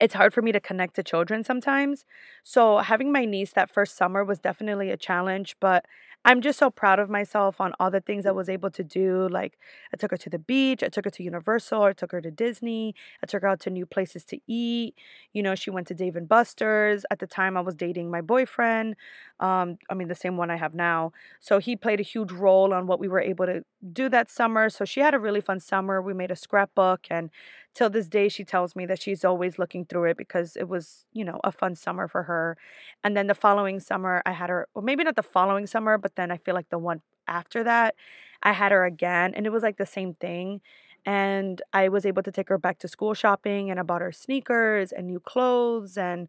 it's 0.01 0.15
hard 0.15 0.33
for 0.33 0.41
me 0.41 0.51
to 0.51 0.59
connect 0.59 0.95
to 0.95 1.03
children 1.03 1.43
sometimes 1.43 2.05
so 2.43 2.79
having 2.79 3.11
my 3.11 3.25
niece 3.25 3.53
that 3.53 3.69
first 3.71 3.95
summer 3.95 4.23
was 4.23 4.39
definitely 4.39 4.89
a 4.89 4.97
challenge 4.97 5.55
but 5.59 5.85
I'm 6.23 6.41
just 6.41 6.59
so 6.59 6.69
proud 6.69 6.99
of 6.99 7.09
myself 7.09 7.59
on 7.59 7.73
all 7.79 7.89
the 7.89 7.99
things 7.99 8.27
I 8.27 8.31
was 8.31 8.47
able 8.47 8.69
to 8.71 8.83
do. 8.83 9.27
Like, 9.29 9.57
I 9.91 9.97
took 9.97 10.11
her 10.11 10.17
to 10.17 10.29
the 10.29 10.37
beach, 10.37 10.83
I 10.83 10.87
took 10.89 11.05
her 11.05 11.11
to 11.11 11.23
Universal, 11.23 11.81
I 11.81 11.93
took 11.93 12.11
her 12.11 12.21
to 12.21 12.29
Disney, 12.29 12.93
I 13.23 13.25
took 13.25 13.41
her 13.41 13.47
out 13.47 13.59
to 13.61 13.71
new 13.71 13.87
places 13.87 14.23
to 14.25 14.39
eat. 14.45 14.93
You 15.33 15.41
know, 15.41 15.55
she 15.55 15.71
went 15.71 15.87
to 15.87 15.95
Dave 15.95 16.15
and 16.15 16.29
Buster's. 16.29 17.05
At 17.09 17.19
the 17.19 17.25
time, 17.27 17.57
I 17.57 17.61
was 17.61 17.73
dating 17.73 18.11
my 18.11 18.21
boyfriend. 18.21 18.95
Um, 19.39 19.79
I 19.89 19.95
mean, 19.95 20.09
the 20.09 20.15
same 20.15 20.37
one 20.37 20.51
I 20.51 20.57
have 20.57 20.75
now. 20.75 21.11
So 21.39 21.57
he 21.57 21.75
played 21.75 21.99
a 21.99 22.03
huge 22.03 22.31
role 22.31 22.71
on 22.71 22.85
what 22.85 22.99
we 22.99 23.07
were 23.07 23.19
able 23.19 23.47
to 23.47 23.63
do 23.91 24.07
that 24.09 24.29
summer. 24.29 24.69
So 24.69 24.85
she 24.85 24.99
had 24.99 25.15
a 25.15 25.19
really 25.19 25.41
fun 25.41 25.59
summer. 25.59 26.01
We 26.03 26.13
made 26.13 26.29
a 26.29 26.35
scrapbook, 26.35 27.07
and 27.09 27.31
till 27.73 27.89
this 27.89 28.07
day, 28.07 28.29
she 28.29 28.43
tells 28.43 28.75
me 28.75 28.85
that 28.87 29.01
she's 29.01 29.23
always 29.25 29.57
looking 29.59 29.85
through 29.85 30.05
it 30.05 30.17
because 30.17 30.55
it 30.57 30.67
was, 30.67 31.05
you 31.13 31.23
know, 31.25 31.39
a 31.43 31.51
fun 31.51 31.75
summer 31.75 32.07
for 32.07 32.23
her. 32.23 32.57
And 33.03 33.15
then 33.15 33.27
the 33.27 33.35
following 33.35 33.79
summer, 33.79 34.21
I 34.25 34.31
had 34.33 34.49
her, 34.49 34.67
or 34.75 34.81
maybe 34.81 35.03
not 35.03 35.15
the 35.15 35.23
following 35.23 35.67
summer, 35.67 35.97
but 35.97 36.15
then 36.15 36.31
I 36.31 36.37
feel 36.37 36.55
like 36.55 36.69
the 36.69 36.77
one 36.79 37.01
after 37.27 37.63
that, 37.63 37.95
I 38.43 38.53
had 38.53 38.71
her 38.71 38.85
again, 38.85 39.33
and 39.35 39.45
it 39.45 39.51
was 39.51 39.63
like 39.63 39.77
the 39.77 39.85
same 39.85 40.15
thing. 40.15 40.61
And 41.05 41.61
I 41.73 41.89
was 41.89 42.05
able 42.05 42.23
to 42.23 42.31
take 42.31 42.49
her 42.49 42.57
back 42.57 42.79
to 42.79 42.87
school 42.87 43.13
shopping, 43.13 43.71
and 43.71 43.79
I 43.79 43.83
bought 43.83 44.01
her 44.01 44.11
sneakers 44.11 44.91
and 44.91 45.07
new 45.07 45.19
clothes. 45.19 45.97
And 45.97 46.27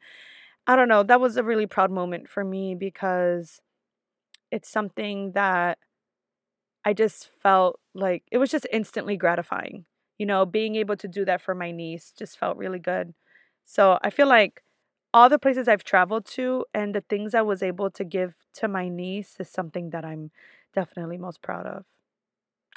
I 0.67 0.77
don't 0.77 0.89
know, 0.89 1.03
that 1.05 1.21
was 1.21 1.37
a 1.37 1.45
really 1.45 1.67
proud 1.67 1.91
moment 1.91 2.29
for 2.29 2.45
me 2.45 2.75
because 2.75 3.61
it's 4.51 4.69
something 4.71 5.33
that 5.33 5.79
I 6.85 6.93
just 6.93 7.31
felt 7.43 7.81
like 7.95 8.25
it 8.31 8.39
was 8.39 8.51
just 8.51 8.67
instantly 8.73 9.17
gratifying. 9.17 9.85
You 10.23 10.27
know, 10.27 10.47
being 10.47 10.77
able 10.77 10.97
to 10.97 11.09
do 11.09 11.25
that 11.25 11.41
for 11.43 11.55
my 11.55 11.73
niece 11.73 12.13
just 12.17 12.39
felt 12.39 12.57
really 12.57 12.79
good. 12.79 13.15
So 13.65 13.99
I 14.03 14.11
feel 14.11 14.29
like 14.29 14.63
all 15.13 15.29
the 15.29 15.39
places 15.39 15.67
I've 15.67 15.83
traveled 15.85 16.27
to 16.37 16.65
and 16.73 16.95
the 16.95 17.01
things 17.01 17.35
I 17.35 17.43
was 17.43 17.63
able 17.63 17.91
to 17.91 18.05
give 18.05 18.35
to 18.61 18.69
my 18.69 18.89
niece 18.89 19.37
is 19.41 19.49
something 19.49 19.91
that 19.91 20.05
I'm 20.05 20.31
definitely 20.75 21.19
most 21.19 21.43
proud 21.43 21.67
of. 21.67 21.85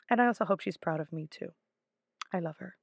And 0.10 0.22
I 0.22 0.26
also 0.28 0.46
hope 0.46 0.62
she's 0.62 0.78
proud 0.78 1.00
of 1.00 1.14
me 1.14 1.28
too. 1.30 1.54
I 2.34 2.40
love 2.40 2.58
her. 2.58 2.78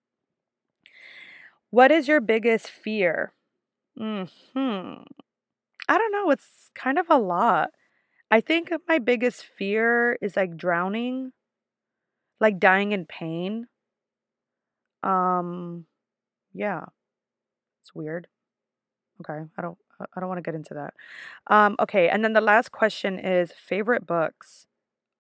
What 1.70 1.90
is 1.90 2.06
your 2.06 2.20
biggest 2.20 2.68
fear? 2.68 3.32
Hmm. 3.98 4.24
I 5.88 5.98
don't 5.98 6.12
know. 6.12 6.30
It's 6.30 6.70
kind 6.74 6.98
of 6.98 7.06
a 7.10 7.18
lot. 7.18 7.70
I 8.30 8.40
think 8.40 8.72
my 8.88 8.98
biggest 8.98 9.44
fear 9.44 10.18
is 10.22 10.36
like 10.36 10.56
drowning, 10.56 11.32
like 12.40 12.58
dying 12.58 12.92
in 12.92 13.06
pain. 13.06 13.68
Um, 15.02 15.86
yeah, 16.54 16.86
it's 17.80 17.94
weird. 17.94 18.28
Okay, 19.20 19.44
I 19.56 19.62
don't 19.62 19.78
I 20.16 20.20
don't 20.20 20.28
want 20.28 20.38
to 20.38 20.42
get 20.42 20.54
into 20.54 20.74
that. 20.74 20.94
Um, 21.48 21.76
okay, 21.80 22.08
and 22.08 22.24
then 22.24 22.32
the 22.32 22.40
last 22.40 22.72
question 22.72 23.18
is 23.18 23.52
favorite 23.52 24.06
books. 24.06 24.66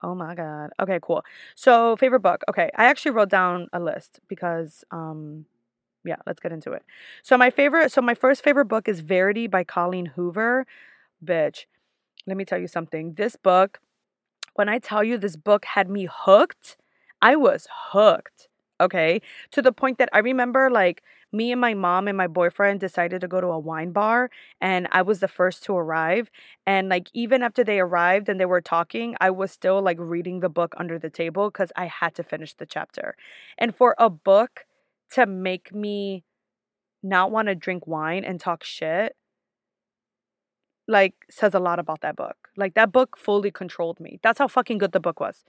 Oh 0.02 0.14
my 0.14 0.34
god. 0.34 0.70
Okay, 0.80 1.00
cool. 1.02 1.24
So 1.56 1.96
favorite 1.96 2.20
book. 2.22 2.42
Okay, 2.50 2.70
I 2.76 2.86
actually 2.86 3.12
wrote 3.12 3.30
down 3.30 3.68
a 3.72 3.80
list 3.80 4.20
because 4.28 4.84
um 4.92 5.46
Yeah, 6.04 6.16
let's 6.26 6.40
get 6.40 6.52
into 6.52 6.72
it. 6.72 6.84
So 7.22 7.38
my 7.38 7.50
favorite, 7.50 7.92
so 7.92 8.02
my 8.02 8.14
first 8.14 8.42
favorite 8.44 8.66
book 8.66 8.88
is 8.88 9.00
Verity 9.00 9.46
by 9.48 9.64
Colleen 9.64 10.06
Hoover. 10.16 10.66
Bitch, 11.24 11.66
let 12.26 12.36
me 12.36 12.44
tell 12.44 12.58
you 12.60 12.68
something. 12.68 13.14
This 13.14 13.36
book, 13.36 13.80
when 14.54 14.68
I 14.68 14.78
tell 14.78 15.04
you 15.04 15.18
this 15.18 15.36
book 15.36 15.64
had 15.66 15.90
me 15.90 16.08
hooked, 16.10 16.76
I 17.22 17.36
was 17.36 17.68
hooked. 17.92 18.48
Okay. 18.82 19.22
To 19.52 19.62
the 19.62 19.72
point 19.72 19.98
that 19.98 20.08
I 20.12 20.18
remember 20.18 20.70
like 20.70 21.02
me 21.32 21.52
and 21.52 21.60
my 21.60 21.74
mom 21.74 22.08
and 22.08 22.16
my 22.16 22.26
boyfriend 22.26 22.80
decided 22.80 23.20
to 23.22 23.28
go 23.28 23.40
to 23.40 23.46
a 23.48 23.58
wine 23.58 23.92
bar 23.92 24.30
and 24.60 24.88
I 24.92 25.02
was 25.02 25.20
the 25.20 25.28
first 25.28 25.64
to 25.64 25.76
arrive. 25.76 26.30
And 26.66 26.88
like 26.90 27.08
even 27.14 27.42
after 27.42 27.64
they 27.64 27.80
arrived 27.80 28.28
and 28.28 28.40
they 28.40 28.46
were 28.46 28.60
talking, 28.60 29.16
I 29.20 29.30
was 29.30 29.52
still 29.52 29.80
like 29.82 29.98
reading 30.00 30.40
the 30.40 30.50
book 30.50 30.74
under 30.78 30.98
the 30.98 31.10
table 31.10 31.50
because 31.50 31.72
I 31.76 31.86
had 31.86 32.14
to 32.16 32.24
finish 32.24 32.54
the 32.54 32.66
chapter. 32.66 33.16
And 33.58 33.74
for 33.76 33.94
a 33.98 34.10
book 34.10 34.66
to 35.12 35.26
make 35.26 35.74
me 35.74 36.24
not 37.02 37.30
want 37.32 37.48
to 37.48 37.54
drink 37.56 37.86
wine 37.86 38.24
and 38.24 38.40
talk 38.40 38.64
shit 38.64 39.16
like 40.88 41.14
says 41.30 41.54
a 41.54 41.60
lot 41.60 41.78
about 41.78 42.00
that 42.00 42.16
book. 42.16 42.48
Like 42.56 42.74
that 42.74 42.92
book 42.92 43.16
fully 43.16 43.50
controlled 43.50 44.00
me. 44.00 44.18
That's 44.22 44.38
how 44.38 44.48
fucking 44.48 44.78
good 44.78 44.92
the 44.92 45.00
book 45.00 45.20
was. 45.20 45.44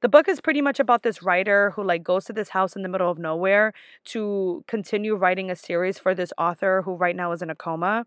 The 0.00 0.08
book 0.08 0.28
is 0.28 0.40
pretty 0.40 0.62
much 0.62 0.80
about 0.80 1.02
this 1.02 1.22
writer 1.22 1.70
who 1.70 1.82
like 1.82 2.02
goes 2.02 2.24
to 2.26 2.32
this 2.32 2.50
house 2.50 2.74
in 2.74 2.82
the 2.82 2.88
middle 2.88 3.10
of 3.10 3.18
nowhere 3.18 3.72
to 4.06 4.64
continue 4.66 5.14
writing 5.14 5.50
a 5.50 5.56
series 5.56 5.98
for 5.98 6.14
this 6.14 6.32
author 6.38 6.82
who 6.84 6.94
right 6.94 7.16
now 7.16 7.32
is 7.32 7.42
in 7.42 7.50
a 7.50 7.54
coma 7.54 8.06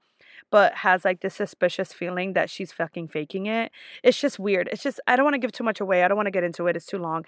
but 0.50 0.74
has 0.76 1.06
like 1.06 1.22
this 1.22 1.36
suspicious 1.36 1.94
feeling 1.94 2.34
that 2.34 2.50
she's 2.50 2.72
fucking 2.72 3.08
faking 3.08 3.46
it. 3.46 3.72
It's 4.04 4.20
just 4.20 4.40
weird. 4.40 4.70
It's 4.72 4.84
just 4.84 5.00
I 5.08 5.16
don't 5.16 5.24
want 5.24 5.36
to 5.36 5.40
give 5.40 5.52
too 5.52 5.64
much 5.64 5.80
away. 5.80 6.04
I 6.04 6.08
don't 6.08 6.18
want 6.18 6.28
to 6.28 6.32
get 6.32 6.44
into 6.44 6.68
it. 6.68 6.76
It's 6.76 6.86
too 6.86 6.98
long. 6.98 7.26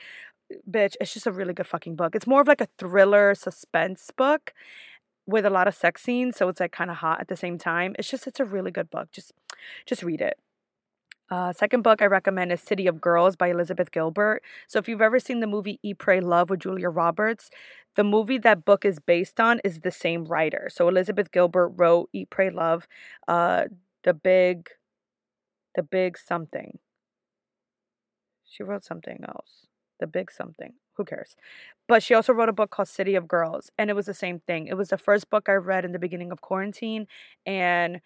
Bitch, 0.69 0.95
it's 0.99 1.13
just 1.13 1.25
a 1.25 1.31
really 1.31 1.53
good 1.53 1.67
fucking 1.67 1.95
book. 1.95 2.15
It's 2.15 2.27
more 2.27 2.41
of 2.41 2.47
like 2.47 2.61
a 2.61 2.67
thriller 2.77 3.33
suspense 3.33 4.11
book 4.15 4.53
with 5.25 5.45
a 5.45 5.49
lot 5.49 5.67
of 5.67 5.75
sex 5.75 6.03
scenes, 6.03 6.35
so 6.37 6.49
it's 6.49 6.59
like 6.59 6.71
kind 6.71 6.91
of 6.91 6.97
hot 6.97 7.21
at 7.21 7.27
the 7.27 7.35
same 7.37 7.57
time. 7.57 7.95
It's 7.97 8.09
just 8.09 8.27
it's 8.27 8.39
a 8.39 8.45
really 8.45 8.71
good 8.71 8.89
book. 8.89 9.11
Just 9.11 9.31
just 9.85 10.03
read 10.03 10.21
it. 10.21 10.37
Uh, 11.29 11.51
second 11.53 11.81
book 11.81 12.01
I 12.01 12.05
recommend 12.05 12.51
is 12.51 12.61
City 12.61 12.85
of 12.85 13.01
Girls 13.01 13.35
by 13.35 13.47
Elizabeth 13.49 13.91
Gilbert. 13.91 14.43
So 14.67 14.77
if 14.77 14.87
you've 14.87 15.01
ever 15.01 15.19
seen 15.19 15.39
the 15.39 15.47
movie 15.47 15.79
Eat, 15.81 15.97
Pray, 15.97 16.19
Love 16.19 16.49
with 16.49 16.59
Julia 16.59 16.89
Roberts, 16.89 17.49
the 17.95 18.03
movie 18.03 18.37
that 18.39 18.65
book 18.65 18.85
is 18.85 18.99
based 18.99 19.39
on 19.39 19.59
is 19.63 19.79
the 19.79 19.91
same 19.91 20.25
writer. 20.25 20.69
So 20.71 20.87
Elizabeth 20.87 21.31
Gilbert 21.31 21.69
wrote 21.69 22.09
Eat, 22.13 22.29
Pray, 22.29 22.49
Love, 22.49 22.87
uh, 23.27 23.63
the 24.03 24.13
big, 24.13 24.69
the 25.75 25.83
big 25.83 26.17
something. 26.17 26.77
She 28.45 28.61
wrote 28.61 28.85
something 28.85 29.23
else. 29.27 29.67
The 29.99 30.07
big 30.07 30.29
something. 30.31 30.73
Who 30.95 31.05
cares? 31.05 31.35
But 31.87 32.03
she 32.03 32.13
also 32.13 32.33
wrote 32.33 32.49
a 32.49 32.53
book 32.53 32.69
called 32.69 32.87
City 32.87 33.15
of 33.15 33.27
Girls, 33.27 33.71
and 33.77 33.89
it 33.89 33.95
was 33.95 34.05
the 34.05 34.13
same 34.13 34.39
thing. 34.39 34.67
It 34.67 34.77
was 34.77 34.89
the 34.89 34.97
first 34.97 35.29
book 35.29 35.49
I 35.49 35.53
read 35.53 35.85
in 35.85 35.91
the 35.91 35.99
beginning 35.99 36.31
of 36.31 36.41
quarantine, 36.41 37.07
and 37.45 38.01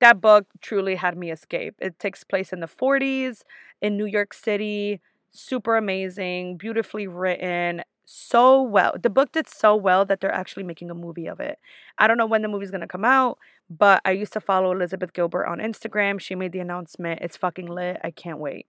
that 0.00 0.20
book 0.20 0.46
truly 0.60 0.96
had 0.96 1.16
me 1.16 1.30
escape. 1.30 1.74
It 1.78 1.98
takes 1.98 2.24
place 2.24 2.52
in 2.52 2.60
the 2.60 2.66
40s 2.66 3.42
in 3.80 3.96
New 3.96 4.06
York 4.06 4.34
City. 4.34 5.00
Super 5.32 5.76
amazing, 5.76 6.56
beautifully 6.56 7.06
written, 7.06 7.82
so 8.04 8.60
well. 8.60 8.94
The 9.00 9.10
book 9.10 9.30
did 9.32 9.48
so 9.48 9.76
well 9.76 10.04
that 10.06 10.20
they're 10.20 10.34
actually 10.34 10.64
making 10.64 10.90
a 10.90 10.94
movie 10.94 11.28
of 11.28 11.38
it. 11.38 11.58
I 11.96 12.08
don't 12.08 12.18
know 12.18 12.26
when 12.26 12.42
the 12.42 12.48
movie's 12.48 12.72
to 12.72 12.86
come 12.88 13.04
out, 13.04 13.38
but 13.68 14.00
I 14.04 14.10
used 14.10 14.32
to 14.32 14.40
follow 14.40 14.72
Elizabeth 14.72 15.12
Gilbert 15.12 15.46
on 15.46 15.58
Instagram. 15.58 16.20
She 16.20 16.34
made 16.34 16.52
the 16.52 16.58
announcement. 16.58 17.20
It's 17.22 17.36
fucking 17.36 17.66
lit. 17.66 17.98
I 18.02 18.10
can't 18.10 18.38
wait. 18.38 18.66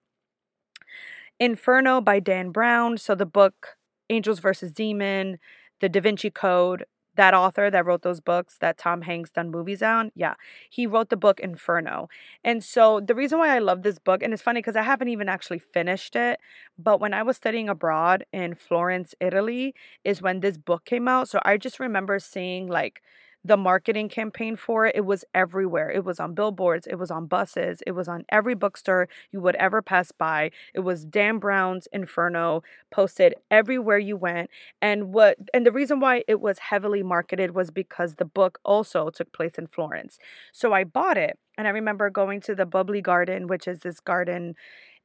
Inferno 1.41 2.01
by 2.01 2.19
Dan 2.19 2.51
Brown. 2.51 2.99
So 2.99 3.15
the 3.15 3.25
book 3.25 3.75
Angels 4.11 4.37
versus 4.37 4.71
Demon, 4.71 5.39
The 5.79 5.89
Da 5.89 5.99
Vinci 5.99 6.29
Code, 6.29 6.85
that 7.15 7.33
author 7.33 7.71
that 7.71 7.83
wrote 7.83 8.03
those 8.03 8.19
books 8.21 8.57
that 8.61 8.77
Tom 8.77 9.01
Hanks 9.01 9.31
done 9.31 9.49
movies 9.49 9.81
on, 9.81 10.11
yeah, 10.13 10.35
he 10.69 10.85
wrote 10.85 11.09
the 11.09 11.17
book 11.17 11.39
Inferno. 11.39 12.09
And 12.43 12.63
so 12.63 12.99
the 12.99 13.15
reason 13.15 13.39
why 13.39 13.55
I 13.55 13.59
love 13.59 13.81
this 13.81 13.97
book, 13.97 14.21
and 14.21 14.33
it's 14.33 14.43
funny 14.43 14.59
because 14.59 14.75
I 14.75 14.83
haven't 14.83 15.07
even 15.09 15.27
actually 15.27 15.57
finished 15.57 16.15
it, 16.15 16.39
but 16.77 17.01
when 17.01 17.11
I 17.13 17.23
was 17.23 17.37
studying 17.37 17.69
abroad 17.69 18.23
in 18.31 18.53
Florence, 18.53 19.15
Italy, 19.19 19.73
is 20.03 20.21
when 20.21 20.41
this 20.41 20.57
book 20.57 20.85
came 20.85 21.07
out. 21.07 21.27
So 21.27 21.41
I 21.43 21.57
just 21.57 21.79
remember 21.79 22.19
seeing 22.19 22.67
like 22.67 23.01
the 23.43 23.57
marketing 23.57 24.09
campaign 24.09 24.55
for 24.55 24.85
it, 24.85 24.95
it 24.95 25.05
was 25.05 25.25
everywhere. 25.33 25.89
It 25.89 26.03
was 26.05 26.19
on 26.19 26.33
billboards, 26.33 26.87
it 26.87 26.95
was 26.95 27.09
on 27.11 27.25
buses, 27.25 27.81
it 27.87 27.91
was 27.91 28.07
on 28.07 28.25
every 28.29 28.53
bookstore 28.55 29.07
you 29.31 29.41
would 29.41 29.55
ever 29.55 29.81
pass 29.81 30.11
by. 30.11 30.51
It 30.73 30.81
was 30.81 31.05
Dan 31.05 31.39
Brown's 31.39 31.87
Inferno 31.91 32.63
posted 32.91 33.33
everywhere 33.49 33.97
you 33.97 34.15
went. 34.17 34.49
And 34.81 35.13
what 35.13 35.37
and 35.53 35.65
the 35.65 35.71
reason 35.71 35.99
why 35.99 36.23
it 36.27 36.39
was 36.39 36.59
heavily 36.59 37.03
marketed 37.03 37.55
was 37.55 37.71
because 37.71 38.15
the 38.15 38.25
book 38.25 38.59
also 38.63 39.09
took 39.09 39.31
place 39.33 39.55
in 39.57 39.67
Florence. 39.67 40.19
So 40.51 40.73
I 40.73 40.83
bought 40.83 41.17
it 41.17 41.37
and 41.57 41.67
I 41.67 41.71
remember 41.71 42.09
going 42.09 42.41
to 42.41 42.55
the 42.55 42.65
Boboli 42.65 43.03
Garden, 43.03 43.47
which 43.47 43.67
is 43.67 43.79
this 43.79 43.99
garden 43.99 44.55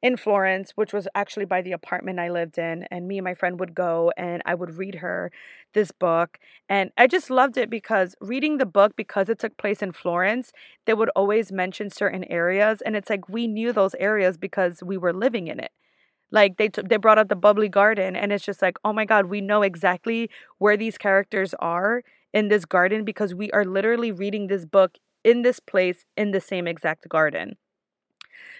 in 0.02 0.16
Florence, 0.16 0.72
which 0.76 0.92
was 0.92 1.08
actually 1.14 1.46
by 1.46 1.62
the 1.62 1.72
apartment 1.72 2.18
I 2.20 2.28
lived 2.30 2.58
in. 2.58 2.86
And 2.90 3.08
me 3.08 3.18
and 3.18 3.24
my 3.24 3.34
friend 3.34 3.58
would 3.60 3.74
go 3.74 4.12
and 4.16 4.42
I 4.46 4.54
would 4.54 4.76
read 4.76 4.96
her 4.96 5.32
this 5.74 5.90
book. 5.90 6.38
And 6.68 6.90
I 6.96 7.06
just 7.06 7.30
loved 7.30 7.56
it 7.56 7.70
because 7.70 8.14
reading 8.20 8.58
the 8.58 8.66
book, 8.66 8.94
because 8.96 9.28
it 9.28 9.38
took 9.38 9.56
place 9.56 9.82
in 9.82 9.92
Florence, 9.92 10.52
they 10.86 10.94
would 10.94 11.10
always 11.16 11.50
mention 11.50 11.90
certain 11.90 12.24
areas. 12.24 12.80
And 12.82 12.94
it's 12.96 13.10
like 13.10 13.28
we 13.28 13.46
knew 13.46 13.72
those 13.72 13.94
areas 13.96 14.36
because 14.36 14.82
we 14.84 14.96
were 14.96 15.12
living 15.12 15.48
in 15.48 15.58
it. 15.60 15.72
Like 16.30 16.56
they 16.56 16.68
t- 16.68 16.82
they 16.84 16.96
brought 16.96 17.18
up 17.18 17.28
the 17.28 17.36
Boboli 17.36 17.70
garden, 17.70 18.16
and 18.16 18.32
it's 18.32 18.44
just 18.44 18.60
like, 18.62 18.78
oh 18.84 18.92
my 18.92 19.04
god, 19.04 19.26
we 19.26 19.40
know 19.40 19.62
exactly 19.62 20.28
where 20.58 20.76
these 20.76 20.98
characters 20.98 21.54
are 21.60 22.02
in 22.32 22.48
this 22.48 22.64
garden 22.64 23.04
because 23.04 23.34
we 23.34 23.50
are 23.52 23.64
literally 23.64 24.10
reading 24.12 24.48
this 24.48 24.64
book 24.64 24.98
in 25.24 25.42
this 25.42 25.60
place 25.60 26.04
in 26.16 26.32
the 26.32 26.40
same 26.40 26.66
exact 26.66 27.08
garden. 27.08 27.56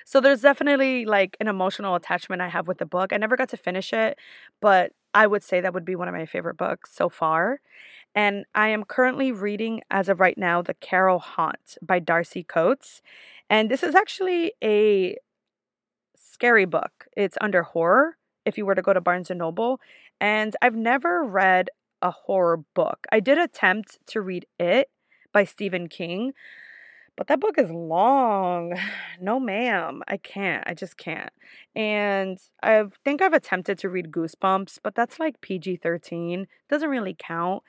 So 0.09 0.21
there's 0.21 0.41
definitely 0.41 1.05
like 1.05 1.37
an 1.41 1.49
emotional 1.49 1.97
attachment 1.97 2.41
I 2.41 2.49
have 2.49 2.69
with 2.69 2.79
the 2.79 2.87
book. 2.87 3.13
I 3.13 3.17
never 3.17 3.37
got 3.37 3.49
to 3.49 3.57
finish 3.57 3.93
it, 3.93 4.17
but 4.61 4.93
I 5.13 5.27
would 5.27 5.43
say 5.43 5.61
that 5.61 5.75
would 5.75 5.85
be 5.85 5.97
one 5.97 6.07
of 6.07 6.15
my 6.15 6.27
favorite 6.27 6.57
books 6.57 6.93
so 6.95 7.09
far. 7.09 7.61
And 8.15 8.45
I 8.55 8.69
am 8.69 8.85
currently 8.85 9.33
reading, 9.33 9.83
as 9.91 10.09
of 10.09 10.21
right 10.21 10.39
now, 10.39 10.63
The 10.63 10.75
Carrow 10.75 11.19
Haunt 11.19 11.77
by 11.83 11.99
Darcy 11.99 12.45
Coates. 12.45 13.03
And 13.51 13.69
this 13.69 13.83
is 13.83 13.97
actually 13.97 14.53
a 14.63 15.17
scary 16.15 16.67
book. 16.67 17.09
It's 17.17 17.37
under 17.41 17.65
horror 17.65 18.17
if 18.45 18.57
you 18.57 18.65
were 18.65 18.77
to 18.77 18.83
go 18.83 18.93
to 18.93 19.01
Barnes 19.01 19.29
and 19.29 19.41
Noble. 19.41 19.81
And 20.21 20.55
I've 20.63 20.77
never 20.77 21.25
read 21.25 21.69
a 22.01 22.13
horror 22.13 22.59
book. 22.75 23.09
I 23.11 23.19
did 23.19 23.39
attempt 23.39 23.99
to 24.07 24.21
read 24.21 24.47
it 24.61 24.89
by 25.33 25.43
Stephen 25.43 25.89
King, 25.89 26.33
but 27.17 27.27
that 27.29 27.41
book 27.41 27.59
is 27.59 27.71
long. 27.71 28.75
No, 29.19 29.41
ma'am. 29.41 30.03
I 30.07 30.19
can't. 30.19 30.62
I 30.67 30.75
just 30.75 30.99
can't. 30.99 31.33
And 31.75 32.39
I 32.62 32.85
think 33.03 33.23
I've 33.23 33.33
attempted 33.33 33.79
to 33.79 33.89
read 33.89 34.11
Goosebumps, 34.11 34.81
but 34.83 34.95
that's 34.95 35.19
like 35.19 35.41
PG 35.41 35.77
13. 35.77 36.47
Doesn't 36.69 36.91
really 36.91 37.17
count. 37.19 37.62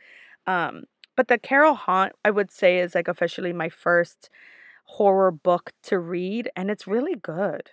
Um, 0.45 0.83
but 1.15 1.29
The 1.29 1.37
Carrow 1.37 1.73
Haunt, 1.73 2.13
I 2.25 2.31
would 2.31 2.51
say, 2.51 2.79
is 2.79 2.95
like 2.95 3.07
officially 3.07 3.53
my 3.53 3.69
first 3.69 4.29
horror 4.85 5.31
book 5.31 5.71
to 5.83 5.99
read. 5.99 6.49
And 6.53 6.69
it's 6.69 6.85
really 6.85 7.15
good. 7.15 7.71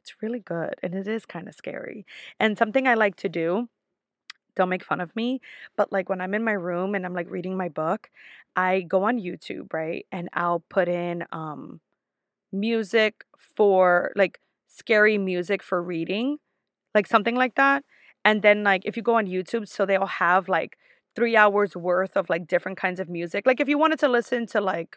It's 0.00 0.16
really 0.20 0.40
good. 0.40 0.74
And 0.82 0.94
it 0.94 1.06
is 1.06 1.24
kind 1.24 1.46
of 1.46 1.54
scary. 1.54 2.04
And 2.40 2.58
something 2.58 2.88
I 2.88 2.94
like 2.94 3.14
to 3.16 3.28
do 3.28 3.68
don't 4.56 4.68
make 4.68 4.84
fun 4.84 5.00
of 5.00 5.14
me, 5.16 5.40
but 5.76 5.92
like 5.92 6.08
when 6.08 6.20
I'm 6.20 6.34
in 6.34 6.44
my 6.44 6.52
room 6.52 6.94
and 6.94 7.04
I'm 7.06 7.14
like 7.14 7.30
reading 7.30 7.56
my 7.56 7.68
book, 7.68 8.10
I 8.56 8.82
go 8.82 9.04
on 9.04 9.18
YouTube, 9.20 9.72
right? 9.72 10.06
And 10.12 10.28
I'll 10.34 10.60
put 10.68 10.88
in 10.88 11.24
um 11.32 11.80
music 12.52 13.24
for 13.38 14.12
like 14.16 14.40
scary 14.68 15.18
music 15.18 15.62
for 15.62 15.82
reading, 15.82 16.38
like 16.94 17.06
something 17.06 17.36
like 17.36 17.54
that. 17.56 17.84
And 18.24 18.42
then 18.42 18.64
like 18.64 18.82
if 18.84 18.96
you 18.96 19.02
go 19.02 19.16
on 19.16 19.26
YouTube, 19.26 19.68
so 19.68 19.86
they'll 19.86 20.06
have 20.06 20.48
like 20.48 20.78
3 21.16 21.36
hours 21.36 21.76
worth 21.76 22.16
of 22.16 22.30
like 22.30 22.46
different 22.48 22.78
kinds 22.78 23.00
of 23.00 23.08
music. 23.08 23.46
Like 23.46 23.60
if 23.60 23.68
you 23.68 23.78
wanted 23.78 23.98
to 24.00 24.08
listen 24.08 24.46
to 24.48 24.60
like 24.60 24.96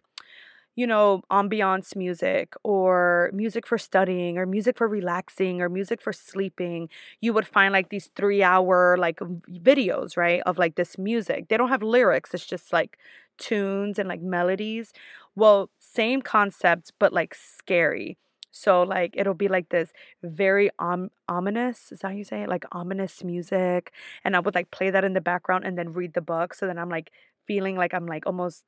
you 0.76 0.86
know, 0.86 1.24
ambiance 1.32 1.96
music 1.96 2.54
or 2.64 3.30
music 3.34 3.66
for 3.66 3.78
studying 3.78 4.38
or 4.38 4.46
music 4.46 4.78
for 4.78 4.88
relaxing 4.88 5.62
or 5.62 5.70
music 5.70 6.02
for 6.02 6.12
sleeping, 6.14 6.90
you 7.22 7.34
would 7.34 7.48
find 7.48 7.72
like 7.74 7.90
these 7.90 8.10
three 8.16 8.44
hour 8.44 8.98
like 8.98 9.20
videos, 9.20 10.18
right? 10.18 10.42
Of 10.46 10.58
like 10.58 10.76
this 10.76 10.98
music. 10.98 11.48
They 11.48 11.58
don't 11.58 11.70
have 11.70 11.84
lyrics, 11.84 12.34
it's 12.34 12.46
just 12.46 12.74
like 12.74 12.98
tunes 13.38 14.00
and 14.00 14.08
like 14.10 14.22
melodies. 14.22 14.94
Well, 15.36 15.70
same 15.80 16.22
concept, 16.22 16.92
but 17.00 17.14
like 17.14 17.36
scary. 17.36 18.18
So 18.52 18.84
like 18.84 19.14
it'll 19.18 19.34
be 19.34 19.50
like 19.50 19.70
this 19.70 19.92
very 20.24 20.70
om- 20.80 21.12
ominous, 21.28 21.92
is 21.92 22.00
that 22.00 22.08
how 22.10 22.14
you 22.14 22.24
say 22.24 22.44
it? 22.44 22.50
Like 22.50 22.66
ominous 22.72 23.24
music. 23.24 23.92
And 24.24 24.36
I 24.36 24.40
would 24.40 24.56
like 24.56 24.72
play 24.72 24.90
that 24.92 25.04
in 25.04 25.14
the 25.14 25.22
background 25.22 25.66
and 25.66 25.78
then 25.78 25.92
read 25.94 26.14
the 26.14 26.22
book. 26.22 26.54
So 26.54 26.66
then 26.68 26.78
I'm 26.78 26.90
like 26.90 27.12
feeling 27.48 27.76
like 27.76 27.94
I'm 27.94 28.06
like 28.08 28.26
almost 28.26 28.64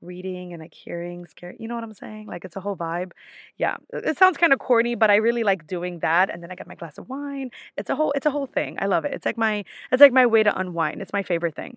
reading 0.00 0.52
and 0.52 0.62
like 0.62 0.74
hearing 0.74 1.26
scary 1.26 1.56
you 1.58 1.68
know 1.68 1.74
what 1.74 1.84
i'm 1.84 1.92
saying 1.92 2.26
like 2.26 2.44
it's 2.44 2.56
a 2.56 2.60
whole 2.60 2.76
vibe 2.76 3.12
yeah 3.56 3.76
it 3.92 4.16
sounds 4.16 4.36
kind 4.36 4.52
of 4.52 4.58
corny 4.58 4.94
but 4.94 5.10
i 5.10 5.16
really 5.16 5.42
like 5.42 5.66
doing 5.66 5.98
that 6.00 6.30
and 6.30 6.42
then 6.42 6.50
i 6.50 6.54
got 6.54 6.66
my 6.66 6.74
glass 6.74 6.98
of 6.98 7.08
wine 7.08 7.50
it's 7.76 7.90
a 7.90 7.96
whole 7.96 8.12
it's 8.12 8.26
a 8.26 8.30
whole 8.30 8.46
thing 8.46 8.76
i 8.80 8.86
love 8.86 9.04
it 9.04 9.12
it's 9.12 9.26
like 9.26 9.38
my 9.38 9.64
it's 9.90 10.00
like 10.00 10.12
my 10.12 10.26
way 10.26 10.42
to 10.42 10.56
unwind 10.58 11.00
it's 11.02 11.12
my 11.12 11.22
favorite 11.22 11.54
thing 11.54 11.76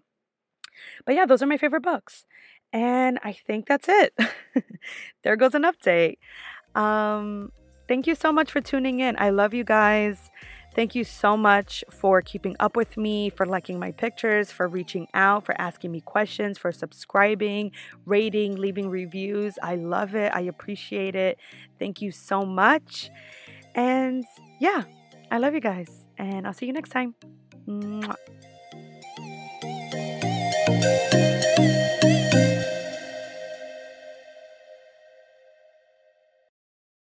But 1.05 1.15
yeah, 1.15 1.26
those 1.26 1.41
are 1.41 1.47
my 1.47 1.57
favorite 1.57 1.84
books. 1.84 2.26
And 2.74 3.19
I 3.24 3.34
think 3.34 3.67
that's 3.67 3.88
it. 3.89 4.17
there 5.24 5.36
goes 5.36 5.53
an 5.55 5.63
update. 5.63 6.17
Um, 6.76 7.51
thank 7.88 8.07
you 8.07 8.15
so 8.15 8.32
much 8.32 8.51
for 8.51 8.61
tuning 8.61 8.99
in. 8.99 9.15
I 9.19 9.30
love 9.30 9.53
you 9.53 9.63
guys. 9.63 10.32
Thank 10.74 10.95
you 10.95 11.03
so 11.03 11.36
much 11.36 11.84
for 11.89 12.22
keeping 12.22 12.55
up 12.59 12.78
with 12.78 12.95
me, 12.95 13.30
for 13.30 13.45
liking 13.45 13.78
my 13.78 13.91
pictures, 13.91 14.51
for 14.51 14.67
reaching 14.67 15.07
out, 15.13 15.45
for 15.45 15.59
asking 15.59 15.91
me 15.91 15.99
questions, 15.99 16.57
for 16.57 16.72
subscribing, 16.72 17.72
rating, 18.05 18.55
leaving 18.55 18.89
reviews. 18.89 19.59
I 19.61 19.76
love 19.76 20.15
it. 20.15 20.32
I 20.34 20.41
appreciate 20.41 21.15
it. 21.15 21.38
Thank 21.78 22.01
you 22.01 22.11
so 22.11 22.45
much. 22.45 23.09
And 23.76 24.24
yeah, 24.59 24.84
I 25.30 25.39
love 25.39 25.53
you 25.53 25.59
guys. 25.59 26.05
And 26.17 26.47
I'll 26.47 26.53
see 26.53 26.67
you 26.67 26.74
next 26.74 26.89
time. 26.89 27.15
Mwah. 27.67 28.15